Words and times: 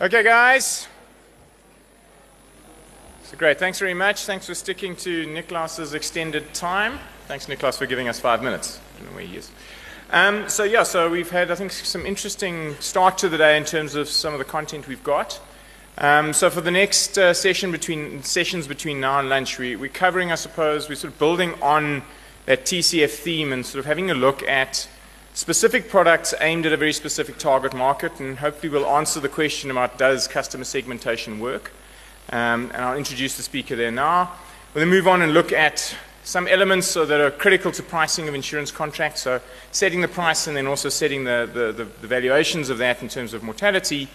Okay, 0.00 0.24
guys. 0.24 0.88
So 3.22 3.36
great. 3.36 3.60
Thanks 3.60 3.78
very 3.78 3.94
much. 3.94 4.24
Thanks 4.24 4.44
for 4.44 4.54
sticking 4.54 4.96
to 4.96 5.24
Niklas's 5.24 5.94
extended 5.94 6.52
time. 6.52 6.98
Thanks, 7.28 7.46
Niklas, 7.46 7.78
for 7.78 7.86
giving 7.86 8.08
us 8.08 8.18
five 8.18 8.42
minutes. 8.42 8.80
I 8.80 8.98
don't 8.98 9.10
know 9.10 9.16
where 9.16 9.24
he 9.24 9.36
is. 9.36 9.52
Um, 10.10 10.48
so 10.48 10.64
yeah, 10.64 10.82
so 10.82 11.08
we've 11.08 11.30
had 11.30 11.52
I 11.52 11.54
think 11.54 11.70
some 11.70 12.04
interesting 12.06 12.74
start 12.80 13.18
to 13.18 13.28
the 13.28 13.38
day 13.38 13.56
in 13.56 13.64
terms 13.64 13.94
of 13.94 14.08
some 14.08 14.32
of 14.32 14.40
the 14.40 14.44
content 14.44 14.88
we've 14.88 15.04
got. 15.04 15.40
Um, 15.96 16.32
so 16.32 16.50
for 16.50 16.60
the 16.60 16.72
next 16.72 17.16
uh, 17.16 17.32
session 17.32 17.70
between 17.70 18.24
sessions 18.24 18.66
between 18.66 18.98
now 18.98 19.20
and 19.20 19.28
lunch, 19.28 19.60
we, 19.60 19.76
we're 19.76 19.88
covering, 19.90 20.32
I 20.32 20.34
suppose, 20.34 20.88
we're 20.88 20.96
sort 20.96 21.12
of 21.12 21.20
building 21.20 21.54
on 21.62 22.02
that 22.46 22.64
TCF 22.64 23.10
theme 23.10 23.52
and 23.52 23.64
sort 23.64 23.78
of 23.78 23.86
having 23.86 24.10
a 24.10 24.14
look 24.14 24.42
at 24.42 24.88
specific 25.34 25.88
products 25.88 26.32
aimed 26.40 26.64
at 26.64 26.72
a 26.72 26.76
very 26.76 26.92
specific 26.92 27.38
target 27.38 27.74
market, 27.74 28.18
and 28.20 28.38
hopefully 28.38 28.70
we'll 28.70 28.86
answer 28.86 29.20
the 29.20 29.28
question 29.28 29.70
about 29.70 29.98
does 29.98 30.26
customer 30.28 30.64
segmentation 30.64 31.40
work. 31.40 31.72
Um, 32.30 32.70
and 32.72 32.76
I'll 32.76 32.96
introduce 32.96 33.36
the 33.36 33.42
speaker 33.42 33.76
there 33.76 33.90
now. 33.90 34.32
We'll 34.72 34.80
then 34.80 34.90
move 34.90 35.06
on 35.06 35.22
and 35.22 35.34
look 35.34 35.52
at 35.52 35.94
some 36.22 36.48
elements 36.48 36.94
that 36.94 37.10
are 37.10 37.30
critical 37.30 37.70
to 37.72 37.82
pricing 37.82 38.28
of 38.28 38.34
insurance 38.34 38.70
contracts. 38.70 39.22
So 39.22 39.40
setting 39.72 40.00
the 40.00 40.08
price 40.08 40.46
and 40.46 40.56
then 40.56 40.66
also 40.66 40.88
setting 40.88 41.24
the, 41.24 41.50
the, 41.52 41.84
the, 41.84 41.84
the 42.00 42.06
valuations 42.06 42.70
of 42.70 42.78
that 42.78 43.02
in 43.02 43.08
terms 43.08 43.34
of 43.34 43.42
mortality. 43.42 44.08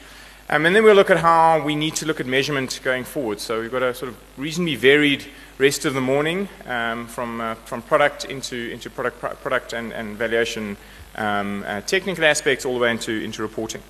Um, 0.50 0.66
and 0.66 0.76
then 0.76 0.84
we'll 0.84 0.96
look 0.96 1.12
at 1.12 1.18
how 1.18 1.62
we 1.64 1.76
need 1.76 1.96
to 1.98 2.08
look 2.08 2.20
at 2.20 2.26
measurement 2.26 2.80
going 2.84 3.04
forward. 3.04 3.40
So 3.40 3.62
we've 3.62 3.72
got 3.72 3.84
a 3.84 3.94
sort 3.94 4.10
of 4.10 4.18
reasonably 4.38 4.76
varied 4.76 5.26
rest 5.60 5.86
of 5.86 5.94
the 5.94 6.02
morning 6.02 6.50
um, 6.66 7.06
from, 7.06 7.42
uh, 7.42 7.54
from 7.54 7.84
product 7.84 8.26
into, 8.26 8.72
into 8.72 8.90
product, 8.90 9.20
product 9.20 9.74
and, 9.74 9.94
and 9.94 10.18
valuation 10.18 10.78
um, 11.20 11.64
uh, 11.68 11.82
technical 11.82 12.26
aspects 12.26 12.66
all 12.66 12.74
the 12.74 12.80
way 12.80 12.92
into, 12.92 13.12
into 13.12 13.44
reporting. 13.44 13.84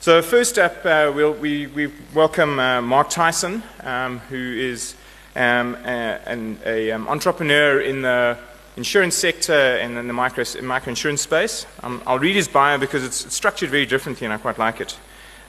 So 0.00 0.20
first 0.22 0.58
up, 0.58 0.84
uh, 0.84 1.10
we'll, 1.14 1.32
we, 1.32 1.66
we 1.68 1.90
welcome 2.14 2.58
uh, 2.58 2.82
Marc 2.82 3.08
Tison, 3.10 3.62
um, 3.84 4.18
who 4.18 4.36
is 4.36 4.94
um, 5.34 5.76
an 5.84 6.58
a, 6.66 6.92
um, 6.92 7.08
entrepreneur 7.08 7.80
in 7.80 8.02
the 8.02 8.38
insurance 8.76 9.16
sector 9.16 9.52
and 9.52 9.96
in 9.98 10.06
the 10.06 10.12
micro, 10.12 10.44
micro 10.62 10.90
insurance 10.90 11.22
space. 11.22 11.66
Um, 11.82 12.00
I'll 12.06 12.18
read 12.18 12.36
his 12.36 12.46
bio 12.46 12.78
because 12.78 13.02
it's, 13.02 13.24
it's, 13.24 13.34
structured 13.34 13.70
very 13.70 13.86
differently 13.86 14.24
and 14.24 14.32
I 14.32 14.36
quite 14.38 14.58
like 14.58 14.80
it. 14.80 14.96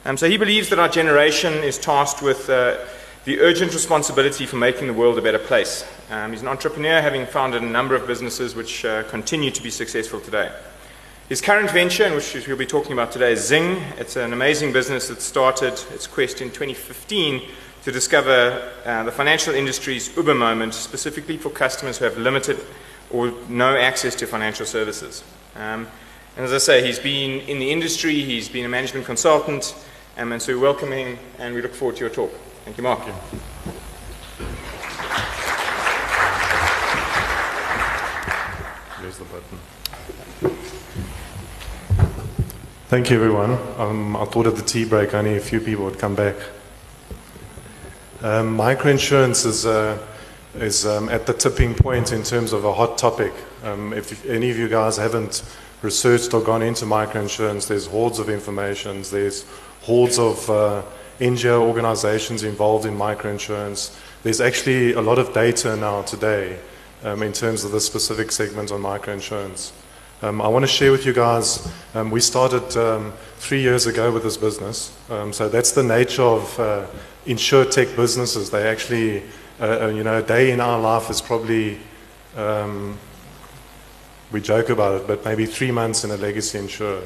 Um, 0.06 0.18
so 0.18 0.28
he 0.28 0.38
believes 0.38 0.70
that 0.70 0.80
our 0.80 0.90
generation 0.90 1.54
is 1.54 1.78
tasked 1.78 2.24
with 2.24 2.50
uh, 2.50 2.78
the 3.26 3.40
urgent 3.42 3.74
responsibility 3.74 4.46
for 4.46 4.56
making 4.56 4.88
the 4.88 4.94
world 4.94 5.18
a 5.20 5.22
better 5.22 5.40
place. 5.40 5.86
Um, 6.10 6.32
he's 6.32 6.42
an 6.42 6.48
entrepreneur, 6.48 7.02
having 7.02 7.28
founded 7.28 7.62
a 7.62 7.68
number 7.68 7.94
of 7.94 8.08
businesses 8.08 8.56
which 8.56 8.84
uh, 8.84 9.04
continue 9.04 9.52
to 9.52 9.62
be 9.62 9.70
successful 9.70 10.20
today. 10.20 10.52
His 11.30 11.42
current 11.42 11.70
venture, 11.70 12.06
and 12.06 12.16
which 12.16 12.34
we'll 12.48 12.58
be 12.58 12.66
talking 12.66 12.92
about 12.92 13.12
today, 13.12 13.34
is 13.34 13.46
Zing. 13.46 13.84
It's 14.00 14.16
an 14.16 14.34
amazing 14.34 14.74
business 14.74 15.10
that 15.10 15.22
started 15.22 15.74
its 15.94 16.08
quest 16.08 16.42
in 16.42 16.48
2015 16.48 17.44
to 17.84 17.92
discover 17.92 18.72
uh, 18.84 19.04
the 19.04 19.12
financial 19.12 19.54
industry's 19.54 20.16
Uber 20.18 20.34
moment, 20.34 20.74
specifically 20.74 21.38
for 21.38 21.52
customers 21.52 22.00
who 22.00 22.06
have 22.06 22.18
limited 22.18 22.60
or 23.12 23.32
no 23.48 23.78
access 23.78 24.16
to 24.16 24.26
financial 24.26 24.66
services. 24.66 25.24
Um, 25.56 25.88
and 26.36 26.46
as 26.46 26.52
I 26.52 26.58
say, 26.58 26.84
he's 26.84 26.98
been 26.98 27.42
in 27.42 27.60
the 27.60 27.70
industry, 27.70 28.24
he's 28.24 28.50
been 28.50 28.66
a 28.66 28.70
management 28.70 29.06
consultant, 29.06 29.76
um, 30.18 30.32
and 30.32 30.42
so 30.42 30.56
we 30.56 30.60
welcome 30.60 30.92
him 30.92 31.20
and 31.38 31.54
we 31.54 31.62
look 31.62 31.76
forward 31.76 31.98
to 31.98 32.02
your 32.02 32.10
talk. 32.10 32.32
Thank 32.66 32.78
you, 32.78 32.84
Marc. 32.84 33.06
There's 39.00 39.20
the 39.20 39.26
button. 39.26 39.60
Thank 42.90 43.12
you, 43.12 43.18
everyone. 43.18 43.52
Um, 43.78 44.16
I 44.16 44.26
thought 44.26 44.48
at 44.48 44.56
the 44.56 44.64
tea 44.64 44.84
break 44.84 45.14
only 45.14 45.38
a 45.38 45.40
few 45.40 45.60
people 45.62 45.86
would 45.86 46.00
come 46.00 46.16
back. 46.16 46.36
Um, 48.24 48.58
microinsurance 48.58 49.46
is, 49.46 49.64
uh, 49.64 50.04
is 50.56 50.88
um, 50.88 51.08
at 51.10 51.28
the 51.28 51.34
tipping 51.34 51.76
point 51.76 52.12
in 52.12 52.24
terms 52.24 52.52
of 52.52 52.66
a 52.66 52.74
hot 52.74 52.98
topic. 52.98 53.32
Um, 53.64 53.94
if 53.94 54.26
any 54.26 54.50
of 54.50 54.58
you 54.58 54.68
guys 54.68 54.98
haven't 54.98 55.44
researched 55.84 56.34
or 56.34 56.42
gone 56.42 56.64
into 56.64 56.86
microinsurance, 56.86 57.68
there's 57.68 57.86
hordes 57.86 58.18
of 58.18 58.28
information, 58.28 59.04
there's 59.12 59.46
hordes 59.82 60.18
of 60.18 60.50
uh, 60.50 60.82
NGO 61.20 61.62
organizations 61.62 62.42
involved 62.42 62.88
in 62.88 62.98
microinsurance. 62.98 63.96
There's 64.24 64.42
actually 64.42 64.94
a 64.94 65.02
lot 65.02 65.20
of 65.20 65.32
data 65.32 65.76
now 65.76 66.02
today 66.02 66.58
um, 67.04 67.22
in 67.22 67.34
terms 67.34 67.64
of 67.64 67.72
the 67.72 67.82
specific 67.82 68.32
segment 68.32 68.72
on 68.72 68.82
microinsurance. 68.82 69.74
Um, 70.22 70.42
I 70.42 70.50
want 70.50 70.64
to 70.64 70.68
share 70.68 70.92
with 70.92 71.06
you 71.06 71.14
guys, 71.14 71.72
um, 71.94 72.12
we 72.12 72.20
started 72.20 72.76
um, 72.76 73.14
three 73.38 73.62
years 73.62 73.88
ago 73.88 74.12
with 74.12 74.24
this 74.24 74.36
business. 74.36 74.94
Um, 75.10 75.32
so 75.32 75.48
that's 75.48 75.72
the 75.72 75.82
nature 75.82 76.24
of 76.24 76.60
uh, 76.60 76.88
insure 77.26 77.64
tech 77.64 77.96
businesses. 77.96 78.50
They 78.50 78.68
actually, 78.68 79.24
uh, 79.62 79.84
uh, 79.84 79.88
you 79.88 80.04
know, 80.04 80.18
a 80.18 80.22
day 80.22 80.52
in 80.52 80.60
our 80.60 80.78
life 80.78 81.10
is 81.10 81.22
probably, 81.22 81.78
um, 82.36 83.00
we 84.34 84.42
joke 84.42 84.68
about 84.68 85.00
it, 85.00 85.08
but 85.08 85.24
maybe 85.24 85.46
three 85.46 85.72
months 85.72 86.04
in 86.04 86.12
a 86.12 86.18
legacy 86.18 86.58
insurer. 86.58 87.04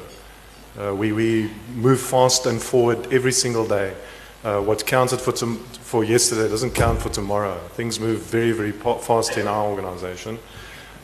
Uh, 0.76 0.92
we, 0.92 1.12
we 1.12 1.52
move 1.76 2.00
fast 2.00 2.46
and 2.46 2.60
forward 2.60 3.12
every 3.12 3.30
single 3.30 3.64
day. 3.64 3.94
Uh, 4.42 4.60
what 4.60 4.84
counted 4.86 5.20
for, 5.20 5.30
for 5.36 6.02
yesterday 6.02 6.48
doesn't 6.48 6.74
count 6.74 7.00
for 7.00 7.10
tomorrow. 7.10 7.58
Things 7.74 8.00
move 8.00 8.22
very, 8.22 8.50
very 8.50 8.72
fast 8.72 9.38
in 9.38 9.46
our 9.46 9.66
organization 9.66 10.36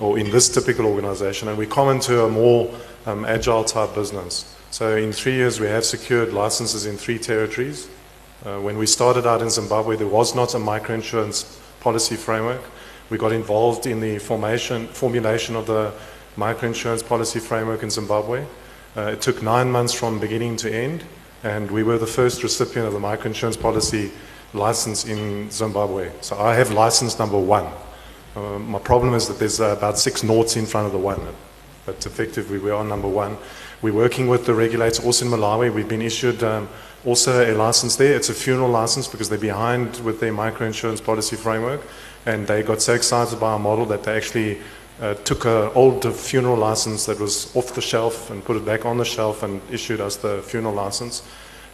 or 0.01 0.19
in 0.19 0.31
this 0.31 0.49
typical 0.49 0.87
organization, 0.87 1.49
and 1.49 1.59
we 1.59 1.67
come 1.67 1.91
into 1.91 2.25
a 2.25 2.29
more 2.29 2.75
um, 3.07 3.25
agile 3.25 3.65
type 3.65 3.95
business. 3.95 4.57
So 4.71 4.97
in 4.97 5.13
three 5.13 5.35
years, 5.35 5.61
we 5.61 5.67
have 5.67 5.85
secured 5.85 6.33
licenses 6.33 6.87
in 6.87 6.97
three 6.97 7.19
territories. 7.19 7.89
Uh, 8.45 8.59
when 8.61 8.79
we 8.79 8.87
started 8.87 9.27
out 9.27 9.43
in 9.43 9.51
Zimbabwe, 9.51 9.97
there 9.97 10.07
was 10.07 10.35
not 10.35 10.55
a 10.55 10.59
microinsurance 10.59 11.61
policy 11.81 12.17
framework. 12.17 12.63
We 13.11 13.19
got 13.19 13.33
involved 13.33 13.87
in 13.87 14.01
the 14.01 14.19
formation, 14.19 14.87
formulation 14.87 15.57
of 15.57 15.67
the 15.67 15.93
microinsurance 16.37 17.07
policy 17.07 17.41
framework 17.41 17.83
in 17.83 17.91
Zimbabwe. 17.91 18.47
Uh, 18.97 19.03
it 19.13 19.21
took 19.21 19.43
nine 19.43 19.71
months 19.71 19.93
from 19.93 20.19
beginning 20.19 20.57
to 20.57 20.73
end, 20.73 21.05
and 21.43 21.71
we 21.71 21.83
were 21.83 21.99
the 21.99 22.07
first 22.07 22.43
recipient 22.43 22.87
of 22.87 22.95
the 22.95 23.01
microinsurance 23.01 23.61
policy 23.61 24.11
license 24.55 25.05
in 25.05 25.51
Zimbabwe. 25.51 26.11
So 26.23 26.39
I 26.39 26.55
have 26.55 26.71
license 26.71 27.19
number 27.19 27.39
one. 27.39 27.67
Uh, 28.37 28.59
my 28.59 28.79
problem 28.79 29.15
is 29.15 29.27
that 29.27 29.39
there's 29.39 29.61
uh, 29.61 29.75
about 29.77 29.99
six 29.99 30.23
noughts 30.23 30.57
in 30.57 30.65
front 30.65 30.87
of 30.87 30.93
the 30.93 30.99
one, 30.99 31.21
but 31.85 32.07
effectively 32.07 32.59
we 32.59 32.71
are 32.71 32.85
number 32.85 33.09
one. 33.09 33.37
We're 33.83 33.95
working 33.95 34.29
with 34.29 34.47
the 34.47 34.55
regulator 34.55 35.03
also 35.03 35.25
in 35.25 35.33
Malawi. 35.33 35.73
We've 35.73 35.89
been 35.89 36.03
issued 36.03 36.43
um, 36.43 36.69
also 37.05 37.53
a 37.53 37.57
license 37.57 37.97
there. 37.97 38.15
It's 38.15 38.29
a 38.29 38.35
funeral 38.35 38.69
license 38.69 39.09
because 39.09 39.29
they're 39.29 39.39
behind 39.39 39.99
with 40.05 40.21
their 40.21 40.33
microinsurance 40.33 41.03
policy 41.03 41.35
framework. 41.35 41.81
And 42.27 42.47
they 42.47 42.63
got 42.63 42.83
so 42.83 42.95
excited 42.95 43.41
by 43.41 43.53
our 43.53 43.59
model 43.59 43.87
that 43.87 44.05
they 44.05 44.17
actually 44.17 44.59
uh, 45.01 45.15
took 45.15 45.45
an 45.47 45.71
old 45.75 46.05
funeral 46.15 46.57
license 46.57 47.07
that 47.07 47.19
was 47.19 47.55
off 47.57 47.75
the 47.75 47.81
shelf 47.81 48.31
and 48.31 48.45
put 48.45 48.57
it 48.57 48.65
back 48.65 48.85
on 48.85 48.99
the 48.99 49.05
shelf 49.05 49.43
and 49.43 49.61
issued 49.73 50.01
us 50.01 50.17
the 50.17 50.43
funeral 50.43 50.75
license. 50.75 51.23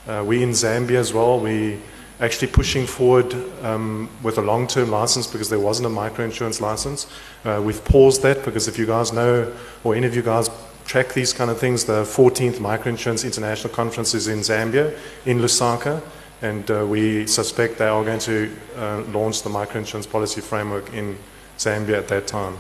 Uh, 0.07 0.23
we 0.25 0.43
in 0.43 0.51
Zambia 0.51 1.01
as 1.01 1.13
well, 1.13 1.41
we 1.41 1.81
actually 2.21 2.49
pushing 2.49 2.87
forward 2.87 3.35
um, 3.63 4.09
with 4.23 4.39
a 4.39 4.43
long-term 4.43 4.91
license 4.91 5.27
because 5.27 5.51
there 5.51 5.61
wasn't 5.61 5.87
a 5.87 5.91
microinsurance 5.91 6.61
license. 6.61 7.07
Uh, 7.45 7.61
we've 7.65 7.85
paused 7.85 8.23
that 8.23 8.45
because 8.45 8.69
if 8.69 8.79
you 8.79 8.87
guys 8.87 9.13
know, 9.13 9.53
or 9.85 9.95
any 9.95 10.07
of 10.07 10.17
you 10.17 10.23
guys 10.23 10.49
track 10.87 11.13
these 11.15 11.33
kind 11.33 11.51
of 11.51 11.59
things. 11.59 11.85
The 11.85 12.03
14th 12.05 12.55
Microinsurance 12.55 13.25
International 13.25 13.73
Conference 13.73 14.15
is 14.15 14.29
in 14.29 14.39
Zambia, 14.39 14.97
in 15.25 15.39
Lusaka, 15.39 16.01
and 16.43 16.71
uh, 16.71 16.87
we 16.87 17.27
suspect 17.27 17.79
they 17.79 17.89
are 17.89 18.05
going 18.05 18.21
to 18.21 18.55
uh, 18.77 19.03
launch 19.13 19.43
the 19.43 19.51
microinsurance 19.51 20.09
policy 20.09 20.41
framework 20.41 20.93
in 20.93 21.19
Zambia 21.59 21.99
at 21.99 22.09
that 22.09 22.27
time. 22.27 22.57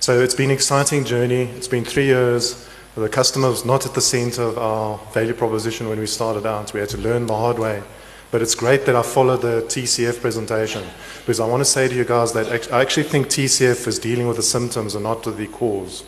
So 0.00 0.20
it's 0.20 0.34
been 0.34 0.50
an 0.50 0.56
exciting 0.56 1.04
journey. 1.04 1.44
It's 1.56 1.68
been 1.68 1.84
three 1.84 2.06
years. 2.06 2.68
The 2.94 3.08
customer 3.08 3.50
was 3.50 3.64
not 3.64 3.86
at 3.86 3.94
the 3.94 4.00
center 4.00 4.42
of 4.42 4.58
our 4.58 4.98
value 5.12 5.34
proposition 5.34 5.88
when 5.88 5.98
we 5.98 6.06
started 6.06 6.46
out. 6.46 6.72
We 6.72 6.80
had 6.80 6.88
to 6.90 6.98
learn 6.98 7.26
the 7.26 7.36
hard 7.36 7.58
way. 7.58 7.82
But 8.30 8.42
it's 8.42 8.54
great 8.54 8.86
that 8.86 8.96
I 8.96 9.02
followed 9.02 9.42
the 9.42 9.62
TCF 9.62 10.20
presentation 10.20 10.84
because 11.20 11.40
I 11.40 11.46
want 11.46 11.60
to 11.60 11.64
say 11.64 11.88
to 11.88 11.94
you 11.94 12.04
guys 12.04 12.32
that 12.32 12.72
I 12.72 12.80
actually 12.80 13.04
think 13.04 13.28
TCF 13.28 13.86
is 13.86 13.98
dealing 13.98 14.26
with 14.26 14.36
the 14.36 14.42
symptoms 14.42 14.94
and 14.94 15.04
not 15.04 15.24
with 15.24 15.36
the 15.36 15.46
cause. 15.46 16.04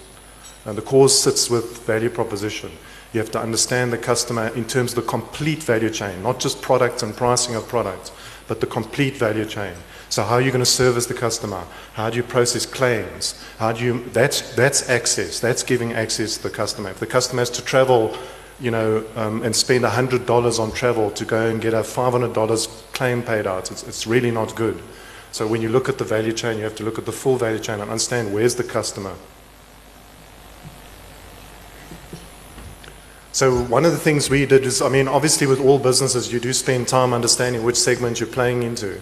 And 0.64 0.76
the 0.76 0.82
cause 0.82 1.18
sits 1.18 1.48
with 1.48 1.86
value 1.86 2.10
proposition. 2.10 2.70
You 3.12 3.20
have 3.20 3.30
to 3.30 3.40
understand 3.40 3.92
the 3.92 3.98
customer 3.98 4.48
in 4.48 4.66
terms 4.66 4.92
of 4.92 4.96
the 4.96 5.10
complete 5.10 5.62
value 5.62 5.90
chain, 5.90 6.22
not 6.22 6.40
just 6.40 6.60
products 6.60 7.02
and 7.02 7.16
pricing 7.16 7.54
of 7.54 7.66
products, 7.66 8.12
but 8.48 8.60
the 8.60 8.66
complete 8.66 9.16
value 9.16 9.46
chain. 9.46 9.74
So 10.10 10.22
how 10.24 10.34
are 10.34 10.40
you 10.40 10.50
going 10.50 10.64
to 10.64 10.66
service 10.66 11.06
the 11.06 11.14
customer? 11.14 11.64
How 11.94 12.10
do 12.10 12.16
you 12.16 12.22
process 12.22 12.66
claims? 12.66 13.42
How 13.58 13.72
do 13.72 13.84
you 13.84 14.04
that's 14.12 14.54
that's 14.54 14.88
access. 14.88 15.40
That's 15.40 15.62
giving 15.62 15.92
access 15.92 16.36
to 16.36 16.44
the 16.44 16.50
customer. 16.50 16.90
If 16.90 16.98
the 16.98 17.06
customer 17.06 17.40
has 17.40 17.50
to 17.50 17.64
travel, 17.64 18.16
you 18.60 18.70
know, 18.70 19.04
um, 19.16 19.42
and 19.42 19.54
spend 19.54 19.84
hundred 19.84 20.26
dollars 20.26 20.58
on 20.58 20.72
travel 20.72 21.10
to 21.12 21.24
go 21.24 21.46
and 21.46 21.60
get 21.60 21.74
a 21.74 21.84
five 21.84 22.12
hundred 22.12 22.32
dollars 22.32 22.66
claim 22.92 23.22
paid 23.22 23.46
out, 23.46 23.70
it's, 23.70 23.82
it's 23.84 24.06
really 24.06 24.30
not 24.30 24.54
good. 24.56 24.82
So 25.30 25.46
when 25.46 25.62
you 25.62 25.68
look 25.68 25.88
at 25.88 25.98
the 25.98 26.04
value 26.04 26.32
chain, 26.32 26.58
you 26.58 26.64
have 26.64 26.74
to 26.76 26.84
look 26.84 26.98
at 26.98 27.04
the 27.04 27.12
full 27.12 27.36
value 27.36 27.60
chain 27.60 27.80
and 27.80 27.90
understand 27.90 28.32
where's 28.32 28.54
the 28.54 28.64
customer. 28.64 29.14
So 33.32 33.62
one 33.64 33.84
of 33.84 33.92
the 33.92 33.98
things 33.98 34.28
we 34.28 34.46
did 34.46 34.64
is, 34.64 34.82
I 34.82 34.88
mean, 34.88 35.06
obviously 35.06 35.46
with 35.46 35.60
all 35.60 35.78
businesses, 35.78 36.32
you 36.32 36.40
do 36.40 36.52
spend 36.52 36.88
time 36.88 37.12
understanding 37.12 37.62
which 37.62 37.76
segment 37.76 38.18
you're 38.18 38.28
playing 38.28 38.64
into. 38.64 39.00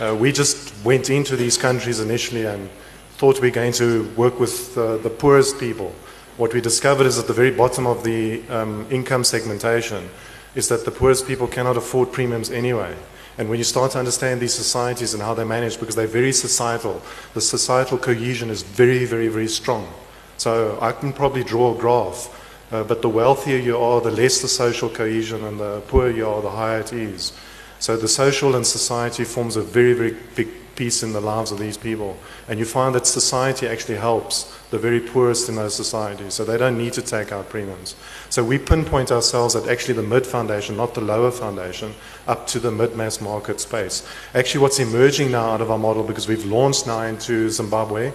Uh, 0.00 0.16
we 0.18 0.32
just 0.32 0.72
went 0.84 1.10
into 1.10 1.36
these 1.36 1.58
countries 1.58 2.00
initially 2.00 2.46
and 2.46 2.70
thought 3.18 3.42
we're 3.42 3.50
going 3.50 3.72
to 3.72 4.08
work 4.16 4.40
with 4.40 4.78
uh, 4.78 4.96
the 4.98 5.10
poorest 5.10 5.58
people. 5.60 5.94
What 6.36 6.52
we 6.52 6.60
discovered 6.60 7.06
is 7.06 7.16
at 7.16 7.28
the 7.28 7.32
very 7.32 7.52
bottom 7.52 7.86
of 7.86 8.02
the 8.02 8.42
um, 8.48 8.86
income 8.90 9.22
segmentation 9.22 10.10
is 10.56 10.68
that 10.68 10.84
the 10.84 10.90
poorest 10.90 11.28
people 11.28 11.46
cannot 11.46 11.76
afford 11.76 12.10
premiums 12.10 12.50
anyway. 12.50 12.96
And 13.38 13.48
when 13.48 13.58
you 13.58 13.64
start 13.64 13.92
to 13.92 14.00
understand 14.00 14.40
these 14.40 14.52
societies 14.54 15.14
and 15.14 15.22
how 15.22 15.34
they 15.34 15.44
manage, 15.44 15.78
because 15.78 15.94
they're 15.94 16.08
very 16.08 16.32
societal, 16.32 17.00
the 17.34 17.40
societal 17.40 17.98
cohesion 17.98 18.50
is 18.50 18.62
very, 18.62 19.04
very, 19.04 19.28
very 19.28 19.46
strong. 19.46 19.88
So 20.36 20.76
I 20.80 20.90
can 20.90 21.12
probably 21.12 21.44
draw 21.44 21.72
a 21.72 21.78
graph, 21.78 22.28
uh, 22.72 22.82
but 22.82 23.00
the 23.00 23.08
wealthier 23.08 23.58
you 23.58 23.78
are, 23.78 24.00
the 24.00 24.10
less 24.10 24.42
the 24.42 24.48
social 24.48 24.88
cohesion, 24.88 25.44
and 25.44 25.60
the 25.60 25.82
poorer 25.82 26.10
you 26.10 26.28
are, 26.28 26.42
the 26.42 26.50
higher 26.50 26.80
it 26.80 26.92
is. 26.92 27.32
So 27.78 27.96
the 27.96 28.08
social 28.08 28.56
and 28.56 28.66
society 28.66 29.22
forms 29.22 29.54
a 29.54 29.62
very, 29.62 29.92
very 29.92 30.16
big 30.34 30.48
piece 30.76 31.02
in 31.02 31.12
the 31.12 31.20
lives 31.20 31.52
of 31.52 31.58
these 31.58 31.76
people. 31.76 32.16
And 32.48 32.58
you 32.58 32.64
find 32.64 32.94
that 32.94 33.06
society 33.06 33.66
actually 33.66 33.98
helps 33.98 34.54
the 34.70 34.78
very 34.78 35.00
poorest 35.00 35.48
in 35.48 35.54
those 35.54 35.74
societies, 35.74 36.34
so 36.34 36.44
they 36.44 36.58
don't 36.58 36.76
need 36.76 36.92
to 36.94 37.02
take 37.02 37.30
out 37.30 37.48
premiums. 37.48 37.94
So 38.28 38.42
we 38.42 38.58
pinpoint 38.58 39.12
ourselves 39.12 39.54
at 39.54 39.68
actually 39.68 39.94
the 39.94 40.02
mid 40.02 40.26
foundation, 40.26 40.76
not 40.76 40.94
the 40.94 41.00
lower 41.00 41.30
foundation, 41.30 41.94
up 42.26 42.46
to 42.48 42.58
the 42.58 42.70
mid 42.70 42.96
mass 42.96 43.20
market 43.20 43.60
space. 43.60 44.06
Actually, 44.34 44.62
what's 44.62 44.78
emerging 44.78 45.30
now 45.30 45.50
out 45.50 45.60
of 45.60 45.70
our 45.70 45.78
model, 45.78 46.02
because 46.02 46.26
we've 46.26 46.44
launched 46.44 46.86
now 46.86 47.02
into 47.02 47.48
Zimbabwe, 47.50 48.12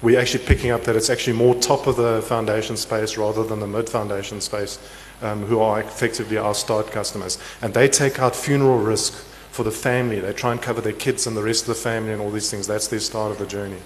we're 0.00 0.18
actually 0.18 0.44
picking 0.44 0.70
up 0.70 0.84
that 0.84 0.96
it's 0.96 1.10
actually 1.10 1.36
more 1.36 1.54
top 1.56 1.86
of 1.86 1.96
the 1.96 2.22
foundation 2.22 2.76
space 2.76 3.18
rather 3.18 3.44
than 3.44 3.60
the 3.60 3.66
mid 3.66 3.88
foundation 3.88 4.40
space, 4.40 4.78
um, 5.22 5.44
who 5.44 5.60
are 5.60 5.80
effectively 5.80 6.38
our 6.38 6.54
start 6.54 6.90
customers. 6.90 7.38
And 7.60 7.74
they 7.74 7.88
take 7.88 8.20
out 8.20 8.34
funeral 8.34 8.78
risk 8.78 9.24
for 9.58 9.64
the 9.64 9.72
family. 9.72 10.20
They 10.20 10.32
try 10.32 10.52
and 10.52 10.62
cover 10.62 10.80
their 10.80 10.92
kids 10.92 11.26
and 11.26 11.36
the 11.36 11.42
rest 11.42 11.62
of 11.62 11.66
the 11.66 11.74
family 11.74 12.12
and 12.12 12.22
all 12.22 12.30
these 12.30 12.48
things. 12.48 12.68
That's 12.68 12.86
their 12.86 13.00
start 13.00 13.32
of 13.32 13.38
the 13.38 13.46
journey. 13.46 13.80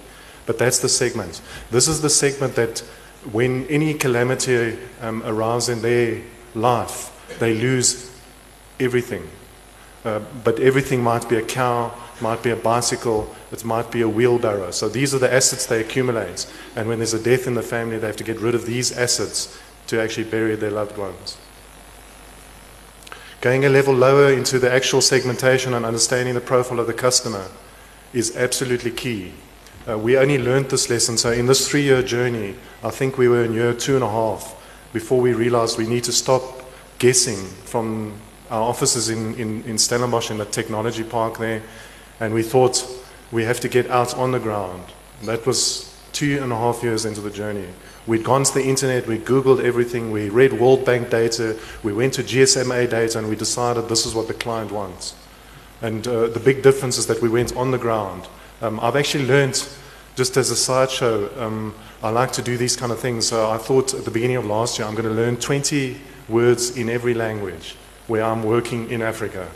But 0.45 0.59
that's 0.59 0.77
the 0.77 0.87
segment. 0.87 1.41
This 1.71 1.87
is 1.87 1.99
the 1.99 2.11
segment 2.11 2.53
that 2.53 2.81
when 3.31 3.65
any 3.69 3.95
calamity 3.95 4.77
um, 5.01 5.23
arrives 5.25 5.69
in 5.69 5.81
their 5.81 6.21
life, 6.53 7.09
they 7.39 7.55
lose 7.55 8.11
everything. 8.79 9.27
Uh, 10.05 10.19
but 10.43 10.59
everything 10.59 11.01
might 11.01 11.27
be 11.27 11.37
a 11.37 11.41
cow, 11.41 11.91
might 12.21 12.43
be 12.43 12.51
a 12.51 12.55
bicycle, 12.55 13.35
it 13.51 13.65
might 13.65 13.89
be 13.89 14.01
a 14.01 14.07
wheelbarrow. 14.07 14.69
So 14.69 14.87
these 14.87 15.15
are 15.15 15.19
the 15.19 15.33
assets 15.33 15.65
they 15.65 15.81
accumulate. 15.81 16.45
And 16.75 16.87
when 16.87 16.99
there's 16.99 17.15
a 17.15 17.23
death 17.23 17.47
in 17.47 17.55
the 17.55 17.63
family, 17.63 17.97
they 17.97 18.05
have 18.05 18.17
to 18.17 18.23
get 18.23 18.39
rid 18.39 18.53
of 18.53 18.67
these 18.67 18.95
assets 18.95 19.59
to 19.87 19.99
actually 19.99 20.29
bury 20.29 20.55
their 20.55 20.69
loved 20.69 20.99
ones. 20.99 21.35
Going 23.43 23.65
a 23.65 23.69
level 23.69 23.93
lower 23.93 24.31
into 24.31 24.57
the 24.57 24.71
actual 24.71 25.01
segmentation 25.01 25.73
and 25.73 25.85
understanding 25.85 26.33
the 26.33 26.39
profile 26.39 26.79
of 26.79 26.87
the 26.87 26.93
customer 26.93 27.45
is 28.13 28.37
absolutely 28.37 28.91
key. 28.91 29.33
Uh, 29.85 29.97
we 29.97 30.17
only 30.17 30.37
learned 30.37 30.69
this 30.69 30.89
lesson, 30.89 31.17
so 31.17 31.29
in 31.29 31.45
this 31.45 31.67
three 31.67 31.81
year 31.81 32.01
journey, 32.01 32.55
I 32.85 32.89
think 32.89 33.17
we 33.17 33.27
were 33.27 33.43
in 33.43 33.51
year 33.51 33.73
two 33.73 33.95
and 33.95 34.03
a 34.03 34.09
half 34.09 34.55
before 34.93 35.19
we 35.19 35.33
realized 35.33 35.77
we 35.77 35.87
need 35.87 36.05
to 36.05 36.13
stop 36.13 36.41
guessing 36.99 37.35
from 37.65 38.13
our 38.49 38.61
offices 38.61 39.09
in, 39.09 39.35
in, 39.35 39.61
in 39.63 39.77
Stellenbosch 39.77 40.31
in 40.31 40.37
the 40.37 40.45
technology 40.45 41.03
park 41.03 41.37
there, 41.37 41.61
and 42.21 42.33
we 42.33 42.43
thought 42.43 42.87
we 43.33 43.43
have 43.43 43.59
to 43.59 43.67
get 43.67 43.91
out 43.91 44.15
on 44.15 44.31
the 44.31 44.39
ground. 44.39 44.85
That 45.23 45.45
was 45.45 45.93
two 46.13 46.41
and 46.41 46.53
a 46.53 46.55
half 46.55 46.81
years 46.81 47.03
into 47.03 47.19
the 47.19 47.29
journey. 47.29 47.67
We'd 48.05 48.23
gone 48.23 48.43
to 48.43 48.53
the 48.53 48.63
internet, 48.63 49.07
we 49.07 49.17
Googled 49.17 49.63
everything, 49.63 50.11
we 50.11 50.29
read 50.29 50.51
World 50.53 50.85
Bank 50.85 51.09
data, 51.09 51.57
we 51.83 51.93
went 51.93 52.13
to 52.15 52.23
GSMA 52.23 52.89
data, 52.89 53.17
and 53.17 53.29
we 53.29 53.35
decided 53.37 53.87
this 53.87 54.05
is 54.05 54.13
what 54.13 54.27
the 54.27 54.33
client 54.33 54.71
wants. 54.73 55.15
And 55.81 56.05
uh, 56.05 56.27
the 56.27 56.39
big 56.39 56.63
difference 56.63 56.97
is 56.97 57.07
that 57.07 57.21
we 57.21 57.29
went 57.29 57.55
on 57.55 57.71
the 57.71 57.77
ground. 57.77 58.27
Um, 58.61 58.79
I've 58.81 58.97
actually 58.97 59.25
learned, 59.25 59.65
just 60.15 60.35
as 60.35 60.51
a 60.51 60.55
sideshow, 60.55 61.29
um, 61.41 61.73
I 62.01 62.09
like 62.09 62.33
to 62.33 62.41
do 62.41 62.57
these 62.57 62.75
kind 62.75 62.91
of 62.91 62.99
things. 62.99 63.27
So 63.27 63.49
I 63.49 63.57
thought 63.57 63.93
at 63.93 64.03
the 64.03 64.11
beginning 64.11 64.35
of 64.35 64.45
last 64.45 64.77
year, 64.77 64.87
I'm 64.87 64.95
going 64.95 65.07
to 65.07 65.13
learn 65.15 65.37
20 65.37 65.97
words 66.27 66.75
in 66.75 66.89
every 66.89 67.13
language 67.13 67.75
where 68.07 68.23
I'm 68.23 68.43
working 68.43 68.89
in 68.89 69.01
Africa. 69.01 69.49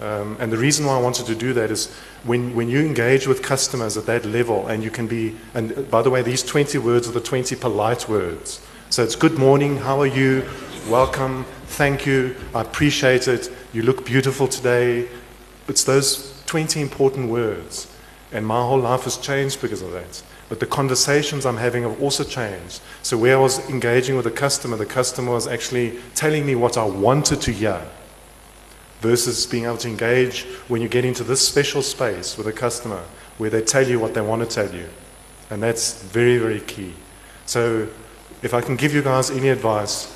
Um, 0.00 0.36
and 0.40 0.50
the 0.50 0.58
reason 0.58 0.86
why 0.86 0.96
I 0.96 1.00
wanted 1.00 1.26
to 1.26 1.34
do 1.34 1.52
that 1.52 1.70
is 1.70 1.92
when, 2.24 2.54
when 2.54 2.68
you 2.68 2.80
engage 2.80 3.26
with 3.26 3.42
customers 3.42 3.96
at 3.96 4.06
that 4.06 4.24
level, 4.24 4.66
and 4.66 4.82
you 4.82 4.90
can 4.90 5.06
be, 5.06 5.36
and 5.54 5.88
by 5.90 6.02
the 6.02 6.10
way, 6.10 6.22
these 6.22 6.42
20 6.42 6.78
words 6.78 7.08
are 7.08 7.12
the 7.12 7.20
20 7.20 7.54
polite 7.56 8.08
words. 8.08 8.60
So 8.90 9.04
it's 9.04 9.16
good 9.16 9.38
morning, 9.38 9.76
how 9.76 10.00
are 10.00 10.06
you, 10.06 10.48
welcome, 10.88 11.44
thank 11.66 12.06
you, 12.06 12.34
I 12.54 12.62
appreciate 12.62 13.28
it, 13.28 13.50
you 13.72 13.82
look 13.82 14.04
beautiful 14.04 14.48
today. 14.48 15.08
It's 15.68 15.84
those 15.84 16.42
20 16.46 16.80
important 16.80 17.30
words. 17.30 17.90
And 18.32 18.44
my 18.44 18.60
whole 18.60 18.80
life 18.80 19.04
has 19.04 19.16
changed 19.16 19.62
because 19.62 19.80
of 19.80 19.92
that. 19.92 20.22
But 20.48 20.60
the 20.60 20.66
conversations 20.66 21.46
I'm 21.46 21.56
having 21.56 21.84
have 21.84 22.02
also 22.02 22.24
changed. 22.24 22.80
So, 23.02 23.16
where 23.16 23.36
I 23.36 23.40
was 23.40 23.58
engaging 23.70 24.16
with 24.16 24.26
a 24.26 24.30
customer, 24.30 24.76
the 24.76 24.86
customer 24.86 25.32
was 25.32 25.46
actually 25.46 25.98
telling 26.14 26.44
me 26.44 26.54
what 26.54 26.76
I 26.76 26.84
wanted 26.84 27.40
to 27.42 27.52
hear 27.52 27.80
versus 29.04 29.44
being 29.46 29.66
able 29.66 29.76
to 29.76 29.86
engage 29.86 30.44
when 30.68 30.80
you 30.80 30.88
get 30.88 31.04
into 31.04 31.22
this 31.22 31.46
special 31.46 31.82
space 31.82 32.38
with 32.38 32.46
a 32.46 32.52
customer 32.52 33.02
where 33.36 33.50
they 33.50 33.60
tell 33.60 33.86
you 33.86 34.00
what 34.00 34.14
they 34.14 34.20
want 34.22 34.40
to 34.40 34.48
tell 34.48 34.74
you. 34.74 34.88
And 35.50 35.62
that's 35.62 36.02
very, 36.04 36.38
very 36.38 36.60
key. 36.60 36.94
So, 37.44 37.86
if 38.42 38.54
I 38.54 38.62
can 38.62 38.76
give 38.76 38.94
you 38.94 39.02
guys 39.02 39.30
any 39.30 39.50
advice, 39.50 40.10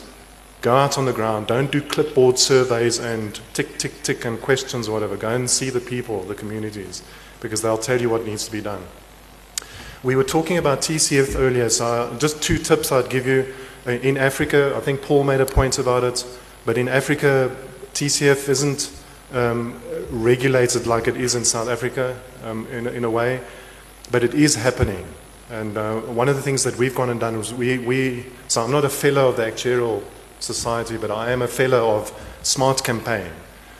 go 0.62 0.75
out 0.75 0.96
on 0.96 1.05
the 1.05 1.12
ground. 1.12 1.49
Don't 1.49 1.70
do 1.70 1.82
clipboard 1.82 2.38
surveys 2.38 2.99
and 2.99 3.38
tick, 3.52 3.76
tick, 3.76 4.02
tick 4.02 4.25
and 4.25 4.40
questions 4.40 4.88
or 4.88 4.93
whatever. 4.93 5.19
Go 5.19 5.29
and 5.29 5.50
see 5.50 5.69
the 5.69 5.81
people, 5.81 6.23
the 6.23 6.34
communities, 6.34 7.02
because 7.41 7.61
they'll 7.61 7.84
tell 7.91 8.00
you 8.00 8.08
what 8.08 8.25
needs 8.25 8.46
to 8.46 8.52
be 8.52 8.62
done. 8.62 8.82
We 10.02 10.17
were 10.17 10.25
talking 10.25 10.56
about 10.56 10.81
TCF 10.81 11.37
earlier, 11.37 11.69
so 11.69 12.17
just 12.19 12.43
two 12.43 12.56
tips 12.56 12.91
I'd 12.91 13.11
give 13.11 13.26
you. 13.26 13.55
Uh, 13.87 13.91
in 13.91 14.17
Africa, 14.17 14.73
I 14.75 14.81
think 14.81 15.02
Paul 15.02 15.25
made 15.25 15.43
a 15.43 15.46
point 15.46 15.79
about 15.79 16.05
it, 16.05 16.25
but 16.64 16.79
in 16.79 16.88
Africa, 16.88 17.55
TCF 17.99 18.49
isn't 18.49 18.93
um, 19.33 19.83
regulated 20.09 20.87
like 20.87 21.09
it 21.09 21.17
is 21.17 21.35
in 21.35 21.45
South 21.45 21.69
Africa 21.69 22.17
um, 22.45 22.65
in, 22.69 22.87
in, 22.87 23.03
a 23.03 23.11
way, 23.11 23.41
but 24.12 24.23
it 24.23 24.35
is 24.35 24.55
happening. 24.55 25.05
And 25.50 25.77
uh, 25.77 25.97
one 26.03 26.29
of 26.29 26.37
the 26.37 26.43
things 26.43 26.62
that 26.62 26.79
we've 26.79 26.95
gone 26.95 27.11
and 27.11 27.19
done 27.19 27.37
was 27.37 27.53
we, 27.53 27.79
we, 27.79 28.27
so 28.47 28.62
I'm 28.62 28.71
not 28.71 28.85
a 28.85 28.89
fellow 28.89 29.31
of 29.31 29.37
the 29.37 29.43
Actuarial 29.43 30.05
Society, 30.39 30.97
but 30.97 31.11
I 31.11 31.33
am 31.33 31.43
a 31.43 31.49
fellow 31.49 31.97
of 31.97 32.12
Smart 32.45 32.85
Campaign. 32.85 33.33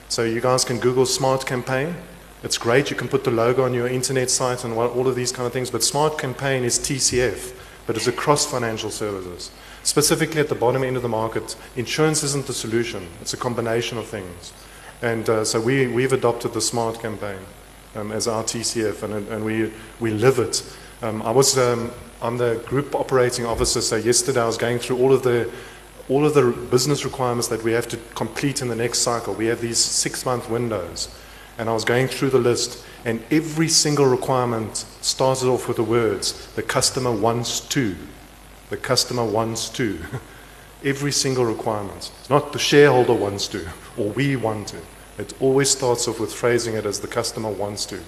So 0.09 0.25
you 0.25 0.40
guys 0.40 0.64
can 0.64 0.81
Google 0.81 1.07
Smart 1.07 1.47
Campaign. 1.47 1.95
It's 2.42 2.59
great. 2.59 2.90
You 2.90 2.97
can 2.97 3.07
put 3.07 3.23
the 3.23 3.31
logo 3.31 3.62
on 3.62 3.73
your 3.73 3.87
internet 3.87 4.31
site 4.31 4.64
and 4.64 4.75
all 4.75 5.07
of 5.07 5.14
these 5.14 5.31
kind 5.31 5.47
of 5.47 5.52
things. 5.52 5.71
But 5.71 5.85
Smart 5.85 6.19
Campaign 6.19 6.64
is 6.64 6.81
TCF, 6.81 7.54
but 7.87 7.95
it's 7.95 8.09
across 8.09 8.45
financial 8.45 8.90
services. 8.90 9.52
Specifically 9.82 10.40
at 10.40 10.49
the 10.49 10.54
bottom 10.54 10.82
end 10.82 10.97
of 10.97 11.02
the 11.02 11.08
market, 11.08 11.56
insurance 11.76 12.23
isn't 12.23 12.47
the 12.47 12.52
solution, 12.52 13.06
it's 13.20 13.35
a 13.35 13.37
combination 13.37 13.99
of 13.99 14.06
things. 14.06 14.52
And 15.02 15.28
uh, 15.28 15.44
so 15.44 15.61
we, 15.61 15.87
we've 15.87 16.12
adopted 16.12 16.52
the 16.52 16.61
SMART 16.61 17.00
campaign 17.00 17.38
um, 17.94 18.12
as 18.12 18.26
our 18.26 18.42
TCF, 18.42 19.02
and, 19.02 19.28
and 19.28 19.44
we, 19.44 19.73
we 20.00 20.11
live 20.11 20.38
it. 20.38 20.62
Um, 21.02 21.23
I 21.23 21.30
was, 21.30 21.56
um, 21.56 21.92
I'm 22.20 22.37
the 22.37 22.62
group 22.66 22.94
operating 22.94 23.47
officer, 23.47 23.80
so 23.80 23.97
yesterday 23.97 24.42
I 24.42 24.47
was 24.47 24.58
going 24.58 24.78
through 24.78 24.99
all 24.99 25.12
of 25.12 25.23
the 25.23 25.50
all 26.08 26.25
of 26.25 26.35
the 26.35 26.50
business 26.70 27.04
requirements 27.04 27.49
that 27.49 27.62
we 27.62 27.73
have 27.73 27.87
to 27.88 27.99
complete 28.14 28.62
in 28.62 28.68
the 28.68 28.75
next 28.75 29.00
cycle. 29.00 29.35
We 29.35 29.47
have 29.47 29.61
these 29.61 29.78
six 29.78 30.25
month 30.25 30.49
windows. 30.49 31.14
And 31.58 31.68
I 31.68 31.73
was 31.73 31.85
going 31.85 32.06
through 32.06 32.30
the 32.30 32.38
list, 32.38 32.85
and 33.04 33.23
every 33.30 33.68
single 33.68 34.06
requirement 34.06 34.87
started 35.00 35.49
off 35.49 35.66
with 35.66 35.76
the 35.76 35.82
words, 35.82 36.47
the 36.54 36.62
customer 36.62 37.12
wants 37.12 37.61
to. 37.61 37.97
The 38.70 38.76
customer 38.76 39.25
wants 39.25 39.68
to. 39.70 39.98
Every 40.84 41.10
single 41.10 41.44
requirement. 41.44 42.12
It's 42.20 42.30
not 42.30 42.52
the 42.52 42.58
shareholder 42.58 43.14
wants 43.14 43.48
to 43.48 43.68
or 43.96 44.10
we 44.10 44.37
want 44.37 44.68
to. 44.68 44.78
It 45.18 45.34
always 45.40 45.70
starts 45.70 46.06
off 46.06 46.20
with 46.20 46.32
phrasing 46.32 46.75
it 46.75 46.87
as 46.87 47.00
the 47.00 47.08
customer 47.08 47.50
wants 47.50 47.84
to. 47.87 48.00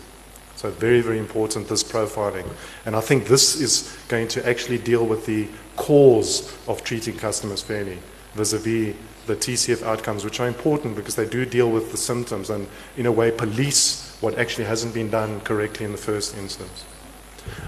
So, 0.54 0.70
very, 0.70 1.00
very 1.00 1.18
important 1.18 1.68
this 1.68 1.82
profiling. 1.82 2.46
And 2.84 2.94
I 2.94 3.00
think 3.00 3.26
this 3.26 3.60
is 3.60 3.96
going 4.08 4.28
to 4.28 4.48
actually 4.48 4.78
deal 4.78 5.06
with 5.06 5.26
the 5.26 5.48
cause 5.76 6.54
of 6.68 6.84
treating 6.84 7.16
customers 7.16 7.62
fairly 7.62 7.98
vis 8.34 8.52
a 8.52 8.58
vis 8.58 8.94
the 9.26 9.36
TCF 9.36 9.82
outcomes, 9.82 10.24
which 10.24 10.40
are 10.40 10.48
important 10.48 10.96
because 10.96 11.14
they 11.14 11.26
do 11.26 11.44
deal 11.44 11.70
with 11.70 11.92
the 11.92 11.96
symptoms 11.96 12.50
and, 12.50 12.66
in 12.96 13.06
a 13.06 13.12
way, 13.12 13.30
police 13.30 14.16
what 14.20 14.38
actually 14.38 14.64
hasn't 14.64 14.92
been 14.92 15.10
done 15.10 15.40
correctly 15.40 15.84
in 15.84 15.92
the 15.92 15.98
first 15.98 16.36
instance. 16.36 16.84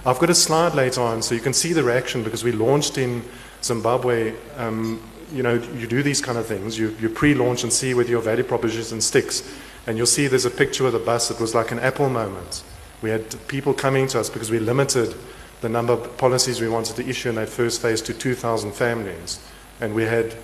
I've 0.04 0.18
got 0.18 0.30
a 0.30 0.34
slide 0.34 0.74
later 0.74 1.00
on 1.00 1.22
so 1.22 1.34
you 1.34 1.40
can 1.40 1.52
see 1.52 1.72
the 1.72 1.82
reaction 1.82 2.22
because 2.22 2.44
we 2.44 2.52
launched 2.52 2.98
in 2.98 3.24
Zimbabwe. 3.62 4.34
Um, 4.56 5.02
you 5.32 5.42
know, 5.42 5.54
you 5.54 5.86
do 5.86 6.02
these 6.02 6.20
kind 6.20 6.38
of 6.38 6.46
things. 6.46 6.78
You, 6.78 6.96
you 7.00 7.08
pre 7.08 7.34
launch 7.34 7.62
and 7.62 7.72
see 7.72 7.94
whether 7.94 8.10
your 8.10 8.20
value 8.20 8.44
proposition 8.44 9.00
sticks. 9.00 9.42
And 9.86 9.96
you'll 9.96 10.06
see 10.06 10.28
there's 10.28 10.44
a 10.44 10.50
picture 10.50 10.86
of 10.86 10.92
the 10.92 10.98
bus. 10.98 11.30
It 11.30 11.40
was 11.40 11.54
like 11.54 11.72
an 11.72 11.78
Apple 11.78 12.08
moment. 12.08 12.62
We 13.00 13.10
had 13.10 13.48
people 13.48 13.74
coming 13.74 14.06
to 14.08 14.20
us 14.20 14.30
because 14.30 14.50
we 14.50 14.58
limited 14.58 15.14
the 15.60 15.68
number 15.68 15.92
of 15.94 16.16
policies 16.18 16.60
we 16.60 16.68
wanted 16.68 16.96
to 16.96 17.08
issue 17.08 17.30
in 17.30 17.34
that 17.36 17.48
first 17.48 17.80
phase 17.80 18.02
to 18.02 18.14
2,000 18.14 18.72
families. 18.72 19.40
And 19.80 19.94
we 19.94 20.04
had 20.04 20.34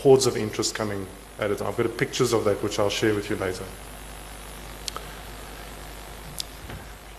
hordes 0.00 0.26
of 0.26 0.36
interest 0.36 0.74
coming 0.74 1.06
at 1.38 1.50
it. 1.50 1.62
I've 1.62 1.76
got 1.76 1.96
pictures 1.96 2.32
of 2.32 2.44
that 2.44 2.62
which 2.62 2.78
I'll 2.78 2.90
share 2.90 3.14
with 3.14 3.30
you 3.30 3.36
later. 3.36 3.64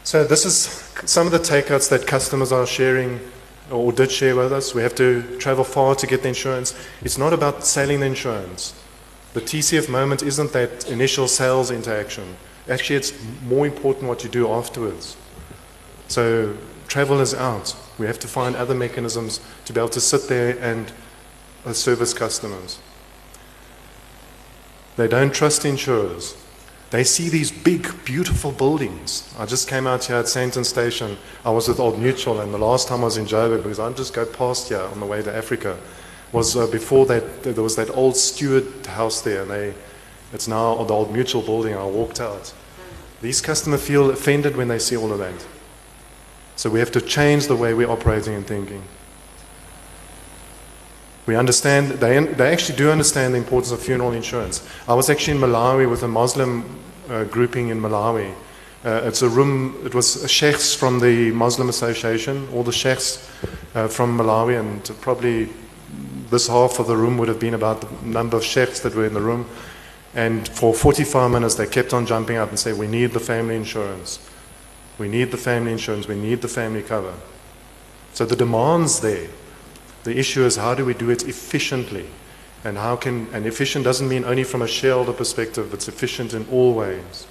So 0.04 0.26
this 0.26 0.46
is 0.46 0.66
some 1.10 1.28
of 1.28 1.32
the 1.32 1.40
takeouts 1.40 1.90
that 1.90 2.06
customers 2.06 2.52
are 2.52 2.66
sharing 2.66 3.22
or 3.72 3.94
did 3.94 4.12
share 4.12 4.36
with 4.36 4.52
us. 4.52 4.76
We 4.76 4.82
have 4.82 4.96
to 4.96 5.38
travel 5.40 5.64
far 5.64 5.96
to 5.96 6.06
get 6.06 6.24
the 6.24 6.28
insurance. 6.28 6.76
It's 7.02 7.18
not 7.18 7.32
about 7.32 7.66
selling 7.66 8.02
the 8.02 8.08
insurance. 8.08 8.74
The 9.34 9.42
TCF 9.42 9.90
moment 9.90 10.22
isn't 10.22 10.52
that 10.52 10.90
initial 10.90 11.28
sales 11.28 11.72
interaction. 11.72 12.36
Actually, 12.70 12.98
it's 12.98 13.14
more 13.44 13.66
important 13.66 14.08
what 14.08 14.24
you 14.24 14.30
do 14.30 14.52
afterwards. 14.52 15.16
So 16.10 16.56
travel 16.88 17.22
is 17.22 17.34
out. 17.34 17.76
We 17.98 18.06
have 18.06 18.20
to 18.20 18.28
find 18.28 18.56
other 18.56 18.76
mechanisms 18.76 19.40
to 19.66 19.74
be 19.74 19.80
able 19.80 19.90
to 19.90 20.02
sit 20.02 20.28
there 20.28 20.58
and 20.60 20.92
uh, 21.66 21.72
service 21.74 22.14
customers. 22.14 22.80
They 24.98 25.08
don't 25.08 25.34
trust 25.34 25.66
insurers. 25.66 26.36
They 26.94 27.04
see 27.04 27.28
these 27.28 27.50
big, 27.50 27.92
beautiful 28.06 28.52
buildings. 28.52 29.34
I 29.40 29.48
just 29.48 29.68
came 29.68 29.88
out 29.88 30.04
here 30.04 30.18
at 30.18 30.26
Sandton 30.26 30.64
Station. 30.64 31.18
I 31.44 31.50
was 31.50 31.68
with 31.68 31.80
Old 31.80 31.98
Mutual, 31.98 32.40
and 32.40 32.54
the 32.54 32.60
last 32.60 32.88
time 32.88 33.02
I 33.02 33.06
was 33.06 33.18
in 33.18 33.26
Joburg, 33.26 33.64
because 33.64 33.80
I 33.80 33.92
just 33.94 34.14
go 34.14 34.28
past 34.28 34.70
here 34.70 34.78
on 34.78 35.00
the 35.00 35.08
way 35.08 35.24
to 35.24 35.36
Africa, 35.36 35.76
was 36.32 36.56
uh, 36.56 36.68
before 36.68 37.08
that, 37.08 37.42
there 37.42 37.64
was 37.64 37.76
that 37.78 37.90
old 37.90 38.16
steward 38.16 38.86
house 38.86 39.22
there, 39.22 39.42
and 39.42 39.50
they, 39.50 39.74
it's 40.34 40.48
now 40.48 40.84
the 40.84 40.94
Old 40.94 41.12
Mutual 41.12 41.42
building. 41.42 41.74
I 41.74 41.84
walked 41.84 42.22
out. 42.22 42.54
These 43.24 43.42
customers 43.42 43.84
feel 43.84 44.12
offended 44.12 44.56
when 44.56 44.68
they 44.68 44.78
see 44.78 44.96
all 44.96 45.12
of 45.12 45.18
that. 45.18 45.48
So 46.58 46.70
we 46.70 46.78
have 46.78 46.92
to 46.92 47.02
change 47.02 47.48
the 47.48 47.56
way 47.56 47.74
we're 47.74 47.90
operating 47.90 48.36
and 48.36 48.46
thinking. 48.46 48.84
We 51.26 51.36
understand, 51.36 51.92
they, 52.00 52.20
they 52.20 52.52
actually 52.52 52.78
do 52.78 52.92
understand 52.92 53.34
the 53.34 53.38
importance 53.38 53.72
of 53.72 53.82
funeral 53.82 54.12
insurance. 54.12 54.68
I 54.88 54.94
was 54.94 55.10
actually 55.10 55.36
in 55.36 55.40
Malawi 55.40 55.90
with 55.90 56.04
a 56.04 56.08
Muslim 56.08 56.66
uh, 57.10 57.24
grouping 57.26 57.70
in 57.70 57.80
Malawi. 57.80 58.34
Uh, 58.84 59.02
it's 59.06 59.22
a 59.22 59.30
room, 59.30 59.80
it 59.86 59.96
was 59.96 60.30
sheikhs 60.30 60.76
from 60.76 61.00
the 61.00 61.32
Muslim 61.32 61.70
Association, 61.70 62.48
all 62.54 62.64
the 62.64 62.74
sheikhs 62.74 63.30
uh, 63.74 63.88
from 63.88 64.18
Malawi, 64.18 64.60
and 64.60 64.84
probably 65.00 65.48
this 66.30 66.48
half 66.48 66.80
of 66.80 66.88
the 66.88 66.98
room 66.98 67.18
would 67.18 67.30
have 67.30 67.40
been 67.40 67.54
about 67.54 67.82
the 67.82 68.06
number 68.06 68.36
of 68.36 68.44
sheikhs 68.44 68.82
that 68.82 68.94
were 68.94 69.06
in 69.06 69.14
the 69.14 69.22
room. 69.22 69.48
And 70.16 70.48
for 70.48 70.74
45 70.74 71.32
minutes, 71.32 71.56
they 71.56 71.68
kept 71.68 71.94
on 71.94 72.06
jumping 72.06 72.38
up 72.38 72.50
and 72.50 72.60
saying, 72.60 72.78
We 72.78 72.88
need 72.88 73.12
the 73.12 73.20
family 73.20 73.56
insurance. 73.56 74.20
We 74.98 75.08
need 75.08 75.32
the 75.32 75.38
family 75.38 75.72
insurance. 75.72 76.08
We 76.08 76.16
need 76.16 76.42
the 76.42 76.48
family 76.48 76.84
cover. 76.84 77.14
So 78.14 78.26
the 78.26 78.36
demand's 78.36 79.00
there. 79.00 79.30
The 80.04 80.18
issue 80.18 80.46
is 80.46 80.56
how 80.58 80.76
do 80.76 80.86
we 80.86 80.94
do 80.94 81.10
it 81.10 81.28
efficiently? 81.28 82.06
And 82.64 82.78
how 82.78 82.96
can, 82.96 83.28
and 83.34 83.46
efficient 83.46 83.84
doesn't 83.84 84.08
mean 84.08 84.24
only 84.24 84.44
from 84.44 84.62
a 84.62 84.68
shareholder 84.68 85.14
perspective, 85.14 85.74
it's 85.74 85.88
efficient 85.88 86.34
in 86.34 86.48
all 86.50 86.74
ways. 86.74 87.28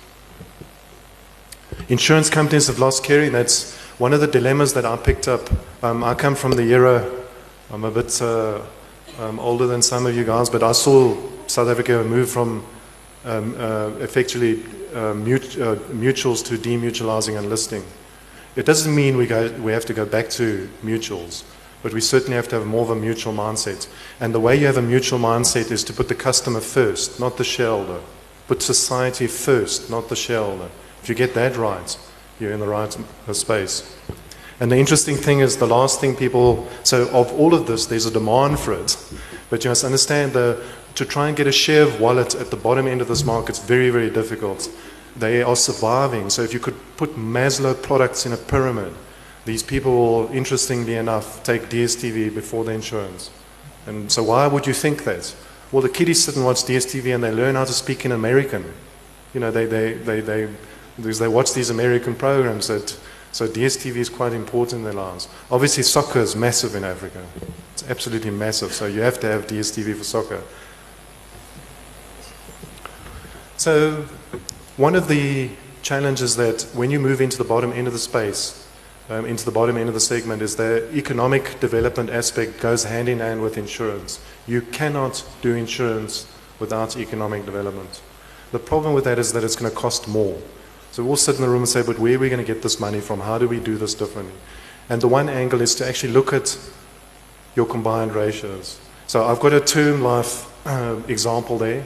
Insurance 1.89 2.29
companies 2.29 2.67
have 2.67 2.79
lost 2.79 3.03
caring. 3.03 3.33
That's 3.33 3.75
one 3.99 4.13
of 4.13 4.21
the 4.21 4.27
dilemmas 4.27 4.75
that 4.75 4.85
I 4.85 4.97
picked 4.97 5.29
up. 5.29 5.49
Um, 5.83 6.05
I 6.05 6.15
come 6.15 6.35
from 6.35 6.53
the 6.53 6.65
era, 6.65 7.11
I'm 7.71 7.85
a 7.85 7.91
bit 7.91 8.21
uh, 8.21 8.61
um, 9.19 9.39
older 9.41 9.67
than 9.67 9.81
some 9.81 10.07
of 10.07 10.15
you 10.15 10.25
guys, 10.25 10.51
but 10.51 10.63
I 10.63 10.73
saw 10.73 11.17
South 11.47 11.69
Africa 11.69 12.05
move 12.05 12.31
from 12.31 12.65
um, 13.25 13.55
uh, 13.59 13.91
effectively 14.01 14.65
uh, 14.95 15.15
mut- 15.15 15.59
uh, 15.59 15.77
mutuals 15.93 16.45
to 16.47 16.59
demutualizing 16.59 17.39
and 17.39 17.49
listing. 17.49 17.85
It 18.57 18.67
doesn't 18.67 18.95
mean 18.95 19.17
we, 19.17 19.27
go, 19.27 19.51
we 19.61 19.73
have 19.73 19.87
to 19.87 19.95
go 19.95 20.05
back 20.05 20.29
to 20.31 20.69
mutuals. 20.83 21.45
But 21.83 21.93
we 21.93 22.01
certainly 22.01 22.37
have 22.37 22.49
to 22.49 22.57
have 22.59 22.67
more 22.67 22.83
of 22.83 22.91
a 22.91 22.97
mutual 22.97 23.33
mindset. 23.33 23.89
And 24.21 24.35
the 24.35 24.41
way 24.41 24.57
you 24.57 24.67
have 24.67 24.77
a 24.77 24.83
mutual 24.83 25.19
mindset 25.19 25.71
is 25.71 25.83
to 25.85 25.93
put 25.93 26.09
the 26.09 26.15
customer 26.15 26.61
first, 26.61 27.19
not 27.19 27.37
the 27.37 27.45
shareholder. 27.45 28.01
Put 28.47 28.63
society 28.63 29.27
first, 29.27 29.91
not 29.91 30.09
the 30.09 30.17
shareholder. 30.17 30.69
If 31.03 31.09
you 31.09 31.15
get 31.15 31.35
that 31.35 31.57
right, 31.57 31.99
you're 32.39 32.53
in 32.53 32.61
the 32.61 32.69
right 32.69 32.97
space. 33.33 33.97
And 34.61 34.71
the 34.71 34.77
interesting 34.77 35.17
thing 35.17 35.41
is, 35.41 35.57
the 35.57 35.67
last 35.67 36.01
thing 36.01 36.15
people, 36.15 36.69
so 36.85 37.09
of 37.09 37.33
all 37.33 37.53
of 37.53 37.67
this, 37.67 37.87
there's 37.87 38.07
a 38.07 38.13
demand 38.13 38.61
for 38.61 38.73
it. 38.73 38.97
But 39.51 39.65
you 39.65 39.71
must 39.71 39.83
understand 39.83 40.35
the, 40.35 40.65
to 40.95 41.05
try 41.05 41.27
and 41.27 41.37
get 41.37 41.49
a 41.49 41.53
share 41.53 41.83
of 41.83 42.01
wallet 42.01 42.37
at 42.37 42.51
the 42.51 42.57
bottom 42.57 42.87
end 42.87 43.01
of 43.01 43.09
this 43.09 43.25
market 43.25 43.57
is 43.57 43.59
very, 43.59 43.91
very 43.91 44.09
difficult. 44.09 44.71
They 45.17 45.43
are 45.43 45.57
surviving. 45.57 46.31
So 46.31 46.43
if 46.43 46.55
you 46.55 46.61
could 46.61 46.77
put 46.97 47.17
Maslow 47.17 47.81
products 47.83 48.25
in 48.25 48.33
a 48.33 48.37
pyramid, 48.37 48.93
these 49.45 49.63
people 49.63 49.97
will, 49.97 50.33
interestingly 50.33 50.95
enough, 50.95 51.43
take 51.43 51.63
DSTV 51.63 52.35
before 52.35 52.65
the 52.65 52.73
insurance. 52.73 53.31
And 53.87 54.11
so 54.11 54.23
why 54.23 54.47
would 54.47 54.67
you 54.67 54.73
think 54.73 55.05
that? 55.05 55.35
Well, 55.73 55.83
the 55.83 55.89
kiddies 55.89 56.25
sit 56.25 56.37
and 56.37 56.45
watch 56.45 56.65
DSTV 56.65 57.15
and 57.15 57.25
they 57.25 57.33
learn 57.33 57.55
how 57.55 57.65
to 57.65 57.73
speak 57.73 58.05
in 58.05 58.13
American. 58.13 58.73
You 59.35 59.41
know, 59.41 59.51
they, 59.51 59.67
they, 59.67 59.95
they, 59.95 60.21
they, 60.21 60.49
because 60.97 61.19
they 61.19 61.29
watch 61.29 61.55
these 61.55 61.71
American 61.71 62.15
programs 62.15 62.69
that, 62.69 62.97
so 63.33 63.49
DSTV 63.49 63.97
is 63.97 64.09
quite 64.09 64.33
important 64.33 64.81
in 64.81 64.85
their 64.85 64.93
lives. 64.93 65.29
Obviously, 65.51 65.83
soccer 65.83 66.21
is 66.21 66.37
massive 66.37 66.75
in 66.75 66.85
Africa. 66.85 67.25
It's 67.73 67.89
absolutely 67.89 68.31
massive, 68.31 68.73
so 68.73 68.87
you 68.87 69.01
have 69.01 69.19
to 69.21 69.27
have 69.27 69.47
DSTV 69.47 69.97
for 69.97 70.05
soccer. 70.05 70.43
So, 73.57 74.07
one 74.77 74.95
of 74.95 75.09
the 75.09 75.51
challenges 75.83 76.37
that 76.37 76.63
when 76.75 76.91
you 76.91 77.01
move 77.01 77.21
into 77.21 77.39
the 77.39 77.45
bottom 77.45 77.73
end 77.73 77.87
of 77.87 77.93
the 77.93 77.99
space, 77.99 78.62
um, 79.09 79.27
into 79.27 79.45
the 79.45 79.51
bottom 79.51 79.77
end 79.77 79.89
of 79.89 79.95
the 79.95 80.01
segment 80.01 80.43
is 80.43 80.57
the 80.57 80.89
economic 80.97 81.59
development 81.61 82.11
aspect 82.11 82.61
goes 82.61 82.85
hand 82.85 83.09
in 83.09 83.19
hand 83.19 83.43
with 83.43 83.59
insurance. 83.59 84.21
You 84.47 84.63
cannot 84.63 85.25
do 85.41 85.55
insurance 85.55 86.27
without 86.59 86.97
economic 86.97 87.45
development. 87.45 88.01
The 88.53 88.59
problem 88.59 88.95
with 88.95 89.05
that 89.05 89.19
is 89.19 89.33
that 89.33 89.43
it's 89.43 89.57
going 89.57 89.71
to 89.71 89.77
cost 89.77 90.07
more. 90.07 90.39
So 90.93 91.03
we'll 91.03 91.17
sit 91.17 91.37
in 91.37 91.43
the 91.43 91.49
room 91.49 91.63
and 91.63 91.69
say, 91.69 91.83
but 91.83 91.99
where 91.99 92.17
are 92.17 92.19
we 92.19 92.29
going 92.29 92.45
to 92.45 92.53
get 92.53 92.63
this 92.63 92.79
money 92.79 93.01
from? 93.01 93.21
How 93.21 93.39
do 93.39 93.49
we 93.49 93.59
do 93.59 93.77
this 93.77 93.95
differently? 93.95 94.35
And 94.89 95.01
the 95.01 95.09
one 95.09 95.29
angle 95.29 95.61
is 95.61 95.75
to 95.77 95.89
actually 95.89 96.13
look 96.13 96.33
at 96.33 96.59
your 97.57 97.67
combined 97.67 98.15
ratios. 98.15 98.79
So 99.07 99.25
I've 99.25 99.41
got 99.41 99.53
a 99.53 99.61
term 99.61 100.03
life 100.03 100.49
uh, 100.67 101.01
example 101.09 101.59
there. 101.59 101.85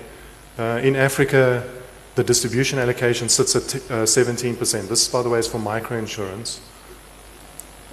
Uh, 0.59 0.81
in 0.83 0.97
Africa, 0.97 1.69
the 2.15 2.25
distribution 2.25 2.79
allocation 2.79 3.29
sits 3.29 3.55
at 3.57 3.75
uh, 3.91 4.05
17%. 4.05 4.89
This, 4.89 5.09
by 5.09 5.23
the 5.23 5.29
way, 5.29 5.39
is 5.39 5.47
for 5.47 5.59
microinsurance 5.59 6.61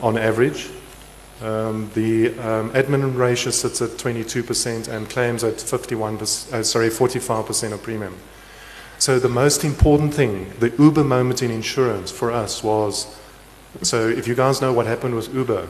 on 0.03 0.17
average. 0.17 0.69
Um, 1.41 1.89
the 1.93 2.27
um, 2.39 2.69
admin 2.71 3.17
ratio 3.17 3.51
sits 3.51 3.81
at 3.81 3.91
22% 3.91 4.87
and 4.87 5.09
claims 5.09 5.43
at 5.43 5.55
51%, 5.55 6.53
uh, 6.53 6.63
sorry, 6.63 6.89
45% 6.89 7.71
of 7.73 7.81
premium. 7.81 8.15
So 8.99 9.17
the 9.17 9.29
most 9.29 9.63
important 9.63 10.13
thing, 10.13 10.53
the 10.59 10.69
Uber 10.77 11.03
moment 11.03 11.41
in 11.41 11.51
insurance 11.51 12.11
for 12.11 12.31
us 12.31 12.63
was, 12.63 13.17
so 13.81 14.07
if 14.07 14.27
you 14.27 14.35
guys 14.35 14.61
know 14.61 14.71
what 14.71 14.85
happened 14.85 15.15
with 15.15 15.33
Uber, 15.33 15.67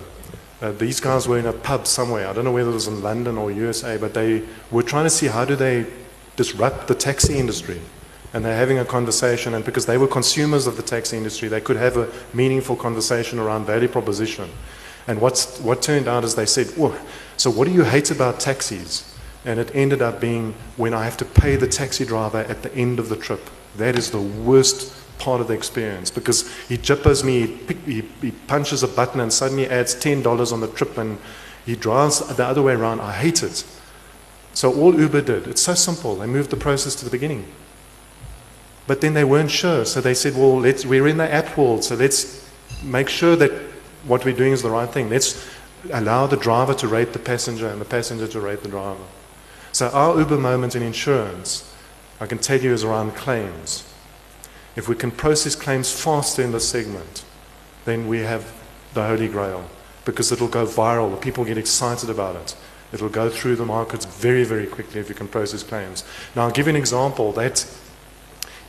uh, 0.62 0.72
these 0.74 1.00
guys 1.00 1.28
were 1.28 1.38
in 1.38 1.46
a 1.46 1.54
pub 1.54 1.88
somewhere. 1.88 2.28
I 2.28 2.34
don't 2.34 2.44
know 2.44 2.52
whether 2.52 2.70
it 2.70 2.74
was 2.74 2.88
in 2.88 3.02
London 3.02 3.38
or 3.38 3.52
USA, 3.52 3.98
but 3.98 4.13
they 4.13 4.44
were 4.72 4.84
trying 4.84 5.06
to 5.06 5.10
see 5.10 5.28
how 5.28 5.46
do 5.46 5.56
they 5.56 5.86
disrupt 6.36 6.88
the 6.88 6.96
taxi 6.96 7.38
industry 7.38 7.82
and 8.34 8.44
they're 8.44 8.58
having 8.58 8.80
a 8.80 8.86
conversation, 8.86 9.54
and 9.54 9.63
because 9.63 9.86
they 9.86 9.98
were 9.98 10.08
consumers 10.08 10.66
of 10.66 10.75
the 10.75 10.84
taxi 10.84 11.16
industry, 11.16 11.48
they 11.48 11.62
could 11.62 11.78
have 11.78 11.98
a 11.98 12.12
meaningful 12.34 12.75
conversation 12.75 13.38
around 13.38 13.66
value 13.66 13.88
proposition. 13.88 14.50
And 15.08 15.22
what's, 15.22 15.60
what 15.60 15.82
turned 15.82 16.08
out 16.08 16.24
is 16.24 16.36
they 16.36 16.46
said, 16.46 16.68
so 17.38 17.50
what 17.52 17.68
do 17.68 17.74
you 17.74 17.84
hate 17.84 18.10
about 18.10 18.40
taxis? 18.40 19.10
And 19.46 19.60
it 19.60 19.75
ended 19.75 20.02
up 20.02 20.20
being 20.20 20.56
when 20.78 20.94
I 20.94 21.04
have 21.04 21.18
to 21.18 21.25
pay 21.25 21.58
the 21.58 21.68
taxi 21.68 22.06
driver 22.06 22.40
at 22.40 22.63
the 22.63 22.74
end 22.74 23.00
of 23.00 23.10
the 23.10 23.18
trip. 23.18 23.50
That 23.75 23.98
is 23.98 24.12
the 24.12 24.22
worst 24.22 24.94
part 25.20 25.42
of 25.42 25.48
the 25.48 25.54
experience 25.54 26.10
because 26.10 26.50
he 26.68 26.78
jippers 26.78 27.24
me, 27.24 27.48
he, 27.48 27.74
he, 27.86 28.02
he 28.22 28.32
punches 28.32 28.84
a 28.84 28.88
button 28.88 29.20
and 29.20 29.32
suddenly 29.32 29.68
adds 29.68 29.94
$10 29.96 30.52
on 30.52 30.62
the 30.62 30.68
trip 30.70 30.98
and 30.98 31.20
he 31.66 31.75
drives 31.75 32.20
the 32.36 32.46
other 32.46 32.62
way 32.62 32.74
around. 32.74 33.00
I 33.02 33.13
hate 33.13 33.44
it. 33.44 33.66
So 34.54 34.74
all 34.74 35.00
Uber 35.00 35.22
did, 35.22 35.48
it's 35.48 35.62
so 35.62 35.74
simple. 35.74 36.16
They 36.16 36.28
moved 36.28 36.50
the 36.50 36.58
process 36.58 36.96
to 36.96 37.06
the 37.06 37.12
beginning. 37.12 37.46
But 38.86 39.02
then 39.02 39.13
they 39.13 39.24
weren't 39.24 39.52
sure. 39.52 39.86
So 39.86 40.02
they 40.02 40.13
said, 40.13 40.36
well, 40.36 40.60
let's, 40.60 40.86
we're 40.86 41.08
in 41.08 41.18
the 41.18 41.32
app 41.32 41.58
world, 41.58 41.84
so 41.84 41.96
let's 41.96 42.48
make 42.84 43.10
sure 43.10 43.36
that 43.38 43.52
what 44.06 44.25
we're 44.25 44.36
doing 44.36 44.52
is 44.52 44.62
the 44.62 44.70
right 44.70 44.90
thing. 44.90 45.10
Let's 45.10 45.48
allow 45.92 46.28
the 46.28 46.38
driver 46.38 46.74
to 46.75 46.88
rate 46.88 47.13
the 47.13 47.20
passenger 47.20 47.68
and 47.68 47.80
the 47.80 47.86
passenger 47.86 48.28
to 48.28 48.40
rate 48.40 48.62
the 48.63 48.70
driver. 48.70 49.04
So 49.72 49.90
our 49.90 50.18
Uber 50.20 50.38
moment 50.38 50.75
in 50.75 50.84
insurance, 50.84 51.74
I 52.20 52.25
can 52.25 52.38
tell 52.38 52.60
you, 52.60 52.74
is 52.74 52.84
around 52.84 53.16
claims. 53.16 53.90
If 54.75 54.88
we 54.88 54.96
can 54.96 55.12
process 55.12 55.56
claims 55.56 55.92
faster 55.92 56.42
in 56.42 56.52
this 56.52 56.68
segment, 56.68 57.24
then 57.86 58.08
we 58.08 58.20
have 58.20 58.52
the 58.94 59.06
holy 59.06 59.28
grail 59.28 59.70
because 60.06 60.32
it'll 60.32 60.48
go 60.48 60.66
viral. 60.66 61.20
People 61.22 61.46
get 61.46 61.58
excited 61.58 62.10
about 62.10 62.36
it. 62.36 62.56
It'll 62.92 63.10
go 63.10 63.30
through 63.30 63.56
the 63.56 63.66
markets 63.66 64.06
very, 64.06 64.44
very 64.44 64.68
quickly 64.68 65.00
if 65.00 65.10
you 65.10 65.16
can 65.16 65.28
process 65.28 65.63
claims. 65.63 66.04
Now, 66.36 66.44
I'll 66.44 66.52
give 66.52 66.68
you 66.68 66.72
an 66.72 66.75
example. 66.75 67.32
That 67.32 67.66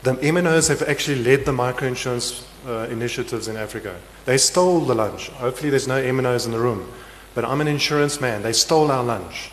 the 0.05 0.13
MNOs 0.17 0.69
have 0.69 0.83
actually 0.83 1.23
led 1.23 1.45
the 1.45 1.51
microinsurance 1.51 2.45
uh, 2.67 2.87
initiatives 2.91 3.47
in 3.47 3.57
Africa. 3.57 3.99
They 4.25 4.37
stole 4.37 4.81
the 4.81 4.93
lunch. 4.93 5.29
Hopefully, 5.29 5.71
there's 5.71 5.87
no 5.87 5.99
MNOs 5.99 6.45
in 6.45 6.51
the 6.51 6.59
room. 6.59 6.91
But 7.33 7.43
I'm 7.43 7.59
an 7.59 7.67
insurance 7.67 8.21
man. 8.21 8.43
They 8.43 8.53
stole 8.53 8.91
our 8.91 9.03
lunch. 9.03 9.49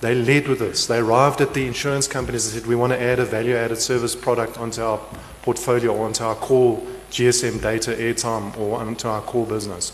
They 0.00 0.14
led 0.14 0.48
with 0.48 0.58
this. 0.58 0.86
They 0.86 0.96
arrived 0.96 1.42
at 1.42 1.52
the 1.52 1.66
insurance 1.66 2.08
companies 2.08 2.46
and 2.46 2.62
said, 2.62 2.66
we 2.66 2.74
want 2.74 2.94
to 2.94 3.00
add 3.00 3.18
a 3.18 3.26
value 3.26 3.54
added 3.54 3.76
service 3.76 4.16
product 4.16 4.56
onto 4.56 4.82
our 4.82 4.98
portfolio 5.42 5.94
or 5.94 6.06
onto 6.06 6.24
our 6.24 6.34
core 6.34 6.80
GSM 7.10 7.60
data 7.60 7.90
airtime 7.90 8.56
or 8.58 8.80
onto 8.80 9.06
our 9.06 9.20
core 9.20 9.46
business. 9.46 9.92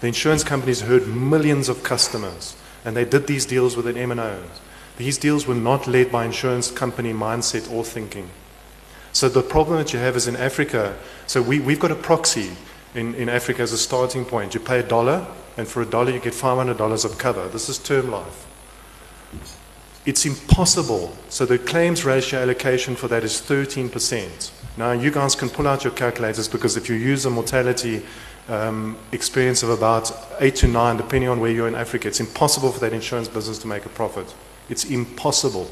The 0.00 0.06
insurance 0.06 0.44
companies 0.44 0.82
heard 0.82 1.08
millions 1.08 1.68
of 1.68 1.82
customers 1.82 2.54
and 2.84 2.96
they 2.96 3.04
did 3.04 3.26
these 3.26 3.44
deals 3.44 3.76
with 3.76 3.88
an 3.88 3.96
MNOs. 3.96 4.60
These 4.98 5.18
deals 5.18 5.48
were 5.48 5.56
not 5.56 5.88
led 5.88 6.12
by 6.12 6.26
insurance 6.26 6.70
company 6.70 7.12
mindset 7.12 7.68
or 7.72 7.84
thinking. 7.84 8.30
So 9.12 9.28
the 9.28 9.42
problem 9.42 9.78
that 9.78 9.92
you 9.92 9.98
have 9.98 10.16
is 10.16 10.28
in 10.28 10.36
Africa, 10.36 10.96
so 11.26 11.42
we, 11.42 11.60
we've 11.60 11.80
got 11.80 11.90
a 11.90 11.96
proxy 11.96 12.50
in, 12.94 13.14
in 13.14 13.28
Africa 13.28 13.62
as 13.62 13.72
a 13.72 13.78
starting 13.78 14.24
point. 14.24 14.54
You 14.54 14.60
pay 14.60 14.80
a 14.80 14.82
dollar, 14.82 15.26
and 15.56 15.66
for 15.66 15.82
a 15.82 15.86
dollar 15.86 16.10
you 16.10 16.20
get 16.20 16.32
$500 16.32 17.04
of 17.04 17.18
cover. 17.18 17.48
This 17.48 17.68
is 17.68 17.78
term 17.78 18.10
life. 18.10 18.46
It's 20.06 20.24
impossible. 20.24 21.16
So 21.28 21.44
the 21.44 21.58
claims 21.58 22.04
ratio 22.04 22.40
allocation 22.40 22.96
for 22.96 23.08
that 23.08 23.24
is 23.24 23.40
13%. 23.40 24.52
Now 24.76 24.92
you 24.92 25.10
guys 25.10 25.34
can 25.34 25.50
pull 25.50 25.66
out 25.66 25.84
your 25.84 25.92
calculators 25.92 26.48
because 26.48 26.76
if 26.76 26.88
you 26.88 26.94
use 26.94 27.26
a 27.26 27.30
mortality 27.30 28.02
um, 28.48 28.96
experience 29.12 29.62
of 29.62 29.70
about 29.70 30.10
8 30.40 30.54
to 30.56 30.68
9, 30.68 30.96
depending 30.96 31.28
on 31.28 31.40
where 31.40 31.50
you're 31.50 31.68
in 31.68 31.74
Africa, 31.74 32.08
it's 32.08 32.20
impossible 32.20 32.72
for 32.72 32.80
that 32.80 32.92
insurance 32.92 33.28
business 33.28 33.58
to 33.58 33.66
make 33.66 33.84
a 33.84 33.90
profit. 33.90 34.32
It's 34.70 34.84
impossible 34.84 35.70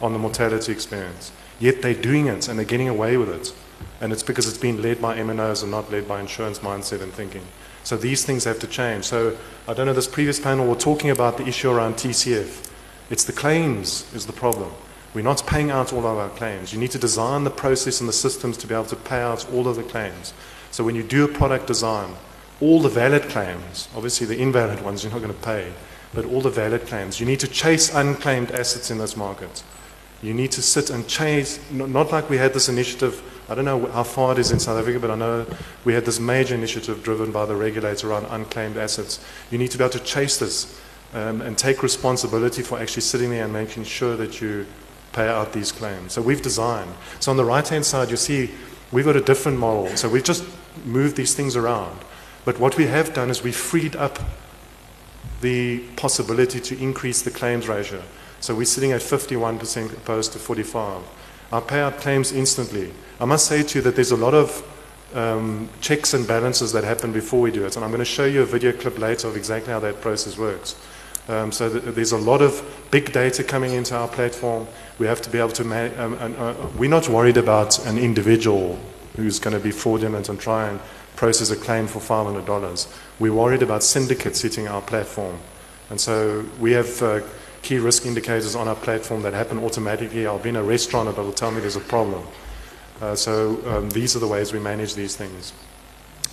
on 0.00 0.12
the 0.12 0.18
mortality 0.18 0.72
experience. 0.72 1.32
Yet 1.58 1.82
they're 1.82 1.94
doing 1.94 2.26
it 2.26 2.48
and 2.48 2.58
they're 2.58 2.66
getting 2.66 2.88
away 2.88 3.16
with 3.16 3.28
it. 3.28 3.52
And 4.00 4.12
it's 4.12 4.22
because 4.22 4.48
it's 4.48 4.58
been 4.58 4.80
led 4.80 5.00
by 5.00 5.18
MNOs 5.18 5.62
and 5.62 5.70
not 5.70 5.90
led 5.90 6.06
by 6.06 6.20
insurance 6.20 6.60
mindset 6.60 7.02
and 7.02 7.12
thinking. 7.12 7.42
So 7.84 7.96
these 7.96 8.24
things 8.24 8.44
have 8.44 8.58
to 8.60 8.66
change. 8.66 9.04
So 9.04 9.36
I 9.66 9.74
don't 9.74 9.86
know, 9.86 9.92
this 9.92 10.06
previous 10.06 10.38
panel 10.38 10.66
we're 10.66 10.74
talking 10.74 11.10
about 11.10 11.38
the 11.38 11.46
issue 11.46 11.70
around 11.70 11.94
TCF. 11.94 12.70
It's 13.10 13.24
the 13.24 13.32
claims 13.32 14.12
is 14.14 14.26
the 14.26 14.32
problem. 14.32 14.72
We're 15.14 15.22
not 15.22 15.46
paying 15.46 15.70
out 15.70 15.92
all 15.92 16.00
of 16.00 16.18
our 16.18 16.28
claims. 16.28 16.72
You 16.72 16.78
need 16.78 16.90
to 16.90 16.98
design 16.98 17.44
the 17.44 17.50
process 17.50 18.00
and 18.00 18.08
the 18.08 18.12
systems 18.12 18.56
to 18.58 18.66
be 18.66 18.74
able 18.74 18.84
to 18.86 18.96
pay 18.96 19.20
out 19.20 19.50
all 19.52 19.66
of 19.66 19.76
the 19.76 19.82
claims. 19.82 20.34
So 20.70 20.84
when 20.84 20.94
you 20.94 21.02
do 21.02 21.24
a 21.24 21.28
product 21.28 21.66
design, 21.66 22.14
all 22.60 22.80
the 22.80 22.88
valid 22.88 23.22
claims, 23.22 23.88
obviously 23.96 24.26
the 24.26 24.38
invalid 24.38 24.82
ones 24.82 25.02
you're 25.02 25.12
not 25.12 25.22
going 25.22 25.34
to 25.34 25.40
pay, 25.40 25.72
but 26.12 26.24
all 26.24 26.40
the 26.40 26.50
valid 26.50 26.86
claims, 26.86 27.20
you 27.20 27.26
need 27.26 27.40
to 27.40 27.48
chase 27.48 27.94
unclaimed 27.94 28.50
assets 28.50 28.90
in 28.90 28.98
this 28.98 29.16
market. 29.16 29.62
You 30.22 30.34
need 30.34 30.50
to 30.52 30.62
sit 30.62 30.90
and 30.90 31.06
chase, 31.06 31.60
not 31.70 32.10
like 32.10 32.28
we 32.28 32.38
had 32.38 32.52
this 32.52 32.68
initiative. 32.68 33.22
I 33.48 33.54
don't 33.54 33.64
know 33.64 33.86
how 33.86 34.02
far 34.02 34.32
it 34.32 34.38
is 34.38 34.50
in 34.50 34.58
South 34.58 34.78
Africa, 34.78 34.98
but 34.98 35.10
I 35.10 35.14
know 35.14 35.46
we 35.84 35.94
had 35.94 36.04
this 36.04 36.18
major 36.18 36.54
initiative 36.54 37.02
driven 37.02 37.30
by 37.30 37.46
the 37.46 37.54
regulator 37.54 38.10
around 38.10 38.26
unclaimed 38.26 38.76
assets. 38.76 39.24
You 39.50 39.58
need 39.58 39.70
to 39.70 39.78
be 39.78 39.84
able 39.84 39.92
to 39.92 40.00
chase 40.00 40.38
this 40.38 40.80
um, 41.14 41.40
and 41.40 41.56
take 41.56 41.82
responsibility 41.82 42.62
for 42.62 42.78
actually 42.80 43.02
sitting 43.02 43.30
there 43.30 43.44
and 43.44 43.52
making 43.52 43.84
sure 43.84 44.16
that 44.16 44.40
you 44.40 44.66
pay 45.12 45.28
out 45.28 45.52
these 45.52 45.72
claims. 45.72 46.12
So 46.12 46.22
we've 46.22 46.42
designed. 46.42 46.92
So 47.20 47.30
on 47.30 47.36
the 47.36 47.44
right 47.44 47.66
hand 47.66 47.86
side, 47.86 48.10
you 48.10 48.16
see 48.16 48.50
we've 48.92 49.04
got 49.04 49.16
a 49.16 49.20
different 49.20 49.58
model. 49.58 49.96
So 49.96 50.08
we've 50.08 50.24
just 50.24 50.44
moved 50.84 51.16
these 51.16 51.34
things 51.34 51.56
around. 51.56 51.98
But 52.44 52.58
what 52.58 52.76
we 52.76 52.86
have 52.86 53.14
done 53.14 53.30
is 53.30 53.42
we 53.42 53.52
freed 53.52 53.96
up 53.96 54.18
the 55.40 55.80
possibility 55.96 56.60
to 56.60 56.78
increase 56.82 57.22
the 57.22 57.30
claims 57.30 57.68
ratio. 57.68 58.02
So 58.40 58.54
we're 58.54 58.64
sitting 58.64 58.92
at 58.92 59.00
51% 59.00 59.92
opposed 59.92 60.32
to 60.32 60.38
45. 60.38 61.02
I 61.50 61.60
pay 61.60 61.80
out 61.80 61.98
claims 61.98 62.32
instantly. 62.32 62.92
I 63.20 63.24
must 63.24 63.46
say 63.46 63.62
to 63.62 63.78
you 63.78 63.82
that 63.82 63.94
there's 63.94 64.12
a 64.12 64.16
lot 64.16 64.34
of 64.34 64.62
um, 65.14 65.68
checks 65.80 66.14
and 66.14 66.26
balances 66.26 66.72
that 66.72 66.84
happen 66.84 67.12
before 67.12 67.40
we 67.40 67.50
do 67.50 67.64
it. 67.64 67.76
And 67.76 67.84
I'm 67.84 67.90
going 67.90 68.00
to 68.00 68.04
show 68.04 68.26
you 68.26 68.42
a 68.42 68.46
video 68.46 68.72
clip 68.72 68.98
later 68.98 69.28
of 69.28 69.36
exactly 69.36 69.72
how 69.72 69.80
that 69.80 70.00
process 70.00 70.36
works. 70.36 70.76
Um, 71.28 71.52
so 71.52 71.68
th- 71.68 71.94
there's 71.94 72.12
a 72.12 72.18
lot 72.18 72.42
of 72.42 72.62
big 72.90 73.12
data 73.12 73.44
coming 73.44 73.72
into 73.72 73.96
our 73.96 74.08
platform. 74.08 74.66
We 74.98 75.06
have 75.06 75.20
to 75.22 75.30
be 75.30 75.38
able 75.38 75.52
to. 75.52 76.02
Um, 76.02 76.36
uh, 76.38 76.54
we're 76.76 76.90
not 76.90 77.08
worried 77.08 77.36
about 77.36 77.84
an 77.86 77.98
individual 77.98 78.78
who's 79.16 79.38
going 79.38 79.54
to 79.56 79.62
be 79.62 79.70
fraudulent 79.70 80.28
and 80.28 80.38
try 80.38 80.68
and 80.68 80.80
process 81.16 81.50
a 81.50 81.56
claim 81.56 81.86
for 81.86 81.98
$500. 81.98 82.94
We're 83.18 83.32
worried 83.32 83.62
about 83.62 83.82
syndicates 83.82 84.40
hitting 84.40 84.68
our 84.68 84.80
platform. 84.80 85.38
And 85.90 86.00
so 86.00 86.44
we 86.60 86.72
have 86.72 87.02
uh, 87.02 87.20
key 87.62 87.78
risk 87.78 88.06
indicators 88.06 88.54
on 88.54 88.68
our 88.68 88.76
platform 88.76 89.22
that 89.22 89.34
happen 89.34 89.58
automatically. 89.58 90.26
I'll 90.26 90.38
be 90.38 90.50
in 90.50 90.56
a 90.56 90.62
restaurant 90.62 91.08
and 91.08 91.18
it'll 91.18 91.32
tell 91.32 91.50
me 91.50 91.60
there's 91.60 91.76
a 91.76 91.80
problem. 91.80 92.24
Uh, 93.00 93.14
so 93.14 93.60
um, 93.66 93.90
these 93.90 94.16
are 94.16 94.18
the 94.18 94.26
ways 94.26 94.52
we 94.52 94.58
manage 94.58 94.94
these 94.94 95.16
things. 95.16 95.52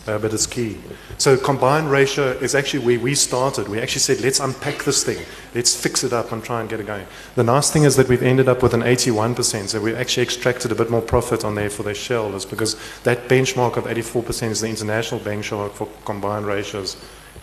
Uh, 0.08 0.20
but 0.20 0.32
it's 0.32 0.46
key. 0.46 0.78
So 1.18 1.36
combined 1.36 1.90
ratio 1.90 2.32
is 2.34 2.54
actually 2.54 2.86
where 2.86 3.00
we 3.00 3.16
started. 3.16 3.68
We 3.68 3.80
actually 3.80 4.02
said, 4.02 4.22
let's 4.22 4.40
unpack 4.40 4.84
this 4.84 5.04
thing. 5.04 5.18
Let's 5.56 5.76
fix 5.76 6.04
it 6.04 6.14
up 6.14 6.32
and 6.32 6.44
try 6.44 6.62
and 6.62 6.70
get 6.70 6.80
it 6.80 6.86
going. 6.86 7.08
The 7.34 7.44
nice 7.44 7.72
thing 7.72 7.86
is 7.86 7.96
that 7.96 8.08
we've 8.08 8.22
ended 8.22 8.48
up 8.48 8.62
with 8.62 8.76
an 8.76 8.82
81%. 8.82 9.70
So 9.70 9.82
we've 9.82 9.98
actually 9.98 10.24
extracted 10.24 10.72
a 10.72 10.76
bit 10.76 10.92
more 10.92 11.02
profit 11.02 11.44
on 11.44 11.56
there 11.56 11.72
for 11.72 11.82
their 11.82 11.96
shareholders 11.96 12.46
because 12.46 12.76
that 13.02 13.28
benchmark 13.28 13.78
of 13.78 13.86
84% 13.86 14.50
is 14.52 14.62
the 14.62 14.70
international 14.70 15.20
benchmark 15.22 15.72
for 15.72 15.90
combined 16.06 16.46
ratios 16.46 16.98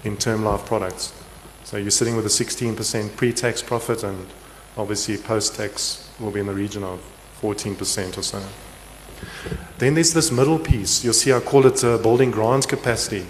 in 0.04 0.16
term 0.16 0.44
life 0.44 0.64
products. 0.64 1.12
So 1.72 1.78
you're 1.78 1.90
sitting 1.90 2.16
with 2.16 2.26
a 2.26 2.28
16% 2.28 3.16
pre-tax 3.16 3.62
profit 3.62 4.04
and 4.04 4.26
obviously 4.76 5.16
post-tax 5.16 6.06
will 6.20 6.30
be 6.30 6.40
in 6.40 6.46
the 6.46 6.52
region 6.52 6.84
of 6.84 7.00
14% 7.40 8.18
or 8.18 8.22
so. 8.22 8.42
Then 9.78 9.94
there's 9.94 10.12
this 10.12 10.30
middle 10.30 10.58
piece. 10.58 11.02
You'll 11.02 11.14
see 11.14 11.32
I 11.32 11.40
call 11.40 11.64
it 11.64 11.82
uh, 11.82 11.96
building 11.96 12.30
grant 12.30 12.68
capacity. 12.68 13.24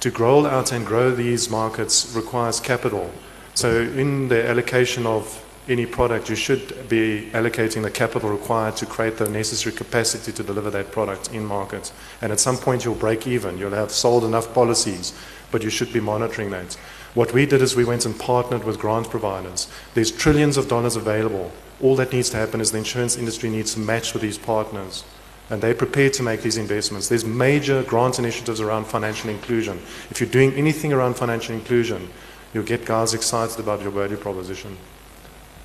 To 0.00 0.10
grow 0.10 0.44
out 0.44 0.72
and 0.72 0.84
grow 0.84 1.10
these 1.10 1.48
markets 1.48 2.12
requires 2.14 2.60
capital. 2.60 3.10
So 3.54 3.80
in 3.80 4.28
the 4.28 4.46
allocation 4.46 5.06
of 5.06 5.42
any 5.66 5.86
product, 5.86 6.28
you 6.28 6.36
should 6.36 6.90
be 6.90 7.30
allocating 7.32 7.82
the 7.82 7.90
capital 7.90 8.28
required 8.28 8.76
to 8.76 8.84
create 8.84 9.16
the 9.16 9.26
necessary 9.30 9.74
capacity 9.74 10.32
to 10.32 10.42
deliver 10.42 10.68
that 10.68 10.92
product 10.92 11.32
in 11.32 11.46
market. 11.46 11.90
And 12.20 12.30
at 12.30 12.40
some 12.40 12.58
point, 12.58 12.84
you'll 12.84 12.94
break 12.94 13.26
even. 13.26 13.56
You'll 13.56 13.70
have 13.70 13.90
sold 13.90 14.24
enough 14.24 14.52
policies, 14.52 15.14
but 15.50 15.62
you 15.62 15.70
should 15.70 15.94
be 15.94 16.00
monitoring 16.00 16.50
that. 16.50 16.76
What 17.16 17.32
we 17.32 17.46
did 17.46 17.62
is 17.62 17.74
we 17.74 17.86
went 17.86 18.04
and 18.04 18.18
partnered 18.20 18.64
with 18.64 18.78
grant 18.78 19.08
providers. 19.08 19.68
There's 19.94 20.10
trillions 20.10 20.58
of 20.58 20.68
dollars 20.68 20.96
available. 20.96 21.50
All 21.80 21.96
that 21.96 22.12
needs 22.12 22.28
to 22.28 22.36
happen 22.36 22.60
is 22.60 22.72
the 22.72 22.78
insurance 22.78 23.16
industry 23.16 23.48
needs 23.48 23.72
to 23.72 23.80
match 23.80 24.12
with 24.12 24.20
these 24.20 24.36
partners 24.36 25.02
and 25.48 25.62
they're 25.62 25.74
prepared 25.74 26.12
to 26.12 26.22
make 26.22 26.42
these 26.42 26.58
investments. 26.58 27.08
There's 27.08 27.24
major 27.24 27.82
grant 27.84 28.18
initiatives 28.18 28.60
around 28.60 28.84
financial 28.84 29.30
inclusion. 29.30 29.78
If 30.10 30.20
you're 30.20 30.28
doing 30.28 30.52
anything 30.52 30.92
around 30.92 31.14
financial 31.14 31.54
inclusion, 31.54 32.10
you'll 32.52 32.64
get 32.64 32.84
guys 32.84 33.14
excited 33.14 33.60
about 33.60 33.80
your 33.80 33.92
value 33.92 34.18
proposition. 34.18 34.76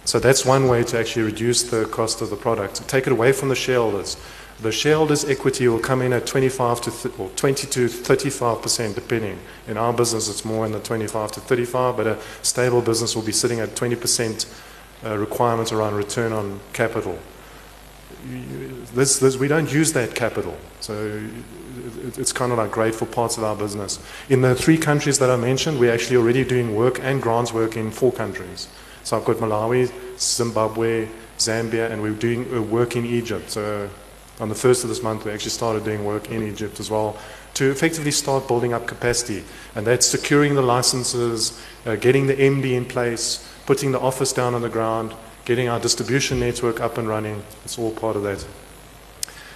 So 0.06 0.20
that's 0.20 0.46
one 0.46 0.70
way 0.70 0.86
to 0.86 0.98
actually 0.98 1.24
reduce 1.24 1.64
the 1.64 1.84
cost 1.84 2.22
of 2.22 2.30
the 2.30 2.38
product. 2.38 2.88
Take 2.88 3.08
it 3.08 3.12
away 3.12 3.34
from 3.34 3.50
the 3.50 3.56
shareholders. 3.56 4.16
The 4.62 4.71
shareholders' 4.71 5.26
equity 5.26 5.67
will 5.67 5.80
come 5.80 6.02
in 6.02 6.13
at 6.13 6.28
25 6.28 6.82
to 6.82 6.91
th- 6.91 7.19
or 7.19 7.30
20 7.30 7.67
to 7.67 7.88
35 7.88 8.62
percent, 8.62 8.95
depending. 8.95 9.39
In 9.67 9.78
our 9.78 9.91
business, 9.91 10.30
it's 10.30 10.45
more 10.45 10.65
in 10.65 10.71
the 10.71 10.80
25 10.80 11.32
to 11.34 11.39
35, 11.39 11.97
but 11.97 12.08
a 12.08 12.19
stable 12.43 12.82
business 12.82 13.15
will 13.15 13.24
be 13.24 13.32
sitting 13.32 13.60
at 13.60 13.76
20 13.76 13.95
percent 13.95 14.45
uh, 15.04 15.17
requirement 15.17 15.71
around 15.71 15.95
return 15.95 16.32
on 16.32 16.60
capital 16.74 17.17
this, 18.93 19.19
this, 19.19 19.38
we 19.38 19.47
don't 19.47 19.71
use 19.71 19.93
that 19.93 20.15
capital. 20.15 20.56
So 20.80 21.24
it's 22.17 22.32
kind 22.32 22.52
of 22.52 22.58
like 22.58 22.71
great 22.71 22.93
for 22.93 23.06
parts 23.06 23.38
of 23.38 23.43
our 23.43 23.56
business. 23.56 24.00
In 24.30 24.41
the 24.41 24.56
three 24.56 24.78
countries 24.78 25.19
that 25.19 25.30
I 25.30 25.36
mentioned, 25.36 25.80
we're 25.80 25.93
actually 25.93 26.17
already 26.17 26.43
doing 26.43 26.76
work 26.76 27.00
and 27.02 27.21
grants 27.21 27.54
work 27.54 27.78
in 27.78 27.91
four 27.91 28.12
countries. 28.12 28.67
So 29.04 29.17
I've 29.17 29.26
got 29.26 29.38
Malawi, 29.38 29.91
Zimbabwe, 30.19 31.08
Zambia, 31.38 31.89
and 31.89 32.02
we're 32.02 32.13
doing 32.13 32.54
uh, 32.54 32.62
work 32.62 32.95
in 32.95 33.06
Egypt. 33.06 33.50
So 33.50 33.89
on 34.42 34.50
the 34.50 34.56
first 34.56 34.84
of 34.84 34.90
this 34.90 35.04
month, 35.04 35.24
we 35.24 35.32
actually 35.32 35.52
started 35.52 35.86
doing 35.86 36.04
work 36.04 36.32
in 36.32 36.42
Egypt 36.42 36.80
as 36.80 36.90
well 36.90 37.16
to 37.54 37.70
effectively 37.70 38.10
start 38.10 38.48
building 38.48 38.74
up 38.74 38.88
capacity. 38.88 39.44
And 39.76 39.86
that's 39.86 40.08
securing 40.08 40.56
the 40.56 40.64
licenses, 40.64 41.62
uh, 41.86 41.96
getting 41.96 42.26
the 42.26 42.34
MD 42.34 42.74
in 42.74 42.86
place, 42.86 43.48
putting 43.68 43.92
the 43.92 44.00
office 44.00 44.34
down 44.34 44.56
on 44.56 44.64
the 44.64 44.70
ground, 44.70 45.14
getting 45.46 45.70
our 45.70 45.80
distribution 45.80 46.40
network 46.40 46.82
up 46.82 46.98
and 46.98 47.08
running. 47.08 47.44
It's 47.64 47.78
all 47.78 47.92
part 47.92 48.16
of 48.16 48.24
that. 48.24 48.46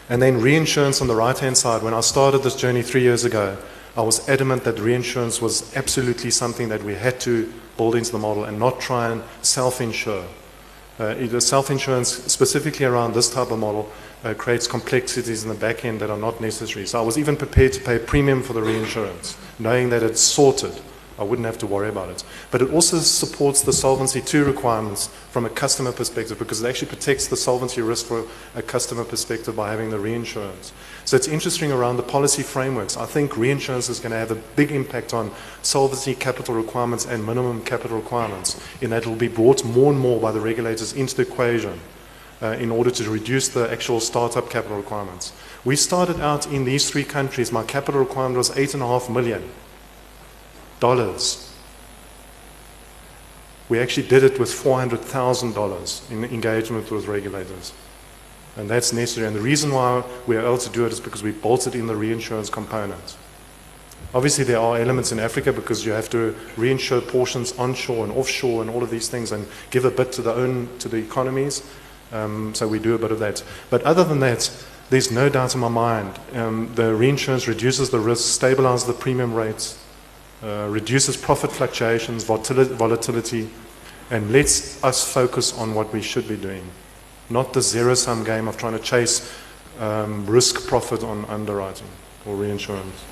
And 0.07 0.21
then 0.21 0.39
reinsurance 0.39 1.01
on 1.01 1.07
the 1.07 1.15
right 1.15 1.37
hand 1.37 1.57
side. 1.57 1.81
When 1.81 1.95
I 1.95 2.01
started 2.01 2.43
this 2.43 2.55
journey 2.55 2.83
three 2.83 3.01
years 3.01 3.25
ago, 3.25 3.57
I 3.97 4.01
was 4.01 4.29
adamant 4.29 4.65
that 4.65 4.77
reinsurance 4.77 5.41
was 5.41 5.75
absolutely 5.75 6.29
something 6.29 6.69
that 6.69 6.83
we 6.83 6.93
had 6.93 7.19
to 7.21 7.51
build 7.75 7.95
into 7.95 8.11
the 8.11 8.19
model 8.19 8.43
and 8.43 8.59
not 8.59 8.79
try 8.79 9.09
and 9.09 9.23
self 9.41 9.81
insure. 9.81 10.25
Uh, 10.99 11.39
self 11.39 11.71
insurance, 11.71 12.09
specifically 12.09 12.85
around 12.85 13.13
this 13.13 13.29
type 13.33 13.51
of 13.51 13.59
model, 13.59 13.89
uh, 14.25 14.33
creates 14.33 14.67
complexities 14.67 15.43
in 15.43 15.49
the 15.49 15.55
back 15.55 15.85
end 15.85 16.01
that 16.01 16.09
are 16.09 16.17
not 16.17 16.41
necessary. 16.41 16.85
So 16.85 16.99
I 16.99 17.01
was 17.01 17.17
even 17.17 17.37
prepared 17.37 17.71
to 17.73 17.81
pay 17.81 17.95
a 17.95 17.99
premium 17.99 18.43
for 18.43 18.51
the 18.51 18.61
reinsurance, 18.61 19.37
knowing 19.59 19.89
that 19.91 20.03
it's 20.03 20.19
sorted 20.19 20.73
I 21.17 21.23
wouldn't 21.23 21.45
have 21.45 21.57
to 21.59 21.67
worry 21.67 21.87
about 21.87 22.09
it. 22.09 22.23
But 22.51 22.61
it 22.61 22.71
also 22.71 22.99
supports 22.99 23.61
the 23.61 23.71
Solvency 23.71 24.21
II 24.21 24.43
requirements 24.43 25.07
from 25.31 25.45
a 25.45 25.49
customer 25.49 25.93
perspective 25.93 26.37
because 26.37 26.61
it 26.61 26.67
actually 26.67 26.89
protects 26.89 27.27
the 27.27 27.37
solvency 27.37 27.81
risk 27.81 28.05
for 28.05 28.25
a 28.53 28.61
customer 28.61 29.05
perspective 29.05 29.55
by 29.55 29.71
having 29.71 29.89
the 29.89 29.99
reinsurance. 29.99 30.73
So 31.05 31.15
it's 31.15 31.27
interesting 31.27 31.71
around 31.71 31.97
the 31.97 32.03
policy 32.03 32.43
frameworks. 32.43 32.97
I 32.97 33.05
think 33.05 33.37
reinsurance 33.37 33.87
is 33.87 33.99
going 33.99 34.11
to 34.11 34.17
have 34.17 34.31
a 34.31 34.41
big 34.55 34.71
impact 34.71 35.13
on 35.13 35.31
solvency 35.61 36.15
capital 36.15 36.53
requirements 36.53 37.05
and 37.05 37.25
minimum 37.25 37.63
capital 37.63 37.97
requirements 37.97 38.59
in 38.81 38.89
that 38.89 39.03
it 39.03 39.07
will 39.07 39.15
be 39.15 39.29
brought 39.29 39.63
more 39.63 39.91
and 39.91 39.99
more 39.99 40.19
by 40.19 40.31
the 40.31 40.41
regulators 40.41 40.93
into 40.93 41.15
the 41.15 41.21
equation 41.21 41.79
uh, 42.45 42.57
in 42.57 42.71
order 42.71 42.91
to 42.91 43.09
reduce 43.09 43.47
the 43.49 43.71
actual 43.71 43.99
startup 43.99 44.49
capital 44.49 44.77
requirements. 44.77 45.33
We 45.63 45.75
started 45.75 46.19
out 46.19 46.47
in 46.47 46.65
these 46.65 46.89
three 46.89 47.03
countries, 47.03 47.51
my 47.51 47.63
capital 47.63 47.99
requirement 47.99 48.37
was 48.37 48.55
eight 48.57 48.73
and 48.73 48.83
a 48.83 48.87
half 48.87 49.09
million 49.09 49.49
dollars. 50.79 51.51
We 53.67 53.79
actually 53.79 54.07
did 54.07 54.23
it 54.23 54.39
with 54.39 54.49
$400,000 54.49 56.11
in 56.11 56.23
engagement 56.25 56.91
with 56.91 57.07
regulators. 57.07 57.73
And 58.57 58.69
that's 58.69 58.93
necessary. 58.93 59.25
And 59.25 59.35
the 59.35 59.41
reason 59.41 59.71
why 59.71 60.03
we 60.27 60.37
are 60.37 60.41
able 60.41 60.59
to 60.59 60.69
do 60.69 60.85
it 60.85 60.91
is 60.91 60.99
because 60.99 61.23
we 61.23 61.31
bolted 61.31 61.73
in 61.73 61.87
the 61.87 61.95
reinsurance 61.95 62.49
component. 62.49 63.17
Obviously, 64.13 64.43
there 64.43 64.59
are 64.59 64.77
elements 64.77 65.11
in 65.11 65.19
Africa 65.19 65.51
because 65.51 65.85
you 65.85 65.91
have 65.93 66.09
to 66.11 66.35
reinsure 66.55 67.05
portions 67.05 67.57
onshore 67.57 68.05
and 68.05 68.13
offshore 68.13 68.61
and 68.61 68.69
all 68.69 68.83
of 68.83 68.89
these 68.89 69.09
things 69.09 69.31
and 69.31 69.47
give 69.71 69.83
a 69.83 69.91
bit 69.91 70.11
to 70.13 70.21
the 70.21 70.33
own 70.33 70.69
to 70.79 70.87
the 70.87 70.97
economies. 70.97 71.63
Um, 72.15 72.55
so 72.55 72.67
we 72.67 72.79
do 72.79 72.95
a 72.95 72.97
bit 72.97 73.11
of 73.11 73.19
that. 73.19 73.43
But 73.69 73.81
other 73.83 74.03
than 74.03 74.19
that, 74.21 74.49
there's 74.89 75.11
no 75.11 75.29
doubt 75.29 75.55
in 75.55 75.61
my 75.61 75.69
mind 75.69 76.19
um, 76.33 76.71
the 76.75 76.93
reinsurance 76.93 77.47
reduces 77.47 77.89
the 77.89 77.99
risk, 77.99 78.39
stabilizes 78.39 78.87
the 78.87 78.93
premium 78.93 79.33
rates, 79.33 79.83
uh, 80.43 80.67
reduces 80.69 81.17
profit 81.17 81.51
fluctuations, 81.51 82.23
volatility, 82.23 83.49
and 84.11 84.31
lets 84.31 84.83
us 84.83 85.11
focus 85.11 85.57
on 85.57 85.73
what 85.73 85.91
we 85.91 86.01
should 86.01 86.27
be 86.27 86.37
doing 86.37 86.69
not 87.29 87.53
the 87.53 87.61
zero 87.61 87.93
sum 87.93 88.23
game 88.23 88.47
of 88.47 88.57
trying 88.57 88.73
to 88.73 88.79
chase 88.79 89.33
um, 89.79 90.25
risk 90.25 90.67
profit 90.67 91.03
on 91.03 91.25
underwriting 91.25 91.87
or 92.25 92.35
reinsurance. 92.35 93.03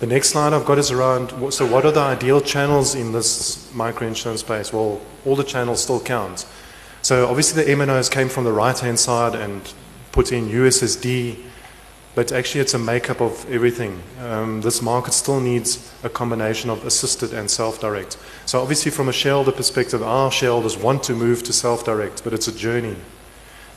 The 0.00 0.06
next 0.06 0.30
slide 0.30 0.52
I've 0.52 0.64
got 0.64 0.78
is 0.78 0.90
around 0.90 1.52
so, 1.52 1.66
what 1.66 1.84
are 1.84 1.92
the 1.92 2.00
ideal 2.00 2.40
channels 2.40 2.94
in 2.94 3.12
this 3.12 3.70
microinsurance 3.72 4.38
space? 4.38 4.72
Well, 4.72 5.00
all 5.24 5.36
the 5.36 5.44
channels 5.44 5.82
still 5.82 6.00
count. 6.00 6.46
So, 7.02 7.28
obviously, 7.28 7.62
the 7.62 7.70
MNOs 7.70 8.10
came 8.10 8.28
from 8.28 8.44
the 8.44 8.52
right 8.52 8.78
hand 8.78 8.98
side 8.98 9.34
and 9.34 9.60
put 10.12 10.32
in 10.32 10.48
USSD 10.48 11.36
but 12.14 12.32
actually 12.32 12.60
it's 12.60 12.74
a 12.74 12.78
makeup 12.78 13.20
of 13.20 13.50
everything. 13.50 14.02
Um, 14.20 14.60
this 14.60 14.82
market 14.82 15.12
still 15.12 15.40
needs 15.40 15.92
a 16.02 16.08
combination 16.08 16.68
of 16.68 16.84
assisted 16.84 17.32
and 17.32 17.50
self-direct. 17.50 18.18
So 18.46 18.60
obviously 18.60 18.90
from 18.90 19.08
a 19.08 19.12
shareholder 19.12 19.52
perspective, 19.52 20.02
our 20.02 20.30
shareholders 20.30 20.76
want 20.76 21.04
to 21.04 21.14
move 21.14 21.42
to 21.44 21.52
self-direct, 21.52 22.24
but 22.24 22.32
it's 22.32 22.48
a 22.48 22.52
journey. 22.52 22.96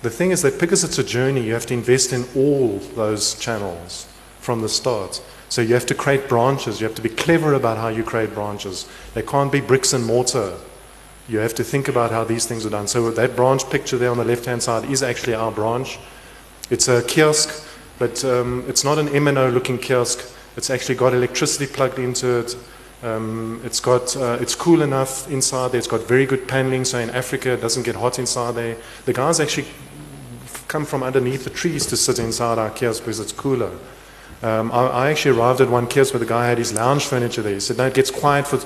The 0.02 0.10
thing 0.10 0.32
is 0.32 0.42
that 0.42 0.60
because 0.60 0.84
it's 0.84 0.98
a 0.98 1.04
journey, 1.04 1.42
you 1.42 1.54
have 1.54 1.68
to 1.68 1.74
invest 1.74 2.12
in 2.12 2.26
all 2.36 2.80
those 2.96 3.36
channels 3.36 4.08
from 4.40 4.62
the 4.62 4.70
start. 4.70 5.22
So 5.54 5.62
you 5.62 5.76
have 5.76 5.86
to 5.86 5.94
create 5.94 6.28
branches. 6.28 6.82
You 6.82 6.88
have 6.88 6.96
to 6.96 7.02
be 7.04 7.10
clever 7.10 7.54
about 7.54 7.78
how 7.78 7.90
you 7.90 8.04
create 8.04 8.34
branches. 8.34 8.90
They 9.14 9.22
can't 9.22 9.52
be 9.52 9.62
bricks 9.62 9.94
and 9.94 10.04
mortar. 10.04 10.58
You 11.30 11.38
have 11.38 11.54
to 11.54 11.64
think 11.64 11.88
about 11.88 12.10
how 12.10 12.24
these 12.24 12.48
things 12.48 12.66
are 12.66 12.72
done. 12.72 12.88
So 12.88 13.12
that 13.12 13.36
branch 13.36 13.70
picture 13.70 14.00
there 14.00 14.10
on 14.10 14.18
the 14.18 14.26
left-hand 14.26 14.64
side 14.64 14.90
is 14.90 15.04
actually 15.04 15.36
our 15.36 15.52
branch. 15.52 16.00
It's 16.72 16.88
a 16.88 17.04
kiosk 17.04 17.70
but 18.00 18.26
um, 18.26 18.66
it's 18.68 18.84
not 18.84 18.98
an 18.98 19.10
MNO 19.10 19.54
looking 19.54 19.78
kiosk. 19.78 20.28
It's 20.58 20.72
actually 20.72 20.96
got 20.96 21.14
electricity 21.14 21.68
plugged 21.72 22.00
into 22.00 22.40
it. 22.40 22.58
Um, 23.04 23.62
it's 23.64 23.80
got 23.80 24.18
uh, 24.18 24.40
it's 24.42 24.56
cool 24.56 24.82
enough 24.82 25.30
inside 25.30 25.72
there. 25.72 25.78
It's 25.78 25.88
got 25.88 26.02
very 26.08 26.26
good 26.26 26.48
paneling, 26.48 26.84
so 26.84 26.98
in 26.98 27.12
Africa 27.12 27.52
it 27.52 27.62
doesn't 27.62 27.84
get 27.84 27.96
hot 27.96 28.18
inside 28.18 28.56
there. 28.56 28.78
The 29.06 29.14
guys 29.14 29.40
actually 29.40 29.68
come 30.68 30.84
from 30.84 31.04
underneath 31.04 31.44
the 31.44 31.52
trees 31.52 31.86
to 31.86 31.96
sit 31.96 32.18
inside 32.18 32.58
our 32.58 32.72
kiosk 32.72 33.04
because 33.04 33.20
it's 33.20 33.32
cooler. 33.32 33.78
Um, 34.44 34.74
I, 34.74 34.88
I, 34.88 35.12
actually 35.12 35.38
arrived 35.38 35.62
at 35.62 35.70
one 35.70 35.88
kiosk 35.88 36.14
where 36.14 36.20
the 36.20 36.26
guy 36.26 36.50
had 36.50 36.58
his 36.58 36.74
lounge 36.74 37.06
furniture 37.06 37.42
there. 37.42 37.54
He 37.54 37.62
said, 37.62 37.78
"No, 37.78 37.88
it 37.88 37.94
gets 37.94 38.12
quiet 38.12 38.46
for 38.46 38.58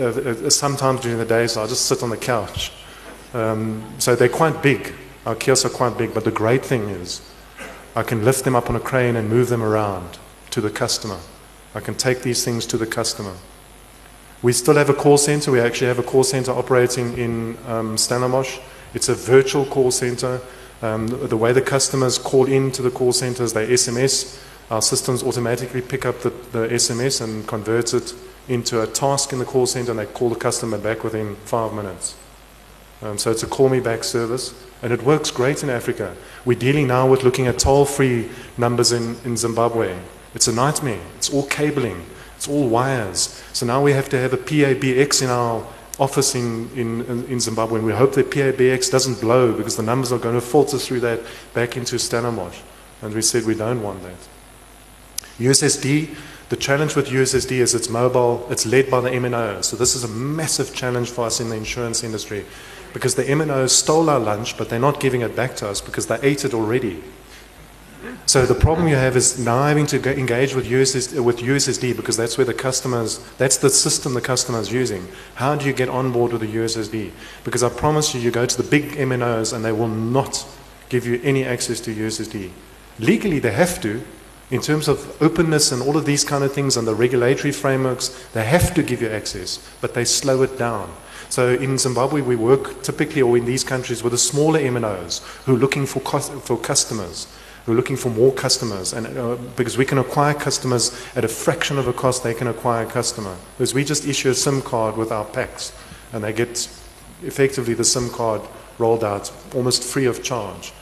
uh, 0.00 0.06
uh, 0.06 0.50
sometimes 0.50 1.00
during 1.00 1.16
the 1.16 1.24
day, 1.24 1.46
so 1.46 1.60
I'll 1.60 1.68
just 1.68 1.86
sit 1.86 2.02
on 2.02 2.10
the 2.10 2.16
couch." 2.16 2.72
Um, 3.32 3.84
so 3.98 4.16
they're 4.16 4.28
quite 4.28 4.62
big. 4.62 4.92
Our 5.24 5.36
kiosks 5.36 5.64
are 5.64 5.70
quite 5.70 5.96
big, 5.96 6.12
but 6.12 6.24
the 6.24 6.32
great 6.32 6.64
thing 6.64 6.88
is 6.88 7.22
I 7.94 8.02
can 8.02 8.24
lift 8.24 8.42
them 8.44 8.56
up 8.56 8.68
on 8.68 8.74
a 8.74 8.80
crane 8.80 9.14
and 9.14 9.28
move 9.28 9.48
them 9.48 9.62
around 9.62 10.18
to 10.50 10.60
the 10.60 10.70
customer. 10.70 11.18
I 11.72 11.80
can 11.80 11.94
take 11.94 12.22
these 12.22 12.44
things 12.44 12.66
to 12.66 12.76
the 12.76 12.86
customer. 12.86 13.34
We 14.42 14.52
still 14.52 14.74
have 14.74 14.90
a 14.90 14.94
call 14.94 15.18
center. 15.18 15.52
We 15.52 15.60
actually 15.60 15.86
have 15.86 16.00
a 16.00 16.02
call 16.02 16.24
center 16.24 16.50
operating 16.50 17.16
in 17.16 17.56
um. 17.68 17.94
It's 17.94 19.08
a 19.08 19.14
virtual 19.14 19.66
call 19.66 19.92
center. 19.92 20.40
Um, 20.82 21.06
the, 21.06 21.36
way 21.36 21.52
the 21.52 21.62
customers 21.62 22.18
call 22.18 22.46
in 22.46 22.72
to 22.72 22.82
the 22.82 22.90
call 22.90 23.12
center 23.12 23.44
is 23.44 23.52
they 23.52 23.68
SMS. 23.68 24.42
Our 24.72 24.80
systems 24.80 25.22
automatically 25.22 25.82
pick 25.82 26.06
up 26.06 26.20
the, 26.20 26.30
the 26.30 26.66
SMS 26.66 27.20
and 27.20 27.46
convert 27.46 27.92
it 27.92 28.14
into 28.48 28.80
a 28.80 28.86
task 28.86 29.34
in 29.34 29.38
the 29.38 29.44
call 29.44 29.66
center, 29.66 29.90
and 29.90 30.00
they 30.00 30.06
call 30.06 30.30
the 30.30 30.34
customer 30.34 30.78
back 30.78 31.04
within 31.04 31.36
five 31.44 31.74
minutes. 31.74 32.16
Um, 33.02 33.18
so 33.18 33.30
it's 33.30 33.42
a 33.42 33.46
call 33.46 33.68
me 33.68 33.80
back 33.80 34.02
service, 34.02 34.54
and 34.80 34.90
it 34.90 35.02
works 35.02 35.30
great 35.30 35.62
in 35.62 35.68
Africa. 35.68 36.16
We're 36.46 36.58
dealing 36.58 36.86
now 36.86 37.06
with 37.06 37.22
looking 37.22 37.46
at 37.48 37.58
toll 37.58 37.84
free 37.84 38.30
numbers 38.56 38.92
in, 38.92 39.16
in 39.26 39.36
Zimbabwe. 39.36 39.94
It's 40.34 40.48
a 40.48 40.54
nightmare. 40.54 41.02
It's 41.18 41.28
all 41.28 41.44
cabling, 41.48 42.06
it's 42.36 42.48
all 42.48 42.66
wires. 42.66 43.42
So 43.52 43.66
now 43.66 43.82
we 43.82 43.92
have 43.92 44.08
to 44.08 44.18
have 44.18 44.32
a 44.32 44.38
PABX 44.38 45.20
in 45.20 45.28
our 45.28 45.66
office 46.00 46.34
in, 46.34 46.70
in, 46.74 47.26
in 47.26 47.40
Zimbabwe, 47.40 47.76
and 47.76 47.86
we 47.86 47.92
hope 47.92 48.14
that 48.14 48.30
PABX 48.30 48.90
doesn't 48.90 49.20
blow 49.20 49.52
because 49.52 49.76
the 49.76 49.82
numbers 49.82 50.12
are 50.12 50.18
going 50.18 50.34
to 50.34 50.40
filter 50.40 50.78
through 50.78 51.00
that 51.00 51.20
back 51.52 51.76
into 51.76 51.98
Stellenbosch. 51.98 52.60
And 53.02 53.12
we 53.12 53.20
said 53.20 53.44
we 53.44 53.54
don't 53.54 53.82
want 53.82 54.02
that. 54.04 54.16
USSD, 55.38 56.14
the 56.48 56.56
challenge 56.56 56.96
with 56.96 57.08
USSD 57.08 57.52
is 57.52 57.74
it's 57.74 57.88
mobile, 57.88 58.46
it's 58.50 58.66
led 58.66 58.90
by 58.90 59.00
the 59.00 59.10
MNO. 59.10 59.64
So 59.64 59.76
this 59.76 59.94
is 59.94 60.04
a 60.04 60.08
massive 60.08 60.74
challenge 60.74 61.10
for 61.10 61.24
us 61.24 61.40
in 61.40 61.48
the 61.48 61.56
insurance 61.56 62.04
industry 62.04 62.44
because 62.92 63.14
the 63.14 63.24
MNOs 63.24 63.70
stole 63.70 64.10
our 64.10 64.20
lunch, 64.20 64.58
but 64.58 64.68
they're 64.68 64.78
not 64.78 65.00
giving 65.00 65.22
it 65.22 65.34
back 65.34 65.56
to 65.56 65.68
us 65.68 65.80
because 65.80 66.06
they 66.06 66.18
ate 66.22 66.44
it 66.44 66.52
already. 66.52 67.02
So 68.26 68.46
the 68.46 68.54
problem 68.54 68.88
you 68.88 68.96
have 68.96 69.16
is 69.16 69.38
now 69.38 69.64
having 69.64 69.86
to 69.86 70.18
engage 70.18 70.54
with 70.54 70.66
USSD, 70.66 71.22
with 71.22 71.38
USSD 71.38 71.96
because 71.96 72.16
that's 72.16 72.36
where 72.36 72.44
the 72.44 72.54
customers, 72.54 73.18
that's 73.38 73.56
the 73.56 73.70
system 73.70 74.14
the 74.14 74.20
customer 74.20 74.60
is 74.60 74.72
using. 74.72 75.06
How 75.36 75.54
do 75.54 75.66
you 75.66 75.72
get 75.72 75.88
on 75.88 76.12
board 76.12 76.32
with 76.32 76.40
the 76.40 76.54
USSD? 76.54 77.12
Because 77.44 77.62
I 77.62 77.68
promise 77.68 78.14
you, 78.14 78.20
you 78.20 78.30
go 78.30 78.44
to 78.44 78.56
the 78.56 78.68
big 78.68 78.92
MNOs 78.92 79.52
and 79.52 79.64
they 79.64 79.72
will 79.72 79.88
not 79.88 80.46
give 80.88 81.06
you 81.06 81.20
any 81.22 81.44
access 81.44 81.80
to 81.80 81.94
USSD. 81.94 82.50
Legally, 82.98 83.38
they 83.38 83.52
have 83.52 83.80
to. 83.82 84.02
In 84.52 84.60
terms 84.60 84.86
of 84.86 85.16
openness 85.22 85.72
and 85.72 85.80
all 85.80 85.96
of 85.96 86.04
these 86.04 86.24
kind 86.24 86.44
of 86.44 86.52
things 86.52 86.76
and 86.76 86.86
the 86.86 86.94
regulatory 86.94 87.52
frameworks, 87.52 88.08
they 88.34 88.44
have 88.44 88.74
to 88.74 88.82
give 88.82 89.00
you 89.00 89.08
access, 89.08 89.58
but 89.80 89.94
they 89.94 90.04
slow 90.04 90.42
it 90.42 90.58
down. 90.58 90.92
So 91.30 91.54
in 91.54 91.78
Zimbabwe, 91.78 92.20
we 92.20 92.36
work 92.36 92.82
typically, 92.82 93.22
or 93.22 93.38
in 93.38 93.46
these 93.46 93.64
countries, 93.64 94.02
with 94.02 94.12
the 94.12 94.18
smaller 94.18 94.60
MNOs 94.60 95.22
who 95.44 95.54
are 95.54 95.58
looking 95.58 95.86
for, 95.86 96.00
for 96.20 96.58
customers, 96.58 97.26
who 97.64 97.72
are 97.72 97.74
looking 97.74 97.96
for 97.96 98.10
more 98.10 98.30
customers, 98.30 98.92
and 98.92 99.06
uh, 99.16 99.36
because 99.56 99.78
we 99.78 99.86
can 99.86 99.96
acquire 99.96 100.34
customers 100.34 100.92
at 101.16 101.24
a 101.24 101.28
fraction 101.28 101.78
of 101.78 101.86
the 101.86 101.94
cost 101.94 102.22
they 102.22 102.34
can 102.34 102.48
acquire 102.48 102.84
a 102.84 102.90
customer. 102.90 103.34
Because 103.56 103.72
we 103.72 103.84
just 103.84 104.06
issue 104.06 104.28
a 104.28 104.34
SIM 104.34 104.60
card 104.60 104.98
with 104.98 105.10
our 105.10 105.24
packs, 105.24 105.72
and 106.12 106.22
they 106.22 106.32
get 106.34 106.68
effectively 107.22 107.72
the 107.72 107.84
SIM 107.84 108.10
card 108.10 108.42
rolled 108.76 109.02
out 109.02 109.32
almost 109.54 109.82
free 109.82 110.04
of 110.04 110.22
charge. 110.22 110.74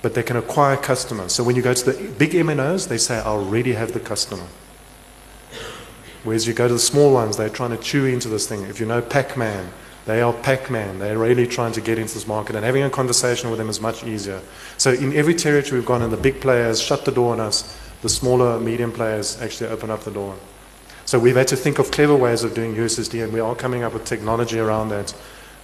But 0.00 0.14
they 0.14 0.22
can 0.22 0.36
acquire 0.36 0.76
customers. 0.76 1.32
So 1.32 1.42
when 1.42 1.56
you 1.56 1.62
go 1.62 1.74
to 1.74 1.92
the 1.92 2.10
big 2.18 2.30
MNOs, 2.30 2.88
they 2.88 2.98
say, 2.98 3.18
I 3.18 3.24
already 3.24 3.72
have 3.72 3.92
the 3.92 4.00
customer. 4.00 4.46
Whereas 6.24 6.46
you 6.46 6.54
go 6.54 6.68
to 6.68 6.74
the 6.74 6.80
small 6.80 7.12
ones, 7.12 7.36
they're 7.36 7.48
trying 7.48 7.70
to 7.70 7.82
chew 7.82 8.04
into 8.06 8.28
this 8.28 8.46
thing. 8.46 8.62
If 8.62 8.80
you 8.80 8.86
know 8.86 9.00
Pac 9.00 9.36
Man, 9.36 9.72
they 10.08 10.22
are 10.22 10.32
Pac 10.32 10.70
Man. 10.70 10.98
They're 10.98 11.18
really 11.18 11.46
trying 11.46 11.72
to 11.72 11.82
get 11.82 11.98
into 11.98 12.14
this 12.14 12.26
market, 12.26 12.56
and 12.56 12.64
having 12.64 12.82
a 12.82 12.88
conversation 12.88 13.50
with 13.50 13.58
them 13.58 13.68
is 13.68 13.78
much 13.78 14.04
easier. 14.04 14.40
So, 14.78 14.92
in 14.92 15.14
every 15.14 15.34
territory 15.34 15.78
we've 15.78 15.86
gone, 15.86 16.00
and 16.00 16.10
the 16.10 16.16
big 16.16 16.40
players 16.40 16.80
shut 16.80 17.04
the 17.04 17.12
door 17.12 17.34
on 17.34 17.40
us, 17.40 17.78
the 18.00 18.08
smaller, 18.08 18.58
medium 18.58 18.90
players 18.90 19.38
actually 19.42 19.68
open 19.68 19.90
up 19.90 20.04
the 20.04 20.10
door. 20.10 20.34
So, 21.04 21.18
we've 21.18 21.36
had 21.36 21.48
to 21.48 21.56
think 21.56 21.78
of 21.78 21.90
clever 21.90 22.16
ways 22.16 22.42
of 22.42 22.54
doing 22.54 22.74
USSD, 22.74 23.22
and 23.22 23.34
we 23.34 23.40
are 23.40 23.54
coming 23.54 23.82
up 23.82 23.92
with 23.92 24.06
technology 24.06 24.58
around 24.58 24.88
that, 24.88 25.14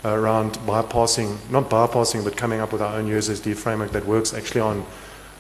around 0.05 0.55
bypassing, 0.67 1.39
not 1.51 1.71
bypassing, 1.71 2.25
but 2.25 2.37
coming 2.37 2.61
up 2.61 2.73
with 2.73 2.83
our 2.83 2.97
own 2.97 3.09
USSD 3.09 3.57
framework 3.57 3.93
that 3.93 4.05
works 4.05 4.35
actually 4.35 4.61
on 4.61 4.85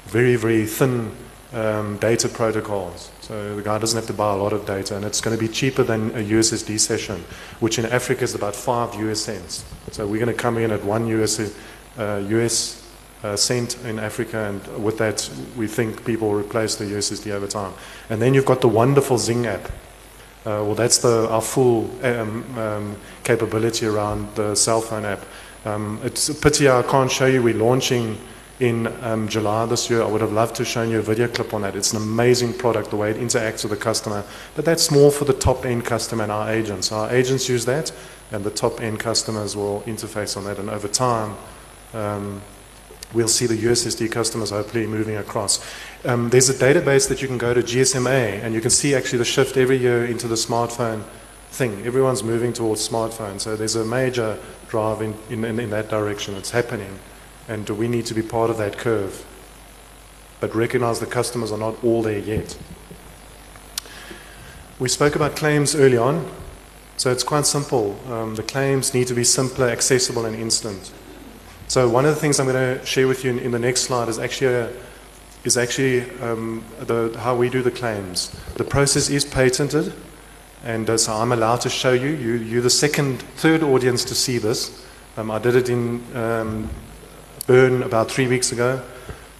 very, 0.07 0.37
very 0.37 0.67
thin 0.67 1.13
um, 1.53 1.97
data 1.99 2.29
protocols. 2.29 3.11
So 3.21 3.57
the 3.57 3.63
guy 3.63 3.79
doesn't 3.79 3.97
have 3.97 4.07
to 4.09 4.13
buy 4.13 4.33
a 4.33 4.37
lot 4.37 4.53
of 4.53 4.67
data, 4.67 4.97
and 4.97 5.05
it's 5.05 5.21
going 5.21 5.37
to 5.37 5.41
be 5.41 5.53
cheaper 5.53 5.83
than 5.83 6.11
a 6.11 6.25
USSD 6.25 6.81
session, 6.81 7.25
which 7.61 7.79
in 7.79 7.87
Africa 7.87 8.25
is 8.25 8.35
about 8.35 8.57
five 8.57 8.95
US 8.95 9.21
cents. 9.21 9.65
So 9.93 10.07
we're 10.07 10.25
going 10.25 10.35
to 10.35 10.43
come 10.43 10.59
in 10.59 10.71
at 10.71 10.85
one 10.85 11.07
US, 11.09 11.41
uh, 11.99 12.23
US 12.29 12.85
uh, 13.23 13.37
cent 13.37 13.79
in 13.85 13.99
Africa, 13.99 14.39
and 14.39 14.85
with 14.85 14.99
that, 14.99 15.29
we 15.57 15.67
think 15.67 16.05
people 16.05 16.29
will 16.29 16.41
replace 16.41 16.75
the 16.77 16.85
USSD 16.85 17.31
over 17.31 17.47
time. 17.47 17.73
And 18.11 18.21
then 18.21 18.35
you've 18.35 18.47
got 18.47 18.61
the 18.61 18.69
wonderful 18.69 19.19
Zing 19.19 19.47
app. 19.47 19.71
Uh, 20.47 20.61
well, 20.63 20.75
that's 20.75 20.99
the, 20.99 21.27
our 21.31 21.41
full 21.41 21.91
um, 22.05 22.59
um, 22.59 22.97
capability 23.23 23.87
around 23.87 24.35
the 24.35 24.55
cell 24.55 24.83
phone 24.83 25.07
app. 25.07 25.25
Um, 25.65 25.99
it's 26.05 26.29
a 26.29 26.35
pity 26.35 26.69
I 26.69 26.83
can't 26.83 27.11
show 27.11 27.25
you. 27.25 27.43
We're 27.43 27.55
launching 27.55 28.19
in 28.61 28.87
um, 29.03 29.27
July 29.27 29.65
this 29.65 29.89
year. 29.89 30.03
I 30.03 30.07
would 30.07 30.21
have 30.21 30.33
loved 30.33 30.55
to 30.57 30.65
show 30.65 30.83
you 30.83 30.99
a 30.99 31.03
video 31.03 31.29
clip 31.29 31.55
on 31.55 31.63
that. 31.63 31.75
It's 31.75 31.95
an 31.95 32.03
amazing 32.03 32.53
product, 32.53 32.91
the 32.91 32.97
way 32.97 33.11
it 33.11 33.17
interacts 33.17 33.65
with 33.65 33.71
the 33.71 33.83
customer. 33.83 34.23
But 34.55 34.67
that's 34.67 34.91
more 34.91 35.11
for 35.11 35.25
the 35.25 35.33
top 35.33 35.65
end 35.65 35.87
customer 35.87 36.25
and 36.25 36.33
our 36.33 36.51
agents. 36.51 36.93
Our 36.93 37.11
agents 37.11 37.49
use 37.49 37.65
that, 37.65 37.91
and 38.31 38.45
the 38.45 38.51
top 38.51 38.83
end 38.83 39.01
customers 39.01 39.57
will 39.57 39.81
interface 39.87 40.37
on 40.37 40.45
that. 40.45 40.59
And 40.59 40.69
over 40.69 40.89
time, 40.89 41.37
um, 41.95 42.43
we'll 43.15 43.29
see 43.29 43.47
the 43.47 43.57
USSD 43.57 44.11
customers 44.11 44.51
hopefully 44.51 44.87
moving 44.87 45.17
across. 45.17 45.65
Um, 46.05 46.29
there's 46.31 46.51
a 46.51 46.55
database 46.55 47.09
that 47.09 47.23
you 47.23 47.29
can 47.29 47.39
go 47.39 47.55
to 47.55 47.63
GSMA, 47.63 48.43
and 48.43 48.55
you 48.55 48.61
can 48.61 48.71
see 48.71 48.95
actually 48.95 49.19
the 49.19 49.25
shift 49.25 49.57
every 49.57 49.77
year 49.77 50.05
into 50.05 50.29
the 50.29 50.35
smartphone 50.35 51.05
thing. 51.49 51.87
Everyone's 51.87 52.23
moving 52.23 52.53
towards 52.53 52.87
smartphones, 52.87 53.43
so 53.43 53.57
there's 53.57 53.77
a 53.77 53.85
major 53.85 54.39
drive 54.69 55.01
in, 55.01 55.15
in, 55.31 55.45
in 55.45 55.71
that 55.71 55.89
direction. 55.89 56.35
It's 56.35 56.51
happening, 56.51 56.99
and 57.49 57.69
we 57.71 57.89
need 57.89 58.07
to 58.07 58.15
be 58.15 58.23
part 58.23 58.51
of 58.51 58.59
that 58.59 58.77
curve. 58.77 59.25
But 60.41 60.55
recognize 60.55 60.99
the 60.99 61.07
customers 61.07 61.53
are 61.53 61.59
not 61.59 61.83
all 61.85 62.03
there 62.03 62.19
yet. 62.19 62.59
We 64.81 64.89
spoke 64.89 65.15
about 65.15 65.37
claims 65.37 65.77
early 65.77 65.97
on, 65.97 66.29
so 66.97 67.13
it's 67.13 67.23
quite 67.23 67.47
simple. 67.47 67.99
Um, 68.11 68.35
the 68.35 68.43
claims 68.43 68.93
need 68.93 69.07
to 69.07 69.15
be 69.15 69.25
simpler, 69.25 69.69
accessible, 69.69 70.27
and 70.27 70.35
instant. 70.35 70.93
So 71.69 71.89
one 71.89 72.05
of 72.05 72.15
the 72.15 72.21
things 72.21 72.39
I'm 72.39 72.47
going 72.47 72.79
to 72.79 72.85
share 72.85 73.09
with 73.09 73.25
you 73.25 73.31
in, 73.31 73.39
in 73.39 73.51
the 73.51 73.59
next 73.59 73.83
slide 73.83 74.09
is 74.09 74.19
actually 74.19 74.55
a, 74.55 74.73
is 75.45 75.57
actually 75.57 76.03
um, 76.21 76.65
the, 76.81 77.17
how 77.19 77.35
we 77.35 77.49
do 77.51 77.63
the 77.63 77.71
claims. 77.71 78.29
The 78.55 78.65
process 78.65 79.11
is 79.11 79.25
patented, 79.25 79.93
and 80.65 80.89
uh, 80.89 80.99
so 80.99 81.13
I'm 81.15 81.33
allowed 81.33 81.61
to 81.63 81.71
show 81.71 81.93
you. 81.93 82.09
you. 82.09 82.35
You're 82.35 82.63
the 82.63 82.71
second, 82.71 83.23
third 83.37 83.63
audience 83.63 84.05
to 84.05 84.15
see 84.15 84.39
this. 84.39 84.85
Um, 85.17 85.31
I 85.31 85.39
did 85.39 85.57
it 85.57 85.69
in 85.69 86.05
um, 86.17 86.71
Bern 87.47 87.83
about 87.83 88.11
three 88.11 88.27
weeks 88.27 88.53
ago. 88.53 88.83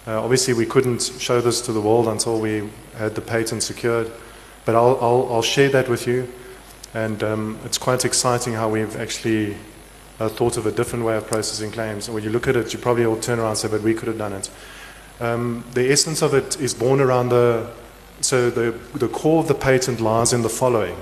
Uh, 0.07 0.21
obviously, 0.21 0.53
we 0.53 0.65
couldn't 0.65 1.01
show 1.19 1.41
this 1.41 1.61
to 1.61 1.73
the 1.73 1.81
world 1.81 2.07
until 2.07 2.39
we 2.39 2.69
had 2.95 3.15
the 3.15 3.21
patent 3.21 3.63
secured, 3.63 4.11
but 4.65 4.75
I'll, 4.75 4.97
I'll, 5.01 5.27
I'll 5.31 5.41
share 5.41 5.69
that 5.69 5.89
with 5.89 6.05
you. 6.07 6.31
And 6.93 7.23
um, 7.23 7.59
it's 7.65 7.77
quite 7.77 8.05
exciting 8.05 8.53
how 8.53 8.69
we've 8.69 8.95
actually 8.95 9.57
uh, 10.19 10.29
thought 10.29 10.57
of 10.57 10.65
a 10.65 10.71
different 10.71 11.05
way 11.05 11.17
of 11.17 11.27
processing 11.27 11.71
claims. 11.71 12.07
And 12.07 12.15
When 12.15 12.23
you 12.23 12.29
look 12.29 12.47
at 12.47 12.55
it, 12.55 12.73
you 12.73 12.79
probably 12.79 13.05
will 13.05 13.19
turn 13.19 13.39
around 13.39 13.49
and 13.49 13.57
say, 13.57 13.67
but 13.67 13.81
we 13.81 13.93
could 13.93 14.07
have 14.07 14.17
done 14.17 14.33
it. 14.33 14.49
Um, 15.19 15.63
the 15.73 15.91
essence 15.91 16.21
of 16.21 16.33
it 16.33 16.59
is 16.59 16.73
born 16.73 16.99
around 16.99 17.29
the, 17.29 17.71
so 18.21 18.49
the, 18.49 18.71
the 18.93 19.07
core 19.07 19.39
of 19.39 19.47
the 19.47 19.55
patent 19.55 20.01
lies 20.01 20.33
in 20.33 20.41
the 20.41 20.49
following. 20.49 20.97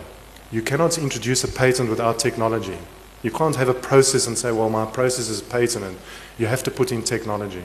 You 0.52 0.62
cannot 0.62 0.97
introduce 0.97 1.43
a 1.43 1.47
patent 1.47 1.89
without 1.89 2.19
technology. 2.19 2.78
You 3.23 3.32
can't 3.32 3.56
have 3.56 3.69
a 3.69 3.73
process 3.73 4.28
and 4.28 4.38
say, 4.38 4.52
well, 4.52 4.69
my 4.69 4.86
process 4.86 5.30
is 5.30 5.41
patented. 5.41 5.97
You 6.38 6.47
have 6.47 6.62
to 6.63 6.71
put 6.71 6.91
in 6.91 7.02
technology. 7.02 7.63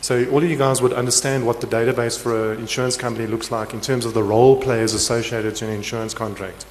So 0.00 0.28
all 0.30 0.42
of 0.42 0.50
you 0.50 0.56
guys 0.56 0.82
would 0.82 0.92
understand 0.92 1.46
what 1.46 1.60
the 1.60 1.66
database 1.66 2.18
for 2.18 2.52
an 2.52 2.60
insurance 2.60 2.96
company 2.96 3.26
looks 3.26 3.50
like 3.50 3.72
in 3.72 3.80
terms 3.80 4.04
of 4.04 4.14
the 4.14 4.22
role 4.22 4.60
players 4.60 4.92
associated 4.92 5.56
to 5.56 5.66
an 5.66 5.72
insurance 5.72 6.12
contract. 6.12 6.66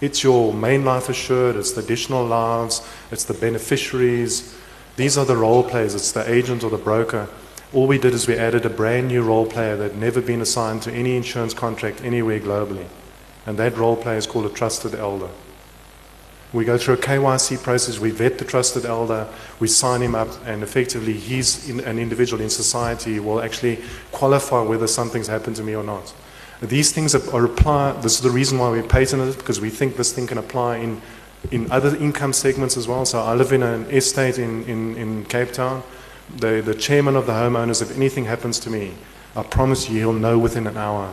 It's 0.00 0.22
your 0.22 0.52
main 0.54 0.84
life 0.84 1.08
assured, 1.08 1.56
it's 1.56 1.72
the 1.72 1.80
additional 1.80 2.24
lives, 2.24 2.86
it's 3.10 3.24
the 3.24 3.34
beneficiaries. 3.34 4.56
These 4.96 5.18
are 5.18 5.24
the 5.24 5.36
role 5.36 5.62
players, 5.62 5.94
it's 5.94 6.12
the 6.12 6.30
agent 6.30 6.62
or 6.62 6.70
the 6.70 6.76
broker. 6.76 7.28
All 7.72 7.86
we 7.86 7.98
did 7.98 8.14
is 8.14 8.26
we 8.26 8.36
added 8.36 8.64
a 8.64 8.70
brand 8.70 9.08
new 9.08 9.22
role 9.22 9.46
player 9.46 9.76
that 9.76 9.92
had 9.92 10.00
never 10.00 10.20
been 10.20 10.40
assigned 10.40 10.82
to 10.82 10.92
any 10.92 11.16
insurance 11.16 11.52
contract 11.52 12.02
anywhere 12.02 12.40
globally. 12.40 12.86
And 13.44 13.58
that 13.58 13.76
role 13.76 13.96
player 13.96 14.16
is 14.16 14.26
called 14.26 14.46
a 14.46 14.50
trusted 14.50 14.94
elder. 14.94 15.28
We 16.52 16.64
go 16.64 16.78
through 16.78 16.94
a 16.94 16.98
KYC 16.98 17.62
process, 17.62 17.98
we 17.98 18.10
vet 18.10 18.38
the 18.38 18.44
trusted 18.44 18.86
elder, 18.86 19.28
we 19.60 19.68
sign 19.68 20.00
him 20.00 20.14
up, 20.14 20.28
and 20.46 20.62
effectively 20.62 21.12
he's 21.12 21.68
in, 21.68 21.80
an 21.80 21.98
individual 21.98 22.42
in 22.42 22.48
society 22.48 23.16
who 23.16 23.22
will 23.22 23.42
actually 23.42 23.82
qualify 24.12 24.62
whether 24.62 24.86
something's 24.86 25.26
happened 25.26 25.56
to 25.56 25.62
me 25.62 25.74
or 25.74 25.84
not. 25.84 26.14
These 26.60 26.92
things 26.92 27.14
are, 27.14 27.44
apply, 27.44 27.92
this 28.00 28.14
is 28.14 28.20
the 28.20 28.30
reason 28.30 28.58
why 28.58 28.70
we 28.70 28.82
patented 28.82 29.28
it, 29.28 29.38
because 29.38 29.60
we 29.60 29.70
think 29.70 29.96
this 29.96 30.12
thing 30.12 30.26
can 30.26 30.38
apply 30.38 30.78
in, 30.78 31.00
in 31.50 31.70
other 31.70 31.94
income 31.96 32.32
segments 32.32 32.76
as 32.76 32.88
well. 32.88 33.04
So 33.04 33.20
I 33.20 33.34
live 33.34 33.52
in 33.52 33.62
an 33.62 33.84
estate 33.90 34.38
in, 34.38 34.64
in, 34.64 34.96
in 34.96 35.24
Cape 35.26 35.52
Town 35.52 35.82
the, 36.36 36.60
the 36.60 36.74
chairman 36.74 37.16
of 37.16 37.26
the 37.26 37.32
homeowners, 37.32 37.82
if 37.82 37.94
anything 37.96 38.24
happens 38.24 38.58
to 38.60 38.70
me, 38.70 38.94
I 39.36 39.42
promise 39.42 39.88
you 39.88 39.98
he'll 39.98 40.12
know 40.12 40.38
within 40.38 40.66
an 40.66 40.76
hour. 40.76 41.12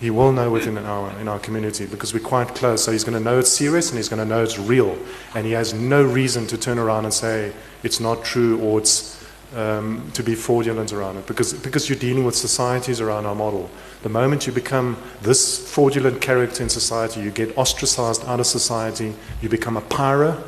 He 0.00 0.10
will 0.10 0.32
know 0.32 0.50
within 0.50 0.76
an 0.76 0.84
hour 0.84 1.10
in 1.18 1.26
our 1.26 1.38
community 1.38 1.86
because 1.86 2.12
we're 2.12 2.20
quite 2.20 2.54
close. 2.54 2.84
So 2.84 2.92
he's 2.92 3.04
going 3.04 3.16
to 3.16 3.24
know 3.24 3.38
it's 3.38 3.50
serious 3.50 3.88
and 3.90 3.96
he's 3.96 4.10
going 4.10 4.20
to 4.20 4.26
know 4.26 4.42
it's 4.42 4.58
real. 4.58 4.98
And 5.34 5.46
he 5.46 5.52
has 5.52 5.72
no 5.72 6.02
reason 6.04 6.46
to 6.48 6.58
turn 6.58 6.78
around 6.78 7.04
and 7.04 7.14
say 7.14 7.52
it's 7.82 7.98
not 7.98 8.22
true 8.22 8.60
or 8.60 8.80
it's 8.80 9.15
um, 9.56 10.10
to 10.12 10.22
be 10.22 10.34
fraudulent 10.34 10.92
around 10.92 11.16
it 11.16 11.26
because, 11.26 11.54
because 11.54 11.88
you're 11.88 11.98
dealing 11.98 12.24
with 12.24 12.36
societies 12.36 13.00
around 13.00 13.24
our 13.24 13.34
model. 13.34 13.70
The 14.02 14.10
moment 14.10 14.46
you 14.46 14.52
become 14.52 14.98
this 15.22 15.72
fraudulent 15.72 16.20
character 16.20 16.62
in 16.62 16.68
society, 16.68 17.22
you 17.22 17.30
get 17.30 17.56
ostracized 17.56 18.24
out 18.26 18.38
of 18.38 18.46
society, 18.46 19.14
you 19.40 19.48
become 19.48 19.78
a 19.78 19.80
pirate 19.80 20.38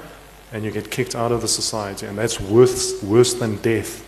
and 0.52 0.62
you 0.62 0.70
get 0.70 0.90
kicked 0.90 1.14
out 1.14 1.32
of 1.32 1.40
the 1.40 1.48
society, 1.48 2.06
and 2.06 2.16
that's 2.16 2.40
worse, 2.40 3.02
worse 3.02 3.34
than 3.34 3.56
death. 3.56 4.04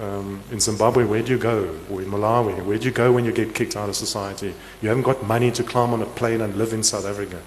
Um, 0.00 0.42
in 0.52 0.60
Zimbabwe, 0.60 1.04
where 1.04 1.22
do 1.22 1.32
you 1.32 1.38
go? 1.38 1.76
Or 1.90 2.00
in 2.00 2.08
Malawi, 2.08 2.64
where 2.64 2.78
do 2.78 2.84
you 2.84 2.92
go 2.92 3.12
when 3.12 3.24
you 3.24 3.32
get 3.32 3.54
kicked 3.54 3.76
out 3.76 3.88
of 3.88 3.96
society? 3.96 4.54
You 4.80 4.88
haven't 4.88 5.02
got 5.02 5.26
money 5.26 5.50
to 5.50 5.62
climb 5.64 5.92
on 5.92 6.02
a 6.02 6.06
plane 6.06 6.40
and 6.40 6.56
live 6.56 6.72
in 6.72 6.82
South 6.82 7.04
Africa. 7.04 7.40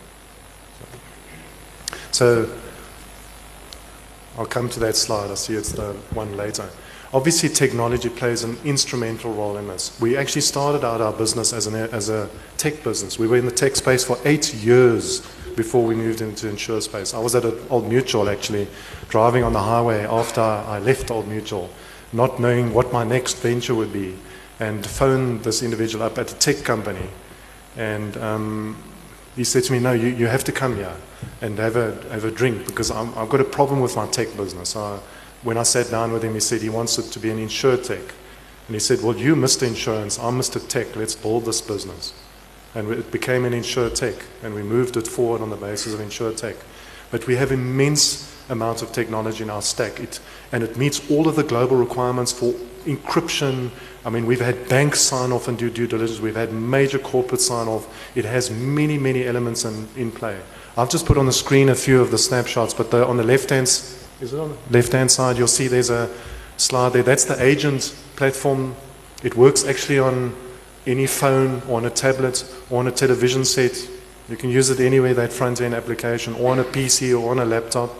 So, 2.12 2.50
I'll 4.42 4.48
come 4.48 4.70
to 4.70 4.80
that 4.80 4.96
slide. 4.96 5.30
I 5.30 5.36
see 5.36 5.54
it's 5.54 5.72
the 5.72 5.94
one 6.16 6.36
later. 6.36 6.68
Obviously, 7.14 7.48
technology 7.48 8.10
plays 8.10 8.44
an 8.44 8.58
instrumental 8.66 9.32
role 9.32 9.56
in 9.58 9.68
this. 9.68 9.96
We 10.02 10.18
actually 10.18 10.42
started 10.42 10.84
out 10.84 11.00
our 11.00 11.14
business 11.14 11.54
as, 11.54 11.68
an, 11.68 11.76
as 11.76 12.10
a 12.10 12.28
tech 12.58 12.84
business. 12.84 13.20
We 13.20 13.28
were 13.28 13.38
in 13.38 13.46
the 13.46 13.52
tech 13.52 13.76
space 13.76 14.04
for 14.04 14.18
eight 14.26 14.52
years 14.56 15.20
before 15.56 15.86
we 15.86 15.94
moved 15.94 16.22
into 16.22 16.50
insure 16.50 16.82
space. 16.82 17.14
I 17.14 17.20
was 17.20 17.36
at 17.36 17.46
Old 17.70 17.88
Mutual 17.88 18.30
actually, 18.30 18.68
driving 19.10 19.44
on 19.44 19.54
the 19.54 19.60
highway 19.60 20.08
after 20.08 20.42
I 20.42 20.80
left 20.80 21.12
Old 21.12 21.28
Mutual, 21.28 21.70
not 22.12 22.40
knowing 22.40 22.74
what 22.74 22.92
my 22.92 23.04
next 23.04 23.36
venture 23.44 23.76
would 23.76 23.94
be, 23.94 24.18
and 24.60 24.84
phoned 24.84 25.44
this 25.44 25.62
individual 25.62 26.04
up 26.04 26.18
at 26.18 26.32
a 26.32 26.36
tech 26.36 26.64
company. 26.64 27.10
And 27.78 28.18
um, 28.18 28.76
he 29.36 29.44
said 29.44 29.64
to 29.66 29.72
me, 29.72 29.80
No, 29.80 29.94
you, 29.94 30.10
you 30.10 30.28
have 30.28 30.44
to 30.46 30.52
come 30.52 30.76
here 30.76 30.96
and 31.42 31.58
have 31.58 31.76
a, 31.76 32.02
have 32.10 32.26
a 32.26 32.32
drink 32.32 32.66
because 32.66 32.92
i 32.92 33.04
have 33.04 33.30
got 33.30 33.42
a 33.42 33.46
problem 33.46 33.80
with 33.80 33.96
my 33.96 34.08
tech 34.08 34.36
business. 34.36 34.76
when 35.44 35.58
I 35.58 35.64
sat 35.64 35.90
down 35.90 36.12
with 36.12 36.24
him, 36.24 36.34
he 36.34 36.40
said 36.40 36.62
he 36.62 36.70
wants 36.70 36.98
it 36.98 37.12
to 37.12 37.20
be 37.20 37.30
an 37.30 37.40
insure 37.40 37.78
tech. 37.78 38.14
And 38.68 38.76
he 38.76 38.80
said, 38.80 39.02
Well, 39.02 39.18
you, 39.18 39.36
Mr. 39.36 39.68
Insurance, 39.68 40.20
I'm 40.20 40.40
Mr. 40.40 40.66
Tech, 40.66 40.96
let's 40.96 41.16
build 41.16 41.46
this 41.46 41.62
business. 41.62 42.14
And 42.74 42.90
it 42.90 43.12
became 43.12 43.44
an 43.44 43.54
insure 43.54 43.90
tech, 43.90 44.16
and 44.44 44.54
we 44.54 44.64
moved 44.64 44.96
it 44.96 45.08
forward 45.08 45.42
on 45.42 45.50
the 45.50 45.58
basis 45.58 45.94
of 45.94 46.00
insure 46.00 46.32
tech. 46.32 46.56
But 47.10 47.28
we 47.28 47.36
have 47.36 47.52
immense 47.52 48.34
amounts 48.50 48.82
of 48.82 48.92
technology 48.94 49.44
in 49.44 49.50
our 49.50 49.62
stack, 49.62 50.00
it, 50.00 50.20
and 50.52 50.64
it 50.64 50.78
meets 50.78 51.10
all 51.12 51.28
of 51.28 51.36
the 51.36 51.44
global 51.44 51.76
requirements 51.76 52.32
for 52.32 52.54
encryption. 52.86 53.72
I 54.04 54.10
mean, 54.10 54.26
we've 54.26 54.42
had 54.42 54.68
banks 54.68 55.00
sign 55.00 55.32
off 55.32 55.48
and 55.48 55.58
do 55.58 55.70
due 55.70 55.88
diligence. 55.88 56.20
We've 56.20 56.36
had 56.36 56.52
major 56.52 56.98
corporate 56.98 57.42
sign 57.42 57.68
off. 57.68 57.88
It 58.16 58.26
has 58.26 58.50
many, 58.50 58.98
many 58.98 59.26
elements 59.26 59.64
in, 59.64 59.88
in 59.96 60.12
play. 60.12 60.40
I've 60.76 60.90
just 60.90 61.06
put 61.06 61.18
on 61.18 61.26
the 61.26 61.34
screen 61.34 61.70
a 61.70 61.76
few 61.76 62.02
of 62.02 62.10
the 62.10 62.18
snapshots, 62.18 62.74
but 62.74 62.90
the, 62.90 63.06
on 63.06 63.18
the 63.18 63.24
left 63.24 63.50
hand, 63.50 63.68
is 63.68 64.08
it 64.22 64.40
on 64.40 64.50
the 64.50 64.78
left 64.78 64.92
hand 64.94 65.12
side? 65.12 65.38
You'll 65.38 65.48
see 65.48 65.68
there's 65.68 65.90
a 65.90 66.10
slide 66.58 66.94
there. 66.94 67.04
That's 67.04 67.26
the 67.26 67.42
agent 67.44 67.96
platform. 68.16 68.76
It 69.24 69.36
works 69.36 69.66
actually 69.66 70.00
on 70.00 70.36
any 70.88 71.06
phone 71.06 71.62
or 71.68 71.78
on 71.78 71.86
a 71.86 71.90
tablet 71.90 72.44
or 72.70 72.80
on 72.80 72.88
a 72.88 72.92
television 72.92 73.46
set. 73.46 73.78
You 74.30 74.38
can 74.38 74.50
use 74.50 74.70
it 74.70 74.80
anywhere, 74.80 75.14
that 75.14 75.34
front 75.34 75.62
end 75.62 75.76
application, 75.76 76.34
or 76.36 76.52
on 76.54 76.60
a 76.60 76.64
PC 76.64 77.20
or 77.20 77.32
on 77.32 77.40
a 77.40 77.46
laptop. 77.46 77.94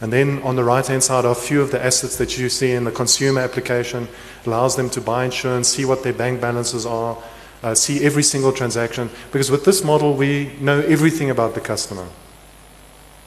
And 0.00 0.12
then 0.12 0.40
on 0.42 0.54
the 0.54 0.64
right 0.64 0.86
hand 0.86 1.02
side 1.02 1.24
are 1.24 1.32
a 1.32 1.34
few 1.34 1.60
of 1.60 1.72
the 1.72 1.84
assets 1.84 2.16
that 2.16 2.38
you 2.38 2.48
see 2.48 2.72
in 2.72 2.84
the 2.84 2.92
consumer 2.92 3.40
application, 3.40 4.06
allows 4.46 4.76
them 4.76 4.88
to 4.90 5.00
buy 5.00 5.24
insurance, 5.24 5.68
see 5.68 5.84
what 5.84 6.02
their 6.04 6.12
bank 6.12 6.40
balances 6.40 6.86
are, 6.86 7.18
uh, 7.62 7.74
see 7.74 8.04
every 8.04 8.22
single 8.22 8.52
transaction. 8.52 9.10
Because 9.32 9.50
with 9.50 9.64
this 9.64 9.82
model, 9.82 10.14
we 10.14 10.52
know 10.60 10.80
everything 10.80 11.30
about 11.30 11.54
the 11.54 11.60
customer. 11.60 12.06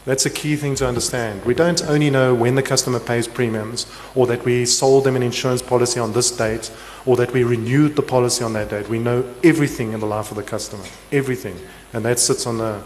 That's 0.04 0.26
a 0.26 0.32
key 0.32 0.56
thing 0.56 0.74
to 0.76 0.88
understand. 0.88 1.46
We 1.46 1.54
don't 1.54 1.84
only 1.84 2.10
know 2.10 2.34
when 2.34 2.56
the 2.56 2.64
customer 2.64 3.00
pays 3.00 3.28
premiums, 3.28 3.86
or 4.16 4.26
that 4.28 4.46
we 4.46 4.66
sold 4.66 5.04
them 5.04 5.16
an 5.16 5.22
insurance 5.22 5.62
policy 5.62 6.00
on 6.00 6.14
this 6.14 6.32
date, 6.32 6.72
or 7.06 7.16
that 7.18 7.34
we 7.34 7.44
renewed 7.44 7.96
the 7.96 8.02
policy 8.02 8.44
on 8.44 8.54
that 8.54 8.70
date. 8.70 8.90
We 8.90 8.98
know 8.98 9.24
everything 9.44 9.92
in 9.92 10.00
the 10.00 10.08
life 10.08 10.32
of 10.32 10.38
the 10.38 10.44
customer, 10.44 10.86
everything. 11.12 11.56
And 11.94 12.04
that 12.06 12.18
sits 12.18 12.48
on 12.48 12.58
the 12.58 12.82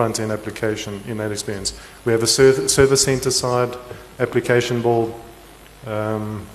front 0.00 0.18
end 0.18 0.32
application 0.32 1.02
in 1.06 1.18
that 1.18 1.30
experience. 1.30 1.78
We 2.06 2.12
have 2.12 2.22
a 2.22 2.26
service 2.26 3.04
center 3.04 3.30
side 3.30 3.76
application 4.18 4.80
board. 4.80 5.12
Um, 5.86 6.46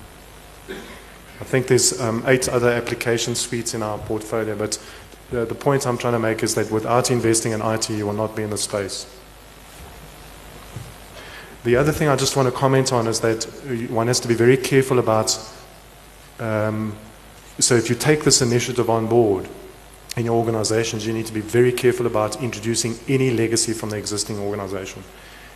I 0.67 1.43
think 1.43 1.67
there's 1.67 2.01
um, 2.01 2.23
eight 2.25 2.49
other 2.49 2.71
application 2.71 3.35
suites 3.35 3.75
in 3.75 3.83
our 3.83 3.99
portfolio, 3.99 4.55
but 4.55 4.83
the, 5.29 5.45
the 5.45 5.53
point 5.53 5.85
I'm 5.85 5.99
trying 5.99 6.13
to 6.13 6.19
make 6.19 6.41
is 6.41 6.55
that 6.55 6.71
without 6.71 7.11
investing 7.11 7.51
in 7.51 7.61
IT, 7.61 7.91
you 7.91 8.07
will 8.07 8.13
not 8.13 8.35
be 8.35 8.41
in 8.41 8.49
the 8.49 8.57
space. 8.57 9.05
The 11.65 11.75
other 11.75 11.91
thing 11.91 12.07
I 12.07 12.15
just 12.15 12.35
want 12.35 12.47
to 12.47 12.51
comment 12.51 12.91
on 12.91 13.05
is 13.05 13.19
that 13.19 13.43
one 13.91 14.07
has 14.07 14.19
to 14.21 14.27
be 14.27 14.33
very 14.33 14.57
careful 14.57 14.97
about. 14.97 15.37
Um, 16.39 16.95
so, 17.59 17.75
if 17.75 17.91
you 17.91 17.95
take 17.95 18.23
this 18.23 18.41
initiative 18.41 18.89
on 18.89 19.05
board 19.05 19.47
in 20.17 20.25
your 20.25 20.35
organizations, 20.35 21.05
you 21.05 21.13
need 21.13 21.25
to 21.25 21.33
be 21.33 21.41
very 21.41 21.71
careful 21.71 22.05
about 22.05 22.41
introducing 22.41 22.97
any 23.07 23.31
legacy 23.31 23.73
from 23.73 23.89
the 23.89 23.97
existing 23.97 24.39
organization. 24.39 25.03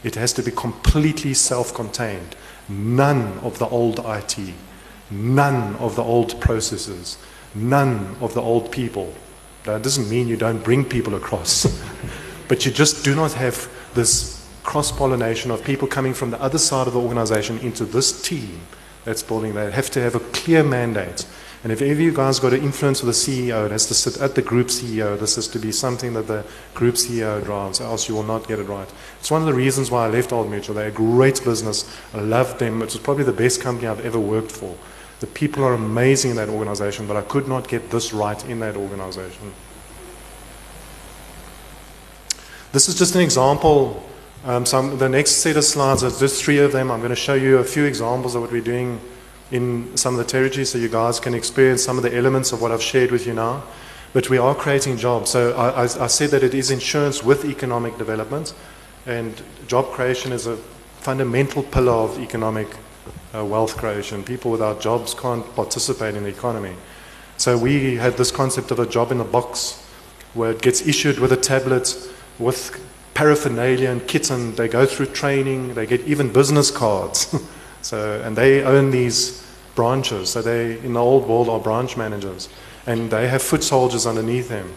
It 0.04 0.15
has 0.15 0.34
to 0.34 0.43
be 0.43 0.52
completely 0.52 1.34
self 1.34 1.74
contained. 1.74 2.36
None 2.67 3.39
of 3.39 3.58
the 3.60 3.67
old 3.67 4.00
IT, 4.06 4.38
none 5.10 5.76
of 5.78 5.95
the 5.95 6.04
old 6.04 6.39
processes, 6.39 7.17
none 7.56 8.15
of 8.22 8.34
the 8.34 8.41
old 8.41 8.72
people. 8.72 9.13
That 9.63 9.82
doesn't 9.82 10.10
mean 10.10 10.28
you 10.28 10.38
don't 10.38 10.63
bring 10.63 10.86
people 10.86 11.15
across, 11.15 11.65
but 12.48 12.65
you 12.65 12.72
just 12.72 13.04
do 13.04 13.15
not 13.15 13.34
have 13.34 13.69
this 13.93 14.48
cross 14.63 14.91
pollination 14.91 15.52
of 15.52 15.63
people 15.63 15.88
coming 15.88 16.13
from 16.13 16.32
the 16.32 16.41
other 16.41 16.58
side 16.58 16.88
of 16.88 16.93
the 16.93 17.00
organization 17.00 17.58
into 17.60 17.86
this 17.86 18.22
team 18.22 18.62
that's 19.04 19.24
building. 19.24 19.54
They 19.54 19.72
have 19.72 19.89
to 19.91 20.02
have 20.02 20.15
a 20.15 20.19
clear 20.19 20.63
mandate. 20.63 21.26
And 21.62 21.74
if 21.74 21.82
any 21.82 21.91
of 21.91 22.00
you 22.00 22.13
guys 22.13 22.39
got 22.39 22.54
an 22.54 22.63
influence 22.63 23.04
with 23.04 23.13
the 23.13 23.50
CEO, 23.50 23.65
it 23.65 23.72
has 23.72 23.86
to 23.88 23.93
sit 23.93 24.22
at 24.22 24.36
the 24.36 24.41
group 24.41 24.67
CEO. 24.67 25.19
This 25.19 25.36
has 25.36 25.48
to 25.50 25.60
be 25.60 25.74
something 25.74 26.13
that 26.13 26.28
the 26.28 26.45
group 26.74 26.95
CEO 26.95 27.43
drives, 27.43 27.82
else 27.82 28.08
you 28.08 28.15
will 28.15 28.24
not 28.24 28.48
get 28.48 28.60
it 28.60 28.63
right. 28.63 28.88
It's 29.19 29.30
one 29.30 29.41
of 29.41 29.48
the 29.48 29.54
reasons 29.54 29.91
why 29.91 30.06
I 30.06 30.10
left 30.10 30.32
Old 30.32 30.50
Mutual. 30.50 30.76
They're 30.76 30.88
a 30.88 30.91
great 30.91 31.43
business. 31.43 31.84
I 32.13 32.22
loved 32.22 32.60
them. 32.60 32.82
It 32.82 32.86
was 32.86 32.98
probably 32.98 33.26
the 33.26 33.34
best 33.34 33.60
company 33.60 33.88
I've 33.88 34.06
ever 34.06 34.19
worked 34.19 34.54
for. 34.54 34.74
The 35.19 35.28
people 35.28 35.65
are 35.65 35.74
amazing 35.74 36.32
in 36.32 36.38
that 36.38 36.48
organization, 36.48 37.08
but 37.08 37.17
I 37.17 37.24
could 37.24 37.50
not 37.50 37.67
get 37.67 37.91
this 37.91 38.13
right 38.13 38.41
in 38.45 38.62
that 38.62 38.78
organization. 38.78 39.52
This 42.72 42.88
is 42.88 42.98
just 42.98 43.15
an 43.15 43.22
example. 43.22 44.08
Um, 44.45 44.65
some, 44.65 44.98
the 44.98 45.10
next 45.10 45.32
set 45.32 45.58
of 45.58 45.65
slides 45.65 46.06
are 46.06 46.10
just 46.10 46.41
three 46.41 46.60
of 46.60 46.72
them. 46.72 46.89
I'm 46.89 47.00
going 47.00 47.10
to 47.10 47.17
show 47.17 47.34
you 47.34 47.58
a 47.58 47.65
few 47.65 47.84
examples 47.84 48.36
of 48.36 48.43
what 48.43 48.52
we're 48.54 48.62
doing 48.62 49.02
in 49.51 49.95
some 49.97 50.13
of 50.13 50.17
the 50.19 50.25
territories 50.25 50.71
so 50.71 50.77
you 50.77 50.89
guys 50.89 51.19
can 51.19 51.33
experience 51.33 51.83
some 51.83 51.97
of 51.97 52.03
the 52.03 52.15
elements 52.15 52.51
of 52.51 52.62
what 52.62 52.71
I've 52.71 52.81
shared 52.81 53.12
with 53.12 53.25
you 53.25 53.33
now. 53.33 53.63
But 54.13 54.29
we 54.29 54.38
are 54.38 54.55
creating 54.55 54.97
jobs. 54.97 55.31
So 55.31 55.53
I, 55.55 55.69
I, 55.69 55.83
I 55.83 56.07
said 56.07 56.31
that 56.31 56.43
it 56.43 56.53
is 56.53 56.71
insurance 56.71 57.23
with 57.23 57.45
economic 57.45 57.97
development, 57.97 58.53
and 59.05 59.41
job 59.67 59.91
creation 59.91 60.31
is 60.31 60.47
a 60.47 60.57
fundamental 61.01 61.63
pillar 61.63 61.93
of 61.93 62.19
economic 62.19 62.67
uh, 63.35 63.45
wealth 63.45 63.77
creation. 63.77 64.23
People 64.23 64.51
without 64.51 64.81
jobs 64.81 65.13
can't 65.13 65.45
participate 65.55 66.15
in 66.15 66.23
the 66.23 66.29
economy. 66.29 66.75
So 67.38 67.57
we 67.57 67.95
had 67.95 68.17
this 68.17 68.31
concept 68.31 68.71
of 68.71 68.79
a 68.79 68.85
job 68.85 69.12
in 69.12 69.19
a 69.19 69.23
box 69.23 69.85
where 70.33 70.51
it 70.51 70.62
gets 70.62 70.85
issued 70.85 71.19
with 71.19 71.31
a 71.31 71.38
tablet 71.38 71.95
with 72.38 72.83
paraphernalia 73.13 73.89
and 73.89 74.05
kits 74.07 74.29
and 74.29 74.55
they 74.57 74.67
go 74.67 74.85
through 74.85 75.07
training, 75.07 75.73
they 75.73 75.85
get 75.85 76.01
even 76.01 76.31
business 76.31 76.71
cards. 76.71 77.35
so, 77.82 78.22
and 78.22 78.36
they 78.36 78.63
own 78.63 78.92
these 78.92 79.46
branches. 79.76 80.32
So 80.32 80.42
they, 80.42 80.80
in 80.80 80.94
the 80.94 81.00
old 81.00 81.28
world, 81.28 81.50
are 81.50 81.60
branch 81.60 81.96
managers. 81.98 82.50
And 82.86 83.10
they 83.10 83.28
have 83.28 83.42
foot 83.42 83.63
soldiers 83.63 84.06
underneath 84.06 84.50
them. 84.50 84.74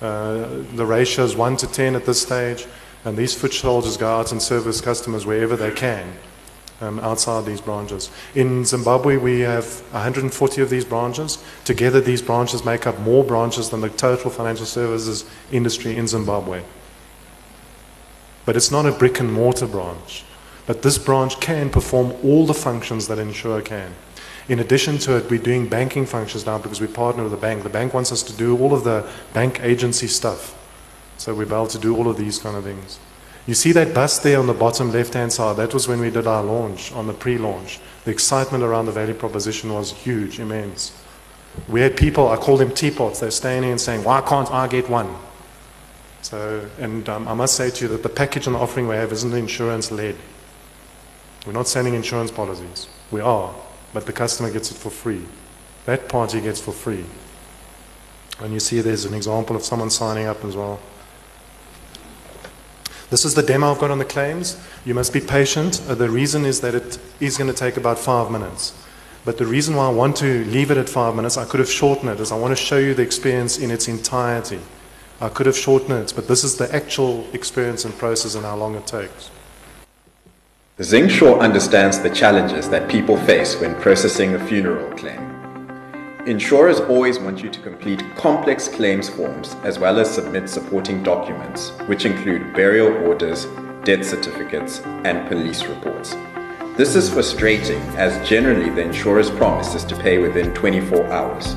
Uh, 0.00 0.62
the 0.74 0.86
ratio 0.86 1.24
is 1.24 1.34
1 1.34 1.56
to 1.58 1.66
10 1.66 1.96
at 1.96 2.04
this 2.04 2.22
stage. 2.22 2.66
And 3.04 3.16
these 3.16 3.34
foot 3.34 3.52
soldiers 3.52 3.96
go 3.96 4.08
out 4.08 4.32
and 4.32 4.42
service 4.42 4.80
customers 4.80 5.26
wherever 5.26 5.56
they 5.56 5.70
can 5.70 6.12
um, 6.80 6.98
outside 7.00 7.44
these 7.44 7.60
branches. 7.60 8.10
In 8.34 8.64
Zimbabwe, 8.64 9.16
we 9.16 9.40
have 9.40 9.80
140 9.92 10.62
of 10.62 10.70
these 10.70 10.84
branches. 10.84 11.42
Together, 11.64 12.00
these 12.00 12.22
branches 12.22 12.64
make 12.64 12.86
up 12.86 12.98
more 13.00 13.24
branches 13.24 13.70
than 13.70 13.80
the 13.80 13.88
total 13.90 14.30
financial 14.30 14.66
services 14.66 15.24
industry 15.50 15.96
in 15.96 16.06
Zimbabwe. 16.06 16.62
But 18.44 18.56
it's 18.56 18.70
not 18.70 18.86
a 18.86 18.92
brick 18.92 19.18
and 19.20 19.32
mortar 19.32 19.66
branch. 19.66 20.24
But 20.66 20.82
this 20.82 20.98
branch 20.98 21.40
can 21.40 21.70
perform 21.70 22.12
all 22.24 22.46
the 22.46 22.54
functions 22.54 23.08
that 23.08 23.18
an 23.18 23.28
insurer 23.28 23.62
can. 23.62 23.92
In 24.48 24.58
addition 24.60 24.98
to 24.98 25.16
it, 25.16 25.30
we're 25.30 25.40
doing 25.40 25.68
banking 25.68 26.06
functions 26.06 26.46
now 26.46 26.58
because 26.58 26.80
we 26.80 26.86
partner 26.86 27.22
with 27.22 27.32
the 27.32 27.38
bank. 27.38 27.62
The 27.62 27.68
bank 27.68 27.94
wants 27.94 28.12
us 28.12 28.22
to 28.24 28.32
do 28.32 28.56
all 28.58 28.74
of 28.74 28.84
the 28.84 29.08
bank 29.32 29.60
agency 29.62 30.06
stuff. 30.06 30.54
So 31.18 31.34
we're 31.34 31.44
able 31.44 31.66
to 31.68 31.78
do 31.78 31.96
all 31.96 32.08
of 32.08 32.16
these 32.16 32.38
kind 32.38 32.56
of 32.56 32.64
things. 32.64 32.98
You 33.46 33.54
see 33.54 33.72
that 33.72 33.94
bus 33.94 34.18
there 34.18 34.38
on 34.38 34.46
the 34.46 34.54
bottom 34.54 34.92
left 34.92 35.14
hand 35.14 35.32
side? 35.32 35.56
That 35.56 35.72
was 35.72 35.86
when 35.86 36.00
we 36.00 36.10
did 36.10 36.26
our 36.26 36.42
launch, 36.42 36.92
on 36.92 37.06
the 37.06 37.12
pre 37.12 37.38
launch. 37.38 37.80
The 38.04 38.10
excitement 38.10 38.64
around 38.64 38.86
the 38.86 38.92
value 38.92 39.14
proposition 39.14 39.72
was 39.72 39.92
huge, 39.92 40.40
immense. 40.40 40.92
We 41.68 41.80
had 41.80 41.96
people, 41.96 42.28
I 42.28 42.36
call 42.36 42.56
them 42.56 42.72
teapots, 42.72 43.20
they're 43.20 43.30
standing 43.30 43.70
and 43.70 43.80
saying, 43.80 44.04
Why 44.04 44.20
can't 44.20 44.50
I 44.50 44.66
get 44.66 44.88
one? 44.88 45.14
So, 46.22 46.68
and 46.78 47.08
um, 47.08 47.28
I 47.28 47.34
must 47.34 47.54
say 47.54 47.70
to 47.70 47.84
you 47.84 47.88
that 47.88 48.02
the 48.02 48.08
package 48.08 48.48
and 48.48 48.56
offering 48.56 48.88
we 48.88 48.96
have 48.96 49.12
isn't 49.12 49.32
insurance 49.32 49.92
led. 49.92 50.16
We're 51.46 51.52
not 51.52 51.68
selling 51.68 51.94
insurance 51.94 52.30
policies. 52.30 52.88
We 53.10 53.20
are, 53.20 53.54
but 53.94 54.04
the 54.04 54.12
customer 54.12 54.50
gets 54.50 54.72
it 54.72 54.76
for 54.76 54.90
free. 54.90 55.22
That 55.84 56.08
party 56.08 56.40
gets 56.40 56.60
for 56.60 56.72
free. 56.72 57.04
And 58.40 58.52
you 58.52 58.60
see 58.60 58.80
there's 58.80 59.04
an 59.04 59.14
example 59.14 59.54
of 59.54 59.62
someone 59.62 59.90
signing 59.90 60.26
up 60.26 60.44
as 60.44 60.56
well. 60.56 60.80
This 63.08 63.24
is 63.24 63.34
the 63.34 63.42
demo 63.42 63.70
I've 63.70 63.78
got 63.78 63.92
on 63.92 63.98
the 63.98 64.04
claims. 64.04 64.60
You 64.84 64.92
must 64.92 65.12
be 65.12 65.20
patient. 65.20 65.80
Uh, 65.88 65.94
the 65.94 66.10
reason 66.10 66.44
is 66.44 66.60
that 66.62 66.74
it 66.74 66.98
is 67.20 67.38
going 67.38 67.48
to 67.48 67.56
take 67.56 67.76
about 67.76 68.00
five 68.00 68.32
minutes. 68.32 68.74
But 69.24 69.38
the 69.38 69.46
reason 69.46 69.76
why 69.76 69.86
I 69.86 69.90
want 69.90 70.16
to 70.16 70.44
leave 70.46 70.72
it 70.72 70.76
at 70.76 70.88
five 70.88 71.14
minutes, 71.14 71.36
I 71.36 71.44
could 71.44 71.60
have 71.60 71.70
shortened 71.70 72.10
it, 72.10 72.20
is 72.20 72.32
I 72.32 72.36
want 72.36 72.56
to 72.56 72.62
show 72.62 72.78
you 72.78 72.94
the 72.94 73.02
experience 73.02 73.58
in 73.58 73.70
its 73.70 73.86
entirety. 73.86 74.58
I 75.20 75.28
could 75.28 75.46
have 75.46 75.56
shortened 75.56 75.92
it, 75.92 76.12
but 76.16 76.26
this 76.26 76.42
is 76.42 76.56
the 76.56 76.72
actual 76.74 77.26
experience 77.32 77.84
and 77.84 77.96
process 77.96 78.34
and 78.34 78.44
how 78.44 78.56
long 78.56 78.74
it 78.74 78.86
takes. 78.86 79.30
Zingsure 80.78 81.40
understands 81.40 82.00
the 82.00 82.10
challenges 82.10 82.68
that 82.68 82.86
people 82.86 83.16
face 83.16 83.58
when 83.58 83.74
processing 83.80 84.34
a 84.34 84.46
funeral 84.46 84.90
claim. 84.90 85.22
Insurers 86.26 86.80
always 86.80 87.18
want 87.18 87.42
you 87.42 87.48
to 87.48 87.60
complete 87.60 88.02
complex 88.14 88.68
claims 88.68 89.08
forms 89.08 89.56
as 89.64 89.78
well 89.78 89.98
as 89.98 90.14
submit 90.14 90.50
supporting 90.50 91.02
documents, 91.02 91.70
which 91.86 92.04
include 92.04 92.52
burial 92.52 92.94
orders, 93.08 93.46
death 93.84 94.04
certificates, 94.04 94.80
and 95.06 95.26
police 95.28 95.64
reports. 95.64 96.14
This 96.76 96.94
is 96.94 97.08
frustrating 97.08 97.80
as 97.96 98.28
generally 98.28 98.68
the 98.68 98.82
insurer's 98.82 99.30
promise 99.30 99.74
is 99.74 99.84
to 99.84 99.96
pay 99.96 100.18
within 100.18 100.52
24 100.52 101.06
hours. 101.06 101.54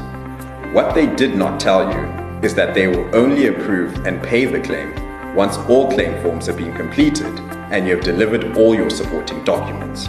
What 0.74 0.96
they 0.96 1.14
did 1.18 1.36
not 1.36 1.60
tell 1.60 1.92
you 1.92 2.06
is 2.42 2.56
that 2.56 2.74
they 2.74 2.88
will 2.88 3.14
only 3.14 3.48
approve 3.48 4.06
and 4.06 4.24
pay 4.24 4.46
the 4.46 4.62
claim 4.62 4.96
once 5.36 5.58
all 5.68 5.92
claim 5.92 6.22
forms 6.24 6.46
have 6.46 6.56
been 6.56 6.74
completed 6.74 7.38
and 7.72 7.88
you 7.88 7.96
have 7.96 8.04
delivered 8.04 8.58
all 8.58 8.76
your 8.76 8.90
supporting 8.90 9.44
documents. 9.44 10.08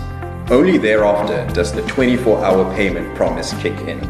Only 0.51 0.79
thereafter 0.79 1.47
does 1.55 1.73
the 1.73 1.83
24 1.83 2.45
hour 2.45 2.75
payment 2.75 3.15
promise 3.15 3.53
kick 3.63 3.79
in. 3.83 4.01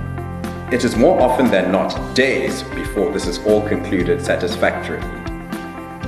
It 0.73 0.85
is 0.85 0.97
more 0.97 1.21
often 1.21 1.51
than 1.51 1.73
not 1.73 2.15
days 2.15 2.63
before 2.63 3.13
this 3.13 3.27
is 3.27 3.39
all 3.41 3.67
concluded 3.67 4.25
satisfactorily. 4.25 5.07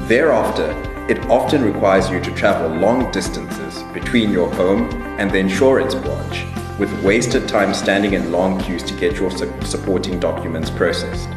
Thereafter, 0.06 0.70
it 1.08 1.18
often 1.28 1.64
requires 1.64 2.08
you 2.08 2.20
to 2.20 2.34
travel 2.34 2.68
long 2.68 3.10
distances 3.10 3.82
between 3.92 4.30
your 4.30 4.48
home 4.54 4.88
and 5.18 5.30
the 5.30 5.38
insurance 5.38 5.94
branch, 5.94 6.46
with 6.78 6.92
wasted 7.02 7.48
time 7.48 7.74
standing 7.74 8.14
in 8.14 8.30
long 8.30 8.60
queues 8.60 8.84
to 8.84 8.94
get 8.94 9.16
your 9.16 9.30
su- 9.30 9.52
supporting 9.62 10.20
documents 10.20 10.70
processed. 10.70 11.28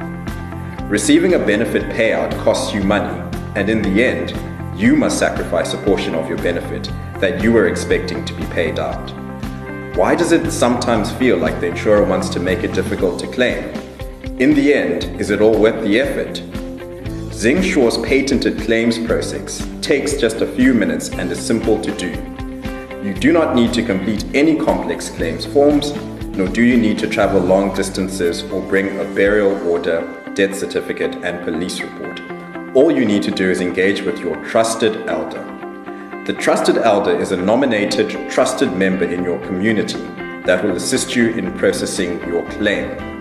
Receiving 0.83 1.33
a 1.33 1.39
benefit 1.39 1.91
payout 1.91 2.31
costs 2.43 2.73
you 2.75 2.83
money, 2.83 3.19
and 3.55 3.69
in 3.69 3.81
the 3.81 4.03
end, 4.03 4.33
you 4.75 4.95
must 4.95 5.17
sacrifice 5.17 5.73
a 5.73 5.77
portion 5.77 6.15
of 6.15 6.27
your 6.27 6.37
benefit 6.39 6.89
that 7.19 7.41
you 7.41 7.53
were 7.53 7.67
expecting 7.67 8.25
to 8.25 8.33
be 8.33 8.43
paid 8.47 8.77
out. 8.77 9.09
Why 9.95 10.15
does 10.15 10.33
it 10.33 10.51
sometimes 10.51 11.13
feel 11.13 11.37
like 11.37 11.61
the 11.61 11.67
insurer 11.67 12.03
wants 12.03 12.27
to 12.29 12.41
make 12.41 12.65
it 12.65 12.73
difficult 12.73 13.17
to 13.21 13.27
claim? 13.27 13.63
In 14.37 14.53
the 14.53 14.73
end, 14.73 15.05
is 15.21 15.29
it 15.29 15.39
all 15.39 15.57
worth 15.57 15.81
the 15.81 16.01
effort? 16.01 16.41
Zingsure's 17.31 17.97
patented 17.99 18.59
claims 18.59 18.99
process 18.99 19.65
takes 19.81 20.17
just 20.17 20.41
a 20.41 20.47
few 20.55 20.73
minutes 20.73 21.09
and 21.09 21.31
is 21.31 21.39
simple 21.39 21.81
to 21.81 21.91
do. 21.95 22.09
You 23.01 23.13
do 23.13 23.31
not 23.31 23.55
need 23.55 23.73
to 23.75 23.83
complete 23.83 24.25
any 24.33 24.57
complex 24.57 25.09
claims 25.09 25.45
forms, 25.45 25.93
nor 26.35 26.49
do 26.49 26.63
you 26.63 26.75
need 26.75 26.99
to 26.99 27.07
travel 27.07 27.39
long 27.39 27.73
distances 27.73 28.43
or 28.51 28.61
bring 28.61 28.99
a 28.99 29.05
burial 29.15 29.55
order, 29.69 30.01
death 30.33 30.57
certificate, 30.57 31.15
and 31.23 31.45
police 31.45 31.79
report. 31.79 32.34
All 32.75 32.91
you 32.91 33.05
need 33.05 33.23
to 33.23 33.31
do 33.31 33.49
is 33.49 33.61
engage 33.61 34.01
with 34.01 34.19
your 34.19 34.35
trusted 34.43 35.07
elder. 35.07 35.41
The 36.25 36.33
Trusted 36.33 36.77
Elder 36.77 37.17
is 37.17 37.31
a 37.31 37.37
nominated, 37.37 38.29
trusted 38.29 38.73
member 38.73 39.05
in 39.05 39.23
your 39.23 39.39
community 39.47 40.01
that 40.43 40.61
will 40.61 40.75
assist 40.75 41.15
you 41.15 41.29
in 41.29 41.57
processing 41.57 42.19
your 42.27 42.45
claim. 42.49 43.14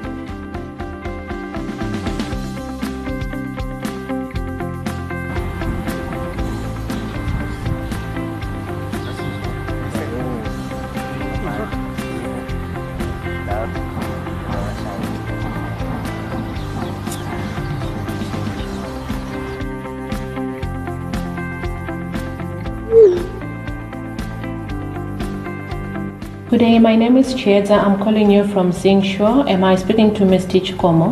Good 26.54 26.60
day, 26.60 26.78
my 26.78 26.94
name 26.94 27.16
is 27.16 27.34
Chiedza. 27.34 27.82
I'm 27.84 27.98
calling 27.98 28.30
you 28.30 28.46
from 28.46 28.70
Zingsure. 28.70 29.50
Am 29.50 29.64
I 29.64 29.74
speaking 29.74 30.14
to 30.14 30.24
Ms. 30.24 30.46
Tichikomo? 30.46 31.08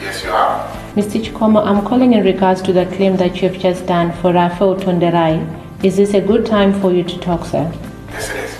Yes, 0.00 0.24
you 0.24 0.30
are. 0.30 0.94
Ms. 0.96 1.08
Tichikomo, 1.08 1.62
I'm 1.62 1.84
calling 1.84 2.14
in 2.14 2.24
regards 2.24 2.62
to 2.62 2.72
the 2.72 2.86
claim 2.86 3.18
that 3.18 3.42
you've 3.42 3.58
just 3.58 3.84
done 3.84 4.10
for 4.22 4.32
Rafael 4.32 4.74
Tonderai. 4.74 5.84
Is 5.84 5.98
this 5.98 6.14
a 6.14 6.20
good 6.22 6.46
time 6.46 6.72
for 6.80 6.94
you 6.94 7.04
to 7.04 7.18
talk, 7.18 7.44
sir? 7.44 7.70
Yes, 8.08 8.30
it 8.30 8.36
is. 8.36 8.56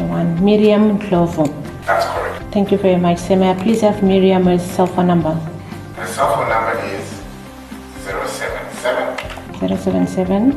one 0.09 0.43
Miriam 0.43 0.99
Clovo. 0.99 1.45
That's 1.85 2.05
correct. 2.05 2.53
Thank 2.53 2.71
you 2.71 2.77
very 2.77 2.97
much, 2.99 3.19
sir. 3.19 3.35
May 3.35 3.51
I 3.51 3.63
please 3.63 3.81
have 3.81 4.03
Miriam's 4.03 4.61
cell 4.61 4.87
phone 4.87 5.07
number? 5.07 5.33
Her 5.33 6.07
cell 6.07 6.35
phone 6.35 6.49
number 6.49 6.79
is 6.85 7.05
077 8.03 9.77
077 9.77 10.51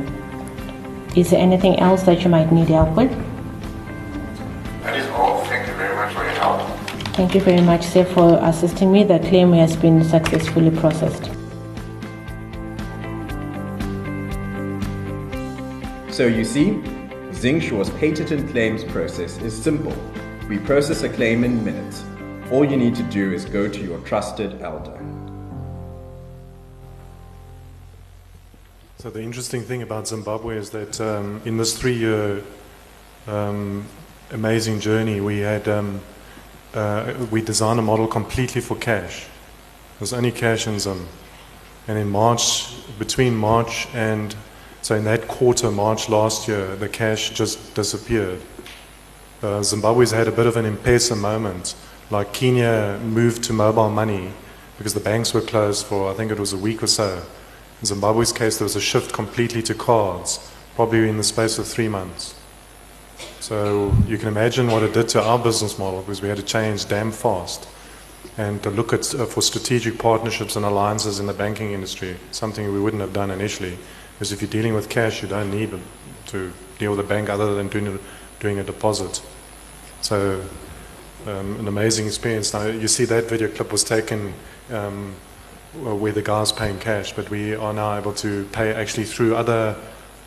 Is 1.15 1.31
there 1.31 1.39
anything 1.39 1.79
else 1.79 2.03
that 2.03 2.23
you 2.23 2.29
might 2.29 2.51
need 2.51 2.69
help 2.69 2.95
with? 2.95 3.11
That 4.83 4.97
is 4.97 5.07
all. 5.09 5.43
Thank 5.45 5.67
you 5.67 5.73
very 5.73 5.95
much 5.95 6.13
for 6.13 6.23
your 6.23 6.33
help. 6.33 6.61
Thank 7.15 7.35
you 7.35 7.41
very 7.41 7.61
much, 7.61 7.83
sir, 7.83 8.05
for 8.05 8.39
assisting 8.41 8.91
me. 8.91 9.03
The 9.03 9.19
claim 9.19 9.51
has 9.53 9.75
been 9.75 10.03
successfully 10.03 10.71
processed. 10.71 11.25
So 16.11 16.27
you 16.27 16.43
see, 16.43 16.81
Zingsure's 17.31 17.89
patent 17.91 18.31
and 18.31 18.49
claims 18.49 18.83
process 18.83 19.37
is 19.39 19.59
simple. 19.59 19.95
We 20.47 20.59
process 20.59 21.03
a 21.03 21.09
claim 21.09 21.43
in 21.43 21.63
minutes. 21.63 22.03
All 22.51 22.65
you 22.65 22.77
need 22.77 22.95
to 22.95 23.03
do 23.03 23.31
is 23.31 23.45
go 23.45 23.67
to 23.67 23.81
your 23.81 23.99
trusted 23.99 24.61
elder. 24.61 24.97
So 29.01 29.09
the 29.09 29.23
interesting 29.23 29.63
thing 29.63 29.81
about 29.81 30.07
Zimbabwe 30.07 30.57
is 30.57 30.69
that 30.69 31.01
um, 31.01 31.41
in 31.43 31.57
this 31.57 31.75
three-year 31.75 32.43
um, 33.25 33.83
amazing 34.29 34.79
journey, 34.79 35.19
we 35.19 35.39
had 35.39 35.67
um, 35.67 36.01
uh, 36.75 37.11
we 37.31 37.41
designed 37.41 37.79
a 37.79 37.81
model 37.81 38.05
completely 38.05 38.61
for 38.61 38.75
cash. 38.75 39.25
There's 39.97 40.13
only 40.13 40.31
cash 40.31 40.67
in 40.67 40.77
Zim, 40.77 41.07
and 41.87 41.97
in 41.97 42.11
March, 42.11 42.75
between 42.99 43.35
March 43.35 43.87
and 43.95 44.35
so 44.83 44.93
in 44.93 45.03
that 45.05 45.27
quarter, 45.27 45.71
March 45.71 46.07
last 46.07 46.47
year, 46.47 46.75
the 46.75 46.87
cash 46.87 47.31
just 47.31 47.73
disappeared. 47.73 48.39
Uh, 49.41 49.63
Zimbabwe's 49.63 50.11
had 50.11 50.27
a 50.27 50.31
bit 50.31 50.45
of 50.45 50.57
an 50.57 50.67
M-Pesa 50.67 51.19
moment, 51.19 51.73
like 52.11 52.33
Kenya 52.33 52.99
moved 53.03 53.41
to 53.45 53.53
mobile 53.53 53.89
money 53.89 54.31
because 54.77 54.93
the 54.93 54.99
banks 54.99 55.33
were 55.33 55.41
closed 55.41 55.87
for 55.87 56.11
I 56.11 56.13
think 56.13 56.31
it 56.31 56.37
was 56.37 56.53
a 56.53 56.57
week 56.57 56.83
or 56.83 56.87
so. 56.87 57.23
In 57.81 57.87
Zimbabwe's 57.87 58.31
case, 58.31 58.59
there 58.59 58.65
was 58.65 58.75
a 58.75 58.81
shift 58.81 59.11
completely 59.11 59.61
to 59.63 59.73
cards, 59.73 60.51
probably 60.75 61.09
in 61.09 61.17
the 61.17 61.23
space 61.23 61.57
of 61.57 61.67
three 61.67 61.87
months. 61.87 62.35
So 63.39 63.93
you 64.07 64.17
can 64.17 64.27
imagine 64.27 64.67
what 64.67 64.83
it 64.83 64.93
did 64.93 65.09
to 65.09 65.21
our 65.21 65.39
business 65.39 65.79
model 65.79 66.01
because 66.01 66.21
we 66.21 66.29
had 66.29 66.37
to 66.37 66.43
change 66.43 66.87
damn 66.87 67.11
fast 67.11 67.67
and 68.37 68.61
to 68.63 68.69
look 68.69 68.93
at 68.93 69.13
uh, 69.15 69.25
for 69.25 69.41
strategic 69.41 69.97
partnerships 69.97 70.55
and 70.55 70.63
alliances 70.63 71.19
in 71.19 71.25
the 71.25 71.33
banking 71.33 71.71
industry, 71.71 72.17
something 72.31 72.71
we 72.71 72.79
wouldn't 72.79 73.01
have 73.01 73.13
done 73.13 73.31
initially. 73.31 73.77
Because 74.13 74.31
if 74.31 74.41
you're 74.41 74.51
dealing 74.51 74.73
with 74.73 74.89
cash, 74.89 75.21
you 75.21 75.27
don't 75.27 75.51
need 75.51 75.73
to 76.27 76.53
deal 76.77 76.91
with 76.91 76.99
a 76.99 77.07
bank 77.07 77.29
other 77.29 77.55
than 77.55 77.67
doing 77.67 77.87
a, 77.87 77.99
doing 78.39 78.59
a 78.59 78.63
deposit. 78.63 79.21
So 80.01 80.43
um, 81.25 81.59
an 81.59 81.67
amazing 81.67 82.05
experience. 82.05 82.53
Now 82.53 82.67
you 82.67 82.87
see 82.87 83.05
that 83.05 83.25
video 83.25 83.47
clip 83.47 83.71
was 83.71 83.83
taken 83.83 84.33
um, 84.69 85.15
where 85.73 86.11
the 86.11 86.21
guy's 86.21 86.51
paying 86.51 86.79
cash, 86.79 87.13
but 87.13 87.29
we 87.29 87.55
are 87.55 87.73
now 87.73 87.97
able 87.97 88.13
to 88.13 88.45
pay 88.51 88.73
actually 88.73 89.05
through 89.05 89.35
other 89.35 89.75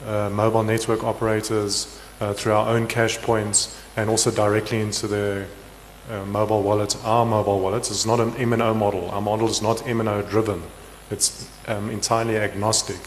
uh, 0.06 0.30
mobile 0.30 0.62
network 0.62 1.04
operators, 1.04 2.00
uh, 2.20 2.32
through 2.32 2.52
our 2.52 2.68
own 2.68 2.86
cash 2.86 3.18
points, 3.18 3.78
and 3.96 4.08
also 4.08 4.30
directly 4.30 4.80
into 4.80 5.06
the 5.06 5.46
uh, 6.10 6.24
mobile 6.24 6.62
wallet. 6.62 6.96
Our 7.04 7.26
mobile 7.26 7.60
wallet 7.60 7.90
It's 7.90 8.06
not 8.06 8.20
an 8.20 8.32
MNO 8.32 8.76
model. 8.76 9.10
Our 9.10 9.20
model 9.20 9.48
is 9.48 9.60
not 9.60 9.78
MNO 9.78 10.28
driven. 10.30 10.62
It's 11.10 11.48
um, 11.68 11.90
entirely 11.90 12.38
agnostic. 12.38 12.98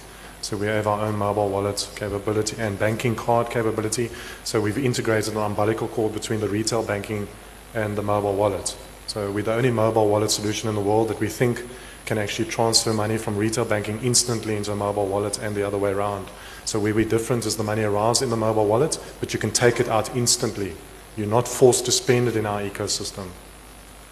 So 0.42 0.56
we 0.56 0.68
have 0.68 0.86
our 0.86 1.02
own 1.02 1.18
mobile 1.18 1.50
wallet 1.50 1.90
capability 1.96 2.56
and 2.60 2.78
banking 2.78 3.16
card 3.16 3.50
capability. 3.50 4.12
So 4.44 4.62
we've 4.62 4.78
integrated 4.78 5.34
an 5.34 5.40
umbilical 5.40 5.88
cord 5.88 6.14
between 6.14 6.40
the 6.40 6.48
retail 6.48 6.84
banking 6.84 7.28
and 7.74 7.98
the 7.98 8.04
mobile 8.04 8.36
wallet. 8.36 8.78
So 9.08 9.32
we're 9.32 9.44
the 9.44 9.54
only 9.54 9.72
mobile 9.72 10.08
wallet 10.08 10.30
solution 10.32 10.70
in 10.70 10.76
the 10.76 10.82
world 10.82 11.08
that 11.08 11.20
we 11.20 11.28
think 11.28 11.64
can 12.08 12.18
actually 12.18 12.50
transfer 12.50 12.94
money 12.94 13.18
from 13.18 13.38
retail 13.38 13.66
banking 13.66 14.00
instantly 14.02 14.56
into 14.56 14.72
a 14.72 14.76
mobile 14.76 15.06
wallet 15.06 15.38
and 15.40 15.54
the 15.56 15.68
other 15.68 15.78
way 15.78 15.92
around. 15.92 16.28
So 16.64 16.80
where 16.80 16.96
we're 16.96 17.08
different 17.08 17.46
is 17.46 17.58
the 17.58 17.64
money 17.64 17.84
arrives 17.84 18.22
in 18.22 18.30
the 18.30 18.38
mobile 18.38 18.66
wallet, 18.66 18.98
but 19.20 19.34
you 19.34 19.40
can 19.40 19.52
take 19.52 19.80
it 19.80 19.90
out 19.90 20.16
instantly. 20.16 20.74
You're 21.18 21.28
not 21.28 21.48
forced 21.48 21.86
to 21.86 21.92
spend 21.92 22.30
it 22.30 22.38
in 22.38 22.46
our 22.46 22.62
ecosystem. 22.62 23.28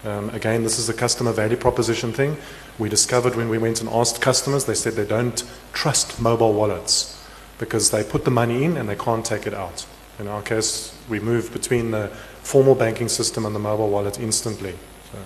Um, 0.04 0.28
again, 0.30 0.62
this 0.62 0.78
is 0.78 0.90
a 0.90 0.94
customer 0.94 1.32
value 1.32 1.56
proposition 1.56 2.12
thing. 2.12 2.36
We 2.78 2.90
discovered 2.90 3.34
when 3.34 3.48
we 3.48 3.58
went 3.58 3.80
and 3.80 3.88
asked 3.88 4.20
customers, 4.20 4.66
they 4.66 4.74
said 4.74 4.92
they 4.92 5.06
don't 5.06 5.42
trust 5.72 6.20
mobile 6.20 6.52
wallets 6.52 7.26
because 7.58 7.90
they 7.90 8.04
put 8.04 8.26
the 8.26 8.30
money 8.30 8.62
in 8.62 8.76
and 8.76 8.88
they 8.88 8.96
can't 8.96 9.24
take 9.24 9.46
it 9.46 9.54
out. 9.54 9.86
In 10.18 10.28
our 10.28 10.42
case, 10.42 10.94
we 11.08 11.18
move 11.18 11.50
between 11.50 11.92
the 11.92 12.08
formal 12.42 12.74
banking 12.74 13.08
system 13.08 13.46
and 13.46 13.54
the 13.54 13.58
mobile 13.58 13.88
wallet 13.88 14.20
instantly. 14.20 14.74
So. 15.12 15.18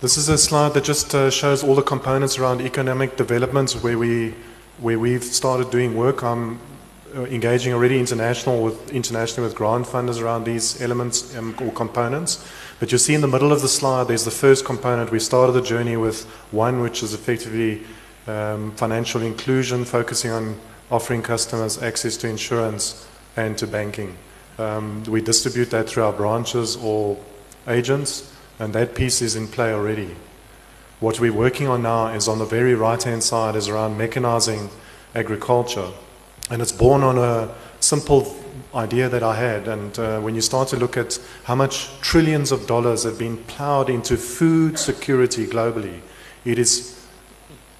This 0.00 0.16
is 0.16 0.30
a 0.30 0.38
slide 0.38 0.72
that 0.72 0.84
just 0.84 1.14
uh, 1.14 1.28
shows 1.28 1.62
all 1.62 1.74
the 1.74 1.82
components 1.82 2.38
around 2.38 2.62
economic 2.62 3.18
development 3.18 3.72
where 3.82 3.98
we 3.98 4.34
where 4.78 4.98
we've 4.98 5.22
started 5.22 5.70
doing 5.70 5.94
work. 5.94 6.22
I'm 6.22 6.58
uh, 7.14 7.24
engaging 7.24 7.74
already 7.74 8.00
international 8.00 8.62
with, 8.62 8.90
internationally 8.92 9.46
with 9.46 9.54
grant 9.54 9.86
funders 9.86 10.18
around 10.18 10.44
these 10.44 10.80
elements 10.80 11.36
um, 11.36 11.54
or 11.60 11.70
components. 11.72 12.42
But 12.78 12.92
you 12.92 12.96
see 12.96 13.12
in 13.12 13.20
the 13.20 13.28
middle 13.28 13.52
of 13.52 13.60
the 13.60 13.68
slide, 13.68 14.08
there's 14.08 14.24
the 14.24 14.30
first 14.30 14.64
component. 14.64 15.10
We 15.10 15.20
started 15.20 15.52
the 15.52 15.60
journey 15.60 15.98
with 15.98 16.24
one, 16.50 16.80
which 16.80 17.02
is 17.02 17.12
effectively 17.12 17.82
um, 18.26 18.72
financial 18.76 19.20
inclusion, 19.20 19.84
focusing 19.84 20.30
on 20.30 20.58
offering 20.90 21.20
customers 21.20 21.82
access 21.82 22.16
to 22.16 22.26
insurance 22.26 23.06
and 23.36 23.58
to 23.58 23.66
banking. 23.66 24.16
Um, 24.56 25.04
we 25.04 25.20
distribute 25.20 25.68
that 25.72 25.90
through 25.90 26.04
our 26.04 26.14
branches 26.14 26.76
or 26.76 27.18
agents, 27.68 28.32
and 28.60 28.74
that 28.74 28.94
piece 28.94 29.22
is 29.22 29.34
in 29.34 29.48
play 29.48 29.72
already. 29.72 30.14
What 31.00 31.18
we're 31.18 31.32
working 31.32 31.66
on 31.66 31.82
now 31.82 32.08
is 32.08 32.28
on 32.28 32.38
the 32.38 32.44
very 32.44 32.74
right 32.74 33.02
hand 33.02 33.24
side 33.24 33.56
is 33.56 33.68
around 33.68 33.98
mechanizing 33.98 34.68
agriculture. 35.14 35.88
And 36.50 36.60
it's 36.60 36.70
born 36.70 37.02
on 37.02 37.16
a 37.16 37.54
simple 37.80 38.36
idea 38.74 39.08
that 39.08 39.22
I 39.22 39.34
had. 39.34 39.66
And 39.66 39.98
uh, 39.98 40.20
when 40.20 40.34
you 40.34 40.42
start 40.42 40.68
to 40.68 40.76
look 40.76 40.98
at 40.98 41.18
how 41.44 41.54
much 41.54 41.98
trillions 42.02 42.52
of 42.52 42.66
dollars 42.66 43.04
have 43.04 43.18
been 43.18 43.38
plowed 43.44 43.88
into 43.88 44.18
food 44.18 44.78
security 44.78 45.46
globally, 45.46 46.00
it 46.44 46.58
is, 46.58 47.02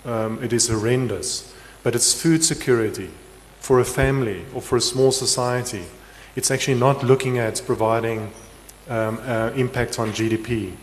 um, 0.07 0.43
it 0.43 0.55
is 0.55 0.69
horrendous. 0.69 1.55
But 1.83 1.95
it's 1.95 2.15
food 2.15 2.43
security 2.43 3.11
for 3.59 3.81
a 3.81 3.85
family 3.85 4.47
or 4.55 4.63
for 4.63 4.77
a 4.77 4.81
small 4.81 5.13
society. 5.13 5.85
It's 6.37 6.51
actually 6.51 6.79
not 6.79 7.05
looking 7.05 7.37
at 7.37 7.61
providing 7.67 8.33
um, 8.91 9.19
uh, 9.25 9.53
impact 9.55 9.99
on 9.99 10.11
GDP. 10.11 10.75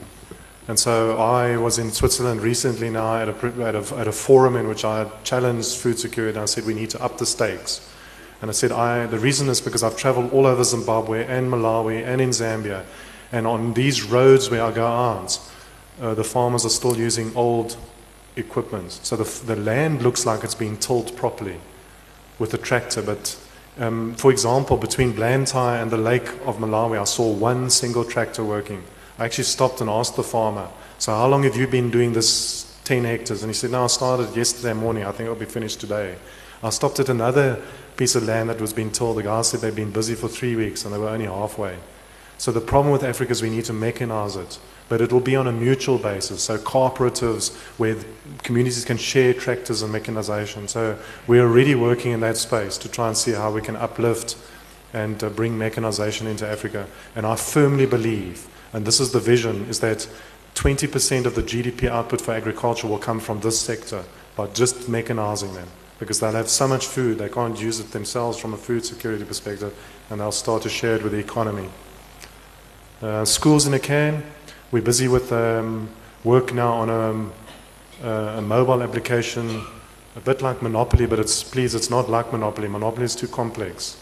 And 0.68 0.80
so 0.80 1.18
I 1.18 1.58
was 1.58 1.78
in 1.78 1.92
Switzerland 1.92 2.42
recently 2.42 2.90
now 2.90 3.18
at 3.18 3.30
a, 3.30 3.48
at 3.64 3.76
a, 3.76 3.96
at 3.96 4.08
a 4.08 4.12
forum 4.12 4.56
in 4.56 4.68
which 4.68 4.84
I 4.84 5.10
challenged 5.24 5.78
food 5.78 6.00
security 6.00 6.36
and 6.36 6.42
I 6.42 6.46
said 6.46 6.66
we 6.66 6.74
need 6.74 6.90
to 6.92 7.02
up 7.02 7.20
the 7.20 7.26
stakes. 7.26 7.88
And 8.42 8.50
I 8.50 8.54
said 8.54 8.72
I, 8.72 9.06
the 9.06 9.20
reason 9.20 9.50
is 9.50 9.62
because 9.62 9.84
I've 9.84 9.98
traveled 9.98 10.34
all 10.34 10.46
over 10.46 10.64
Zimbabwe 10.64 11.26
and 11.26 11.52
Malawi 11.52 12.04
and 12.06 12.20
in 12.20 12.30
Zambia. 12.32 12.86
And 13.32 13.48
on 13.48 13.74
these 13.74 14.04
roads 14.04 14.50
where 14.50 14.64
I 14.64 14.72
go 14.72 14.86
out, 14.86 15.40
uh, 16.02 16.14
the 16.14 16.24
farmers 16.24 16.66
are 16.66 16.70
still 16.70 16.98
using 16.98 17.36
old 17.36 17.78
equipment. 18.36 18.92
So 18.92 19.16
the, 19.16 19.46
the 19.46 19.56
land 19.56 20.02
looks 20.02 20.26
like 20.26 20.44
it's 20.44 20.56
being 20.56 20.78
tilled 20.78 21.16
properly 21.16 21.60
with 22.40 22.54
a 22.54 22.58
tractor. 22.58 23.02
But 23.02 23.38
um, 23.80 24.16
for 24.16 24.32
example, 24.32 24.78
between 24.78 25.14
Blantyre 25.14 25.82
and 25.82 25.92
the 25.92 25.98
lake 25.98 26.28
of 26.46 26.58
Malawi, 26.58 27.00
I 27.00 27.04
saw 27.04 27.32
one 27.32 27.70
single 27.70 28.04
tractor 28.04 28.44
working. 28.44 28.84
I 29.20 29.26
actually 29.26 29.44
stopped 29.46 29.82
and 29.82 29.90
asked 29.90 30.16
the 30.16 30.24
farmer, 30.24 30.70
So, 30.98 31.14
how 31.14 31.28
long 31.28 31.44
have 31.44 31.56
you 31.56 31.68
been 31.68 31.92
doing 31.92 32.14
this 32.14 32.76
10 32.86 33.04
hectares? 33.04 33.44
And 33.44 33.50
he 33.50 33.54
said, 33.54 33.72
No, 33.72 33.84
I 33.84 33.88
started 33.88 34.36
yesterday 34.36 34.74
morning. 34.74 35.04
I 35.04 35.12
think 35.12 35.22
it'll 35.22 35.36
be 35.36 35.46
finished 35.46 35.80
today. 35.80 36.16
I 36.64 36.70
stopped 36.72 37.00
at 37.00 37.10
another 37.10 37.62
piece 37.98 38.16
of 38.16 38.24
land 38.24 38.50
that 38.50 38.60
was 38.60 38.74
being 38.74 38.92
told. 38.92 39.18
The 39.18 39.24
guy 39.24 39.42
said 39.44 39.62
they'd 39.62 39.76
been 39.76 39.92
busy 39.92 40.16
for 40.16 40.28
three 40.28 40.56
weeks 40.56 40.84
and 40.86 40.94
they 40.94 40.98
were 40.98 41.10
only 41.10 41.26
halfway. 41.26 41.78
So, 42.38 42.52
the 42.52 42.62
problem 42.62 42.92
with 42.92 43.04
Africa 43.04 43.32
is 43.32 43.42
we 43.42 43.50
need 43.50 43.66
to 43.66 43.74
mechanize 43.74 44.38
it, 44.38 44.60
but 44.90 45.02
it 45.02 45.12
will 45.12 45.20
be 45.20 45.36
on 45.36 45.48
a 45.48 45.52
mutual 45.52 45.98
basis. 45.98 46.44
So, 46.44 46.58
cooperatives 46.58 47.56
where 47.78 47.96
communities 48.44 48.86
can 48.86 48.98
share 48.98 49.34
tractors 49.34 49.82
and 49.82 49.92
mechanization. 49.92 50.68
So, 50.68 50.98
we're 51.28 51.44
already 51.44 51.76
working 51.76 52.12
in 52.12 52.20
that 52.22 52.38
space 52.38 52.78
to 52.80 52.90
try 52.90 53.08
and 53.08 53.18
see 53.18 53.32
how 53.32 53.52
we 53.52 53.62
can 53.62 53.76
uplift 53.76 54.38
and 54.94 55.24
uh, 55.24 55.30
bring 55.30 55.58
mechanization 55.58 56.28
into 56.28 56.48
Africa. 56.48 56.88
And 57.16 57.26
I 57.26 57.36
firmly 57.36 57.86
believe 57.86 58.48
and 58.74 58.86
this 58.86 59.00
is 59.00 59.12
the 59.12 59.20
vision, 59.20 59.66
is 59.70 59.80
that 59.80 60.08
20% 60.56 61.26
of 61.26 61.36
the 61.36 61.44
GDP 61.44 61.88
output 61.88 62.22
for 62.22 62.34
agriculture 62.34 62.88
will 62.88 62.98
come 62.98 63.20
from 63.20 63.40
this 63.40 63.60
sector 63.60 64.04
by 64.36 64.48
just 64.48 64.90
mechanizing 64.90 65.54
them. 65.54 65.68
Because 66.00 66.20
they'll 66.20 66.32
have 66.34 66.50
so 66.50 66.68
much 66.68 66.86
food, 66.86 67.18
they 67.18 67.30
can't 67.30 67.60
use 67.60 67.80
it 67.80 67.92
themselves 67.92 68.38
from 68.38 68.54
a 68.54 68.58
food 68.58 68.86
security 68.86 69.26
perspective, 69.26 69.74
and 70.10 70.20
they'll 70.20 70.32
start 70.32 70.62
to 70.64 70.70
share 70.70 70.96
it 70.96 71.04
with 71.04 71.12
the 71.12 71.18
economy. 71.18 71.70
Uh, 73.02 73.26
schools 73.26 73.66
in 73.66 73.74
a 73.74 73.80
can, 73.80 74.24
we're 74.72 74.82
busy 74.82 75.08
with 75.08 75.32
um, 75.32 75.90
work 76.24 76.54
now 76.54 76.74
on 76.74 76.90
a, 76.90 78.06
uh, 78.06 78.38
a 78.38 78.42
mobile 78.42 78.84
application, 78.84 79.62
a 80.16 80.20
bit 80.20 80.42
like 80.42 80.62
Monopoly, 80.62 81.06
but 81.06 81.20
it's, 81.20 81.44
please, 81.44 81.74
it's 81.74 81.90
not 81.90 82.10
like 82.10 82.32
Monopoly. 82.32 82.68
Monopoly 82.68 83.06
is 83.06 83.16
too 83.16 83.28
complex. 83.28 83.98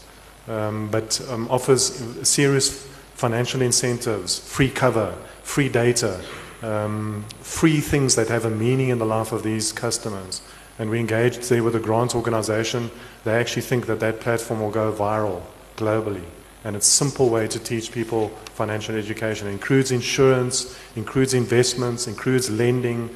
Um, 0.48 0.88
but 0.90 1.20
um, 1.28 1.48
offers 1.50 2.28
serious 2.28 2.86
financial 3.14 3.62
incentives, 3.62 4.38
free 4.38 4.70
cover, 4.70 5.14
free 5.42 5.68
data, 5.68 6.20
um, 6.62 7.24
free 7.40 7.80
things 7.80 8.14
that 8.16 8.28
have 8.28 8.44
a 8.44 8.50
meaning 8.50 8.88
in 8.88 8.98
the 8.98 9.06
life 9.06 9.32
of 9.32 9.42
these 9.42 9.72
customers. 9.72 10.42
And 10.78 10.90
we 10.90 11.00
engaged 11.00 11.48
there 11.48 11.62
with 11.62 11.74
a 11.74 11.80
grant 11.80 12.14
organization. 12.14 12.90
They 13.24 13.34
actually 13.34 13.62
think 13.62 13.86
that 13.86 14.00
that 14.00 14.20
platform 14.20 14.60
will 14.60 14.70
go 14.70 14.92
viral 14.92 15.42
globally. 15.76 16.24
And 16.66 16.74
it's 16.74 16.88
a 16.88 16.90
simple 16.90 17.28
way 17.28 17.46
to 17.46 17.60
teach 17.60 17.92
people 17.92 18.30
financial 18.56 18.96
education. 18.96 19.46
It 19.46 19.52
includes 19.52 19.92
insurance, 19.92 20.76
includes 20.96 21.32
investments, 21.32 22.08
includes 22.08 22.50
lending, 22.50 23.08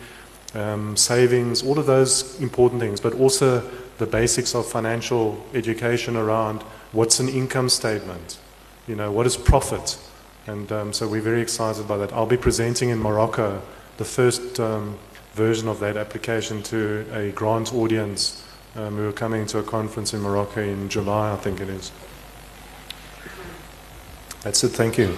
um, 0.55 0.97
savings, 0.97 1.65
all 1.65 1.77
of 1.77 1.87
those 1.87 2.41
important 2.41 2.81
things, 2.81 3.01
but 3.01 3.13
also 3.15 3.69
the 3.99 4.07
basics 4.07 4.55
of 4.55 4.67
financial 4.67 5.45
education 5.53 6.17
around 6.17 6.63
what's 6.93 7.19
an 7.19 7.29
income 7.29 7.69
statement, 7.69 8.39
you 8.87 8.95
know, 8.95 9.11
what 9.11 9.27
is 9.27 9.37
profit? 9.37 9.99
And 10.47 10.71
um, 10.71 10.93
so 10.93 11.09
we're 11.09 11.21
very 11.21 11.43
excited 11.43 11.89
by 11.89 11.97
that. 11.97 12.13
I'll 12.13 12.27
be 12.27 12.37
presenting 12.37 12.91
in 12.91 13.01
Morocco 13.01 13.61
the 13.97 14.05
first 14.05 14.61
um, 14.61 14.97
version 15.33 15.67
of 15.67 15.81
that 15.81 15.97
application 15.97 16.63
to 16.63 17.05
a 17.13 17.33
grant 17.33 17.75
audience. 17.75 18.45
Um, 18.77 18.97
we 18.97 19.03
were 19.03 19.13
coming 19.13 19.45
to 19.47 19.59
a 19.59 19.65
conference 19.65 20.15
in 20.15 20.21
Morocco 20.21 20.63
in 20.63 20.89
July, 20.89 21.33
I 21.33 21.37
think 21.37 21.61
it 21.61 21.69
is. 21.69 21.91
That's 24.43 24.64
it. 24.64 24.70
Thank 24.70 24.99
you. 24.99 25.16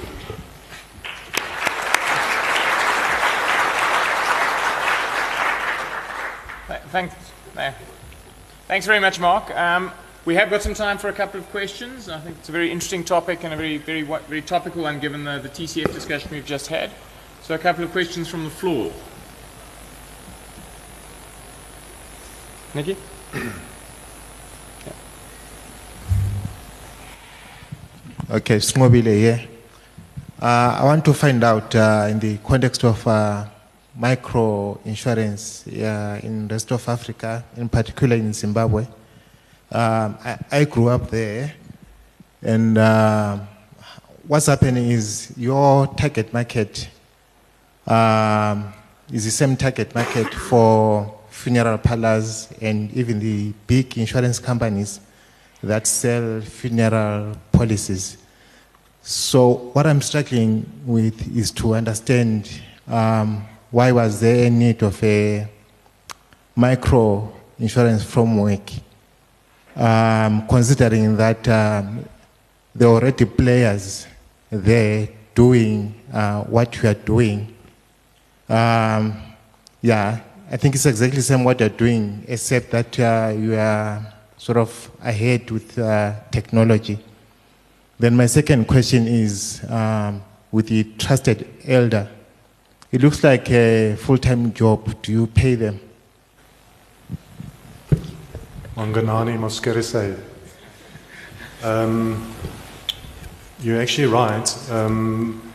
Thanks. 6.93 7.15
Thanks 8.69 8.85
very 8.85 9.01
much, 9.01 9.19
Marc. 9.19 9.51
Um, 9.57 9.93
we 10.27 10.35
have 10.35 10.51
got 10.51 10.61
some 10.61 10.75
time 10.75 10.99
for 10.99 11.09
a 11.09 11.13
couple 11.13 11.41
of 11.41 11.49
questions. 11.51 12.11
I 12.11 12.21
think 12.21 12.37
it's 12.39 12.51
a 12.51 12.53
very 12.53 12.71
interesting 12.71 13.03
topic 13.03 13.45
and 13.45 13.55
a 13.55 13.57
very, 13.57 13.79
very, 13.79 14.03
very 14.03 14.43
topical 14.43 14.83
one 14.83 15.01
given 15.01 15.25
the, 15.25 15.39
the 15.39 15.49
TCF 15.49 15.93
discussion 15.93 16.31
we've 16.31 16.45
just 16.45 16.67
had. 16.67 16.91
So 17.43 17.55
a 17.55 17.59
couple 17.59 17.83
of 17.83 17.93
questions 17.93 18.29
from 18.29 18.45
the 18.45 18.51
floor. 18.51 18.93
Nikki? 22.75 22.97
Okay, 28.33 28.61
Smobile 28.61 29.13
here. 29.13 29.47
Uh, 30.41 30.79
I 30.81 30.85
want 30.85 31.05
to 31.05 31.13
find 31.13 31.45
out 31.45 31.75
uh, 31.75 32.07
in 32.09 32.19
the 32.19 32.39
context 32.39 32.83
of 32.83 33.07
uh, 33.07 33.45
micro 33.95 34.81
insurance 34.87 35.67
in 35.67 36.49
the 36.49 36.55
rest 36.55 36.73
of 36.73 36.89
Africa, 36.89 37.45
in 37.59 37.69
particular 37.69 38.17
in 38.17 38.33
Zimbabwe. 38.33 38.85
Um, 39.71 40.17
I, 40.25 40.39
I, 40.51 40.65
grew 40.65 40.89
up 40.89 41.11
there, 41.11 41.53
and 42.41 42.79
uh, 42.79 43.39
what's 44.27 44.47
happening 44.47 44.91
is 44.91 45.35
your 45.37 45.89
target 45.89 46.33
market 46.33 46.89
um, 47.87 48.73
is 49.13 49.27
the 49.27 49.31
same 49.31 49.59
target 49.59 49.95
market 49.95 50.33
for 50.33 51.21
funeral 51.29 51.77
parlors 51.77 52.51
and 52.63 52.91
even 52.95 53.19
the 53.19 53.53
big 53.67 53.99
insurance 53.99 54.39
companies 54.39 55.01
that 55.63 55.87
sell 55.87 56.41
funeral 56.41 57.37
policies. 57.53 58.22
So 59.03 59.71
what 59.73 59.85
I'm 59.85 60.01
struggling 60.01 60.65
with 60.87 61.37
is 61.37 61.51
to 61.53 61.75
understand 61.75 62.49
um, 62.87 63.45
why 63.73 63.91
was 63.91 64.21
there 64.21 64.47
a 64.47 64.51
need 64.51 64.81
of 64.85 65.03
a 65.03 65.49
micro 66.55 67.33
insurance 67.59 68.05
framework, 68.05 68.71
um, 69.75 70.47
considering 70.47 71.17
that 71.17 71.49
um, 71.49 72.05
there 72.73 72.87
are 72.87 72.93
already 72.93 73.25
players 73.25 74.07
there 74.51 75.09
doing 75.35 75.95
uh, 76.13 76.43
what 76.45 76.81
you 76.81 76.89
are 76.89 76.95
doing. 76.95 77.53
Um, 78.49 79.21
yeah, 79.81 80.21
I 80.49 80.57
think 80.57 80.77
it's 80.77 80.87
exactly 80.87 81.17
the 81.17 81.23
same 81.23 81.43
what 81.43 81.59
you're 81.59 81.71
doing, 81.71 82.25
except 82.29 82.71
that 82.71 83.01
uh, 83.01 83.35
you 83.37 83.57
are 83.57 84.15
sort 84.37 84.59
of 84.59 84.91
ahead 85.03 85.51
with 85.51 85.77
uh, 85.77 86.15
technology. 86.31 86.99
Then 87.99 88.17
my 88.17 88.27
second 88.27 88.67
question 88.67 89.07
is 89.07 89.65
um, 89.69 90.23
with 90.51 90.69
the 90.69 90.85
trusted 90.99 91.47
elder. 91.67 92.09
It 92.91 93.01
looks 93.01 93.25
like 93.25 93.51
a 93.51 93.97
full-time 93.97 94.53
job. 94.53 95.01
Do 95.03 95.13
you 95.13 95.27
pay 95.27 95.55
them? 95.55 95.81
Manganani. 98.77 99.39
Um, 101.63 102.35
you're 103.61 103.81
actually 103.81 104.09
right. 104.09 104.71
Um, 104.71 105.53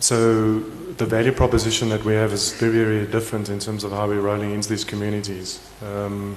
so 0.00 0.60
the 0.96 1.06
value 1.06 1.32
proposition 1.32 1.88
that 1.90 2.04
we 2.04 2.14
have 2.14 2.32
is 2.32 2.52
very, 2.54 2.84
very 2.84 3.06
different 3.06 3.48
in 3.48 3.58
terms 3.58 3.84
of 3.84 3.92
how 3.92 4.08
we're 4.08 4.20
rolling 4.20 4.52
into 4.52 4.68
these 4.68 4.84
communities. 4.84 5.60
Um, 5.82 6.36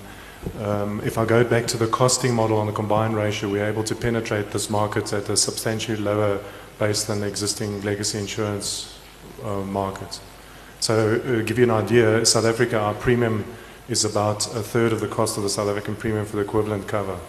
um, 0.60 1.02
if 1.04 1.18
I 1.18 1.26
go 1.26 1.44
back 1.44 1.68
to 1.68 1.78
the 1.78 1.88
costing 1.88 2.34
model 2.34 2.58
on 2.58 2.68
the 2.68 2.74
combined 2.74 3.16
ratio, 3.16 3.50
we're 3.50 3.66
able 3.66 3.84
to 3.84 3.96
penetrate 3.96 4.52
this 4.52 4.70
market 4.70 5.14
at 5.14 5.30
a 5.30 5.38
substantially 5.38 5.98
lower 5.98 6.40
base 6.80 7.04
than 7.04 7.22
the 7.22 7.28
existing 7.28 7.82
legacy 7.82 8.20
insurance 8.20 8.98
uh, 9.44 9.62
market. 9.62 10.20
So, 10.80 11.16
uh, 11.16 11.42
give 11.44 11.58
you 11.58 11.64
an 11.64 11.72
idea, 11.72 12.26
South 12.26 12.46
Africa, 12.46 12.78
our 12.78 12.94
premium 12.94 13.46
is 13.90 14.06
about 14.06 14.46
a 14.56 14.62
third 14.62 14.94
of 14.94 15.00
the 15.00 15.08
cost 15.08 15.38
of 15.38 15.44
the 15.44 15.50
South 15.50 15.70
African 15.70 15.96
premium 15.96 16.26
for 16.26 16.38
the 16.38 16.42
equivalent 16.42 16.88
cover. 16.88 17.20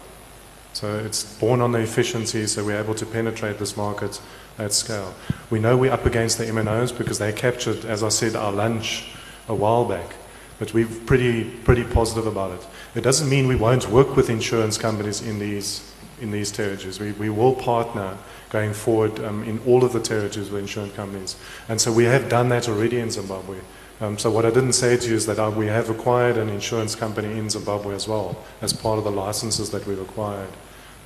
So 0.72 0.98
it's 0.98 1.22
born 1.38 1.60
on 1.60 1.70
the 1.70 1.78
efficiency, 1.78 2.48
so 2.48 2.64
we're 2.64 2.80
able 2.80 2.96
to 2.96 3.06
penetrate 3.06 3.58
this 3.58 3.76
market 3.76 4.20
at 4.58 4.72
scale. 4.72 5.14
We 5.48 5.60
know 5.60 5.76
we're 5.76 5.92
up 5.92 6.04
against 6.04 6.38
the 6.38 6.46
MNOs 6.46 6.96
because 6.96 7.18
they 7.18 7.32
captured, 7.32 7.84
as 7.84 8.02
I 8.02 8.08
said, 8.08 8.34
our 8.34 8.50
lunch 8.50 9.04
a 9.48 9.54
while 9.54 9.84
back, 9.84 10.16
but 10.64 10.72
we're 10.72 10.86
pretty, 11.04 11.44
pretty 11.44 11.84
positive 11.84 12.26
about 12.26 12.50
it. 12.52 12.66
It 12.94 13.02
doesn't 13.02 13.28
mean 13.28 13.46
we 13.46 13.54
won't 13.54 13.90
work 13.90 14.16
with 14.16 14.30
insurance 14.30 14.78
companies 14.78 15.20
in 15.20 15.38
these, 15.38 15.92
in 16.22 16.30
these 16.30 16.50
territories. 16.50 16.98
We, 16.98 17.12
we 17.12 17.28
will 17.28 17.54
partner 17.54 18.16
going 18.48 18.72
forward 18.72 19.22
um, 19.22 19.44
in 19.44 19.58
all 19.66 19.84
of 19.84 19.92
the 19.92 20.00
territories 20.00 20.50
with 20.50 20.62
insurance 20.62 20.94
companies. 20.94 21.36
And 21.68 21.78
so 21.78 21.92
we 21.92 22.04
have 22.04 22.30
done 22.30 22.48
that 22.48 22.66
already 22.66 22.98
in 22.98 23.10
Zimbabwe. 23.10 23.58
Um, 24.00 24.16
so 24.16 24.30
what 24.30 24.46
I 24.46 24.50
didn't 24.50 24.72
say 24.72 24.96
to 24.96 25.06
you 25.06 25.16
is 25.16 25.26
that 25.26 25.38
uh, 25.38 25.50
we 25.50 25.66
have 25.66 25.90
acquired 25.90 26.38
an 26.38 26.48
insurance 26.48 26.94
company 26.94 27.38
in 27.38 27.50
Zimbabwe 27.50 27.94
as 27.94 28.08
well 28.08 28.42
as 28.62 28.72
part 28.72 28.96
of 28.96 29.04
the 29.04 29.10
licenses 29.10 29.68
that 29.68 29.86
we've 29.86 30.00
acquired. 30.00 30.48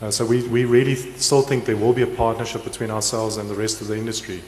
Uh, 0.00 0.12
so 0.12 0.24
we, 0.24 0.46
we 0.46 0.66
really 0.66 0.94
still 0.94 1.42
think 1.42 1.64
there 1.64 1.76
will 1.76 1.92
be 1.92 2.02
a 2.02 2.06
partnership 2.06 2.62
between 2.62 2.92
ourselves 2.92 3.38
and 3.38 3.50
the 3.50 3.56
rest 3.56 3.80
of 3.80 3.88
the 3.88 3.96
industry. 3.96 4.40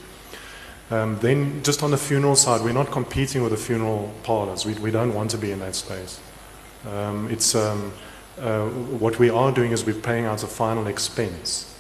Um, 0.91 1.19
then 1.21 1.63
just 1.63 1.83
on 1.83 1.93
the 1.93 1.99
funeral 1.99 2.35
side, 2.35 2.63
we're 2.63 2.73
not 2.73 2.91
competing 2.91 3.43
with 3.43 3.53
the 3.53 3.59
funeral 3.59 4.13
parlors. 4.25 4.67
We, 4.67 4.75
we 4.75 4.91
don't 4.91 5.15
want 5.15 5.31
to 5.31 5.39
be 5.39 5.53
in 5.53 5.61
that 5.61 5.77
space. 5.77 6.21
Um, 6.87 7.31
it's, 7.31 7.55
um, 7.55 7.93
uh, 8.39 8.67
what 8.69 9.19
we 9.19 9.31
are 9.31 9.53
doing 9.53 9.71
is 9.71 9.85
we're 9.85 9.95
paying 9.95 10.25
out 10.25 10.43
a 10.43 10.49
final 10.49 10.89
expense. 10.89 11.73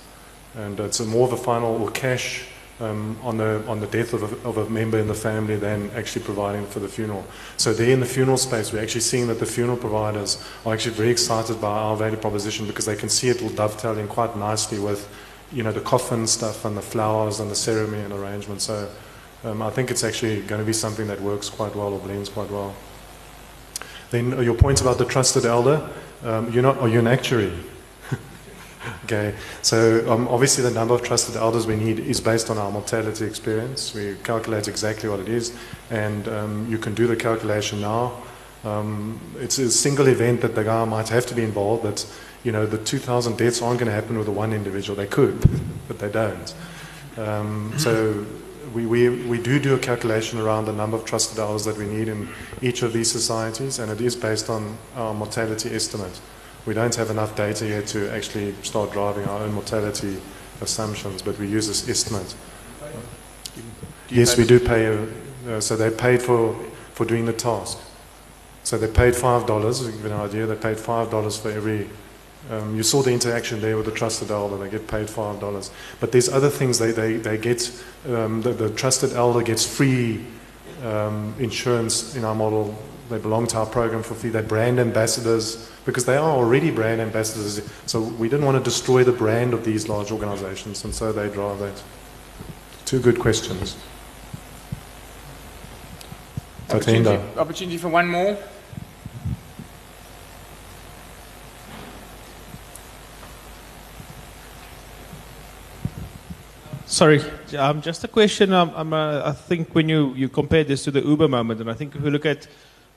And 0.54 0.78
it's 0.78 1.00
more 1.00 1.26
of 1.26 1.32
a 1.32 1.36
final 1.36 1.82
or 1.82 1.90
cash 1.90 2.44
um, 2.80 3.18
on, 3.22 3.36
the, 3.36 3.62
on 3.66 3.80
the 3.80 3.86
death 3.86 4.12
of 4.14 4.22
a, 4.22 4.48
of 4.48 4.56
a 4.56 4.70
member 4.70 4.98
in 4.98 5.06
the 5.06 5.14
family 5.14 5.56
than 5.56 5.90
actually 5.90 6.24
providing 6.24 6.66
for 6.66 6.80
the 6.80 6.88
funeral. 6.88 7.24
So 7.56 7.72
there 7.72 7.90
in 7.90 8.00
the 8.00 8.06
funeral 8.06 8.38
space, 8.38 8.72
we're 8.72 8.82
actually 8.82 9.02
seeing 9.02 9.26
that 9.26 9.38
the 9.38 9.46
funeral 9.46 9.76
providers 9.76 10.42
are 10.64 10.72
actually 10.72 10.94
very 10.94 11.10
excited 11.10 11.60
by 11.60 11.68
our 11.68 11.96
value 11.96 12.16
proposition 12.16 12.66
because 12.66 12.86
they 12.86 12.96
can 12.96 13.08
see 13.08 13.28
it 13.28 13.42
will 13.42 13.50
dovetail 13.50 13.98
in 13.98 14.08
quite 14.08 14.36
nicely 14.36 14.78
with, 14.78 15.08
you 15.52 15.62
know, 15.62 15.72
the 15.72 15.80
coffin 15.80 16.26
stuff 16.26 16.64
and 16.64 16.76
the 16.76 16.82
flowers 16.82 17.40
and 17.40 17.50
the 17.50 17.56
ceremony 17.56 18.02
and 18.02 18.12
arrangement. 18.12 18.62
So 18.62 18.88
um, 19.44 19.62
I 19.62 19.70
think 19.70 19.90
it's 19.90 20.04
actually 20.04 20.42
going 20.42 20.60
to 20.60 20.66
be 20.66 20.72
something 20.72 21.06
that 21.06 21.20
works 21.20 21.48
quite 21.48 21.74
well 21.74 21.92
or 21.92 21.98
blends 21.98 22.28
quite 22.28 22.50
well. 22.50 22.74
Then 24.10 24.34
uh, 24.34 24.40
your 24.40 24.54
point 24.54 24.80
about 24.80 24.98
the 24.98 25.04
trusted 25.04 25.44
elder, 25.44 25.88
um, 26.24 26.52
you're 26.52 26.62
not, 26.62 26.78
are 26.78 26.88
you 26.88 26.98
an 26.98 27.06
actuary? 27.06 27.52
Okay, 29.04 29.34
so 29.60 30.10
um, 30.10 30.26
obviously 30.28 30.64
the 30.64 30.70
number 30.70 30.94
of 30.94 31.02
trusted 31.02 31.36
elders 31.36 31.66
we 31.66 31.76
need 31.76 31.98
is 31.98 32.18
based 32.18 32.48
on 32.48 32.56
our 32.56 32.70
mortality 32.70 33.26
experience. 33.26 33.92
We 33.92 34.16
calculate 34.24 34.68
exactly 34.68 35.06
what 35.08 35.20
it 35.20 35.28
is, 35.28 35.54
and 35.90 36.26
um, 36.28 36.66
you 36.70 36.78
can 36.78 36.94
do 36.94 37.06
the 37.06 37.16
calculation 37.16 37.82
now. 37.82 38.22
Um, 38.64 39.20
it's 39.38 39.58
a 39.58 39.70
single 39.70 40.06
event 40.06 40.40
that 40.42 40.54
the 40.54 40.64
guy 40.64 40.84
might 40.86 41.08
have 41.08 41.26
to 41.26 41.34
be 41.34 41.42
involved, 41.42 41.82
but 41.82 42.06
you 42.44 42.52
know 42.52 42.66
the 42.66 42.78
2,000 42.78 43.36
deaths 43.36 43.62
aren't 43.62 43.80
going 43.80 43.88
to 43.88 43.94
happen 43.94 44.18
with 44.18 44.28
one 44.28 44.52
individual. 44.52 44.96
They 44.96 45.06
could, 45.06 45.40
but 45.88 45.98
they 45.98 46.10
don't. 46.10 46.54
Um, 47.16 47.72
so 47.76 48.24
we, 48.74 48.86
we, 48.86 49.08
we 49.26 49.42
do 49.42 49.58
do 49.58 49.74
a 49.74 49.78
calculation 49.78 50.38
around 50.38 50.64
the 50.64 50.72
number 50.72 50.96
of 50.96 51.04
trusted 51.04 51.38
elders 51.38 51.64
that 51.64 51.76
we 51.76 51.86
need 51.86 52.08
in 52.08 52.28
each 52.62 52.82
of 52.82 52.92
these 52.92 53.10
societies, 53.10 53.78
and 53.78 53.90
it 53.90 54.00
is 54.00 54.16
based 54.16 54.48
on 54.48 54.78
our 54.96 55.12
mortality 55.12 55.74
estimate 55.74 56.20
we 56.66 56.74
don't 56.74 56.94
have 56.94 57.10
enough 57.10 57.34
data 57.36 57.66
yet 57.66 57.86
to 57.88 58.10
actually 58.14 58.54
start 58.62 58.92
driving 58.92 59.26
our 59.26 59.40
own 59.40 59.52
mortality 59.52 60.20
assumptions, 60.60 61.22
but 61.22 61.38
we 61.38 61.46
use 61.46 61.66
this 61.66 61.88
estimate. 61.88 62.34
yes, 64.08 64.36
we 64.36 64.46
do 64.46 64.60
pay. 64.60 65.08
Uh, 65.48 65.60
so 65.60 65.76
they 65.76 65.90
paid 65.90 66.20
for, 66.20 66.54
for 66.92 67.06
doing 67.06 67.24
the 67.24 67.32
task. 67.32 67.78
So 68.62 68.76
they 68.76 68.88
paid 68.88 69.16
five 69.16 69.46
dollars. 69.46 69.80
To 69.80 69.90
give 69.90 70.00
you 70.04 70.06
an 70.06 70.20
idea, 70.20 70.46
they 70.46 70.56
paid 70.56 70.78
five 70.78 71.10
dollars 71.10 71.38
for 71.38 71.50
every. 71.50 71.88
Um, 72.48 72.74
you 72.74 72.82
saw 72.82 73.02
the 73.02 73.12
interaction 73.12 73.60
there 73.60 73.76
with 73.76 73.86
the 73.86 73.92
trusted 73.92 74.30
elder. 74.30 74.56
They 74.56 74.70
get 74.70 74.88
paid 74.88 75.10
five 75.10 75.40
dollars. 75.40 75.70
But 76.00 76.12
there's 76.12 76.28
other 76.28 76.48
things 76.48 76.78
they 76.78 76.90
they, 76.92 77.14
they 77.14 77.36
get. 77.36 77.70
Um, 78.08 78.40
the, 78.40 78.52
the, 78.52 78.70
trusted 78.70 79.12
elder 79.12 79.42
gets 79.42 79.66
free 79.66 80.24
um, 80.82 81.34
insurance 81.38 82.16
in 82.16 82.24
our 82.24 82.34
model. 82.34 82.76
They 83.10 83.18
belong 83.18 83.46
to 83.48 83.58
our 83.58 83.66
program 83.66 84.02
for 84.02 84.14
free. 84.14 84.30
They're 84.30 84.42
brand 84.42 84.80
ambassadors 84.80 85.70
because 85.84 86.06
they 86.06 86.16
are 86.16 86.30
already 86.30 86.70
brand 86.70 87.00
ambassadors. 87.00 87.60
So 87.86 88.00
we 88.00 88.28
didn't 88.28 88.46
want 88.46 88.56
to 88.56 88.64
destroy 88.64 89.04
the 89.04 89.12
brand 89.12 89.52
of 89.52 89.64
these 89.64 89.88
large 89.88 90.10
organizations, 90.10 90.84
and 90.84 90.94
so 90.94 91.12
they 91.12 91.28
drive 91.28 91.58
that. 91.58 91.82
Two 92.84 93.00
good 93.00 93.20
questions. 93.20 93.76
Opportunity, 96.70 97.38
opportunity 97.38 97.78
for 97.78 97.88
one 97.88 98.08
more. 98.08 98.38
Sorry, 106.90 107.22
um, 107.56 107.80
just 107.80 108.02
a 108.02 108.08
question. 108.08 108.52
Um, 108.52 108.92
uh, 108.92 109.22
I 109.24 109.30
think 109.30 109.76
when 109.76 109.88
you, 109.88 110.12
you 110.14 110.28
compare 110.28 110.64
this 110.64 110.82
to 110.82 110.90
the 110.90 111.00
Uber 111.00 111.28
moment, 111.28 111.60
and 111.60 111.70
I 111.70 111.72
think 111.72 111.94
if 111.94 112.02
we 112.02 112.10
look 112.10 112.26
at 112.26 112.48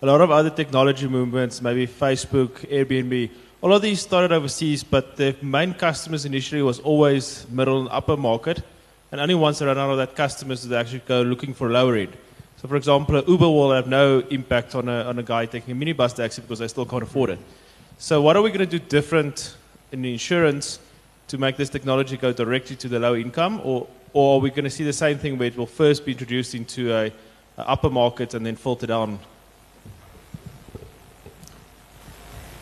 a 0.01 0.07
lot 0.07 0.19
of 0.19 0.31
other 0.31 0.49
technology 0.49 1.07
movements, 1.07 1.61
maybe 1.61 1.85
Facebook, 1.85 2.67
Airbnb, 2.71 3.29
all 3.61 3.71
of 3.71 3.83
these 3.83 4.01
started 4.01 4.31
overseas, 4.31 4.83
but 4.83 5.15
the 5.15 5.35
main 5.43 5.75
customers 5.75 6.25
initially 6.25 6.63
was 6.63 6.79
always 6.79 7.47
middle 7.51 7.81
and 7.81 7.89
upper 7.89 8.17
market. 8.17 8.63
And 9.11 9.21
only 9.21 9.35
once 9.35 9.59
they 9.59 9.67
run 9.67 9.77
out 9.77 9.91
of 9.91 9.97
that 9.97 10.15
customers 10.15 10.63
do 10.63 10.69
they 10.69 10.77
actually 10.77 11.03
go 11.05 11.21
looking 11.21 11.53
for 11.53 11.69
lower 11.69 11.95
end. 11.95 12.17
So, 12.57 12.67
for 12.67 12.77
example, 12.77 13.23
Uber 13.27 13.47
will 13.47 13.73
have 13.73 13.85
no 13.85 14.21
impact 14.21 14.73
on 14.73 14.89
a, 14.89 15.03
on 15.03 15.19
a 15.19 15.23
guy 15.23 15.45
taking 15.45 15.79
a 15.79 15.85
minibus 15.85 16.15
taxi 16.15 16.41
because 16.41 16.57
they 16.57 16.67
still 16.67 16.87
can't 16.87 17.03
afford 17.03 17.29
it. 17.29 17.39
So, 17.99 18.23
what 18.23 18.35
are 18.35 18.41
we 18.41 18.49
going 18.49 18.67
to 18.67 18.79
do 18.79 18.79
different 18.79 19.55
in 19.91 20.03
insurance 20.03 20.79
to 21.33 21.39
make 21.39 21.57
this 21.57 21.69
technology 21.69 22.15
go 22.15 22.31
directly 22.31 22.75
to 22.75 22.87
the 22.87 22.99
low 22.99 23.15
income? 23.15 23.59
Or, 23.63 23.87
or 24.13 24.35
are 24.35 24.39
we 24.39 24.51
going 24.51 24.65
to 24.65 24.69
see 24.69 24.83
the 24.83 24.93
same 24.93 25.17
thing 25.17 25.39
where 25.39 25.47
it 25.47 25.57
will 25.57 25.65
first 25.65 26.05
be 26.05 26.11
introduced 26.11 26.53
into 26.53 26.93
a, 26.93 27.11
a 27.57 27.69
upper 27.69 27.89
market 27.89 28.35
and 28.35 28.45
then 28.45 28.55
filter 28.55 28.85
down 28.85 29.19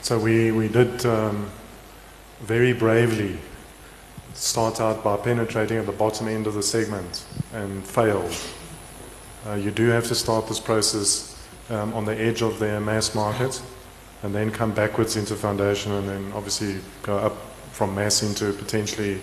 So 0.02 0.18
we, 0.18 0.52
we 0.52 0.68
did 0.68 1.06
um, 1.06 1.50
very 2.40 2.74
bravely 2.74 3.38
start 4.34 4.82
out 4.82 5.04
by 5.04 5.16
penetrating 5.16 5.78
at 5.78 5.86
the 5.86 5.92
bottom 5.92 6.28
end 6.28 6.48
of 6.48 6.54
the 6.56 6.64
segment 6.64 7.26
and 7.54 7.86
failed. 7.86 8.36
Uh, 9.46 9.54
you 9.54 9.70
do 9.70 9.90
have 9.90 10.08
to 10.08 10.16
start 10.16 10.48
this 10.48 10.60
process 10.60 11.38
um, 11.70 11.94
on 11.94 12.06
the 12.06 12.20
edge 12.20 12.42
of 12.42 12.58
the 12.58 12.80
mass 12.80 13.14
market 13.14 13.62
and 14.24 14.34
then 14.34 14.50
come 14.50 14.74
backwards 14.74 15.18
into 15.18 15.36
foundation 15.36 15.92
and 15.92 16.10
then 16.10 16.32
obviously 16.34 16.78
go 17.04 17.18
up 17.18 17.51
from 17.72 17.96
mass 17.96 18.24
into 18.24 18.54
potentially 18.54 19.20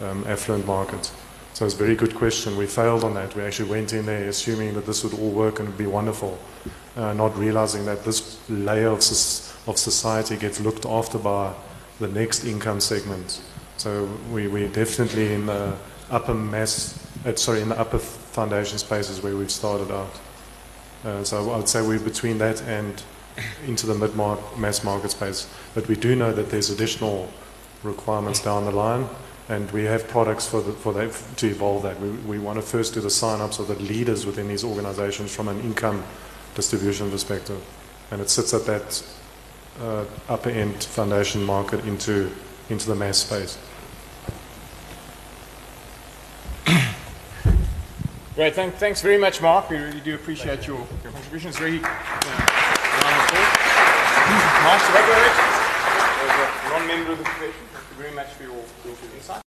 um, 0.00 0.24
affluent 0.26 0.66
markets? 0.66 1.12
So 1.54 1.66
it's 1.66 1.74
a 1.74 1.78
very 1.78 1.94
good 1.94 2.14
question. 2.14 2.56
We 2.56 2.66
failed 2.66 3.04
on 3.04 3.14
that. 3.14 3.36
We 3.36 3.42
actually 3.42 3.68
went 3.68 3.92
in 3.92 4.06
there 4.06 4.28
assuming 4.28 4.74
that 4.74 4.86
this 4.86 5.04
would 5.04 5.14
all 5.14 5.30
work 5.30 5.60
and 5.60 5.76
be 5.76 5.86
wonderful, 5.86 6.38
uh, 6.96 7.12
not 7.12 7.36
realizing 7.36 7.84
that 7.86 8.04
this 8.04 8.38
layer 8.48 8.88
of 8.88 9.02
of 9.66 9.78
society 9.78 10.36
gets 10.36 10.60
looked 10.60 10.86
after 10.86 11.18
by 11.18 11.52
the 12.00 12.08
next 12.08 12.44
income 12.44 12.80
segment. 12.80 13.40
So 13.76 14.08
we, 14.30 14.48
we're 14.48 14.68
definitely 14.68 15.34
in 15.34 15.46
the 15.46 15.76
upper 16.10 16.34
mass, 16.34 16.98
uh, 17.24 17.34
sorry, 17.36 17.62
in 17.62 17.68
the 17.68 17.78
upper 17.78 17.98
foundation 17.98 18.78
spaces 18.78 19.22
where 19.22 19.36
we've 19.36 19.50
started 19.50 19.90
out. 19.92 20.20
Uh, 21.04 21.24
so 21.24 21.50
I 21.50 21.56
would 21.56 21.68
say 21.68 21.86
we're 21.86 21.98
between 21.98 22.38
that 22.38 22.62
and 22.62 23.02
into 23.66 23.86
the 23.86 23.94
mid 23.94 24.14
mass 24.58 24.84
market 24.84 25.10
space. 25.10 25.48
But 25.74 25.88
we 25.88 25.96
do 25.96 26.14
know 26.14 26.32
that 26.32 26.50
there's 26.50 26.70
additional 26.70 27.28
requirements 27.82 28.40
down 28.40 28.64
the 28.64 28.70
line, 28.70 29.08
and 29.48 29.70
we 29.72 29.84
have 29.84 30.08
products 30.08 30.46
for, 30.48 30.60
the, 30.60 30.72
for 30.72 30.92
that, 30.92 31.12
to 31.36 31.46
evolve 31.48 31.82
that. 31.82 32.00
We, 32.00 32.10
we 32.10 32.38
want 32.38 32.58
to 32.58 32.62
first 32.62 32.94
do 32.94 33.00
the 33.00 33.10
sign-ups 33.10 33.58
of 33.58 33.68
the 33.68 33.74
leaders 33.76 34.24
within 34.24 34.48
these 34.48 34.64
organizations 34.64 35.34
from 35.34 35.48
an 35.48 35.60
income 35.60 36.04
distribution 36.54 37.10
perspective. 37.10 37.62
And 38.10 38.20
it 38.20 38.30
sits 38.30 38.54
at 38.54 38.66
that 38.66 39.04
uh, 39.80 40.04
upper 40.28 40.50
end 40.50 40.84
foundation 40.84 41.42
market 41.42 41.84
into, 41.84 42.30
into 42.68 42.86
the 42.86 42.94
mass 42.94 43.18
space. 43.18 43.58
Great, 48.34 48.54
thank, 48.54 48.74
thanks 48.74 49.02
very 49.02 49.18
much, 49.18 49.42
Marc. 49.42 49.70
We 49.70 49.76
really 49.76 50.00
do 50.00 50.14
appreciate 50.14 50.66
your, 50.66 50.78
your 51.02 51.12
contribution. 51.12 51.48
It's 51.48 51.60
really 51.60 51.78
uh, 51.78 51.88
nice 54.62 54.86
to 54.86 54.92
have 54.92 55.08
you, 55.08 56.70
non-member 56.70 57.12
of 57.12 57.18
the 57.18 57.24
profession. 57.24 57.71
Very 58.02 58.14
much 58.16 58.32
for 58.32 58.42
your, 58.42 58.64
your. 58.84 59.01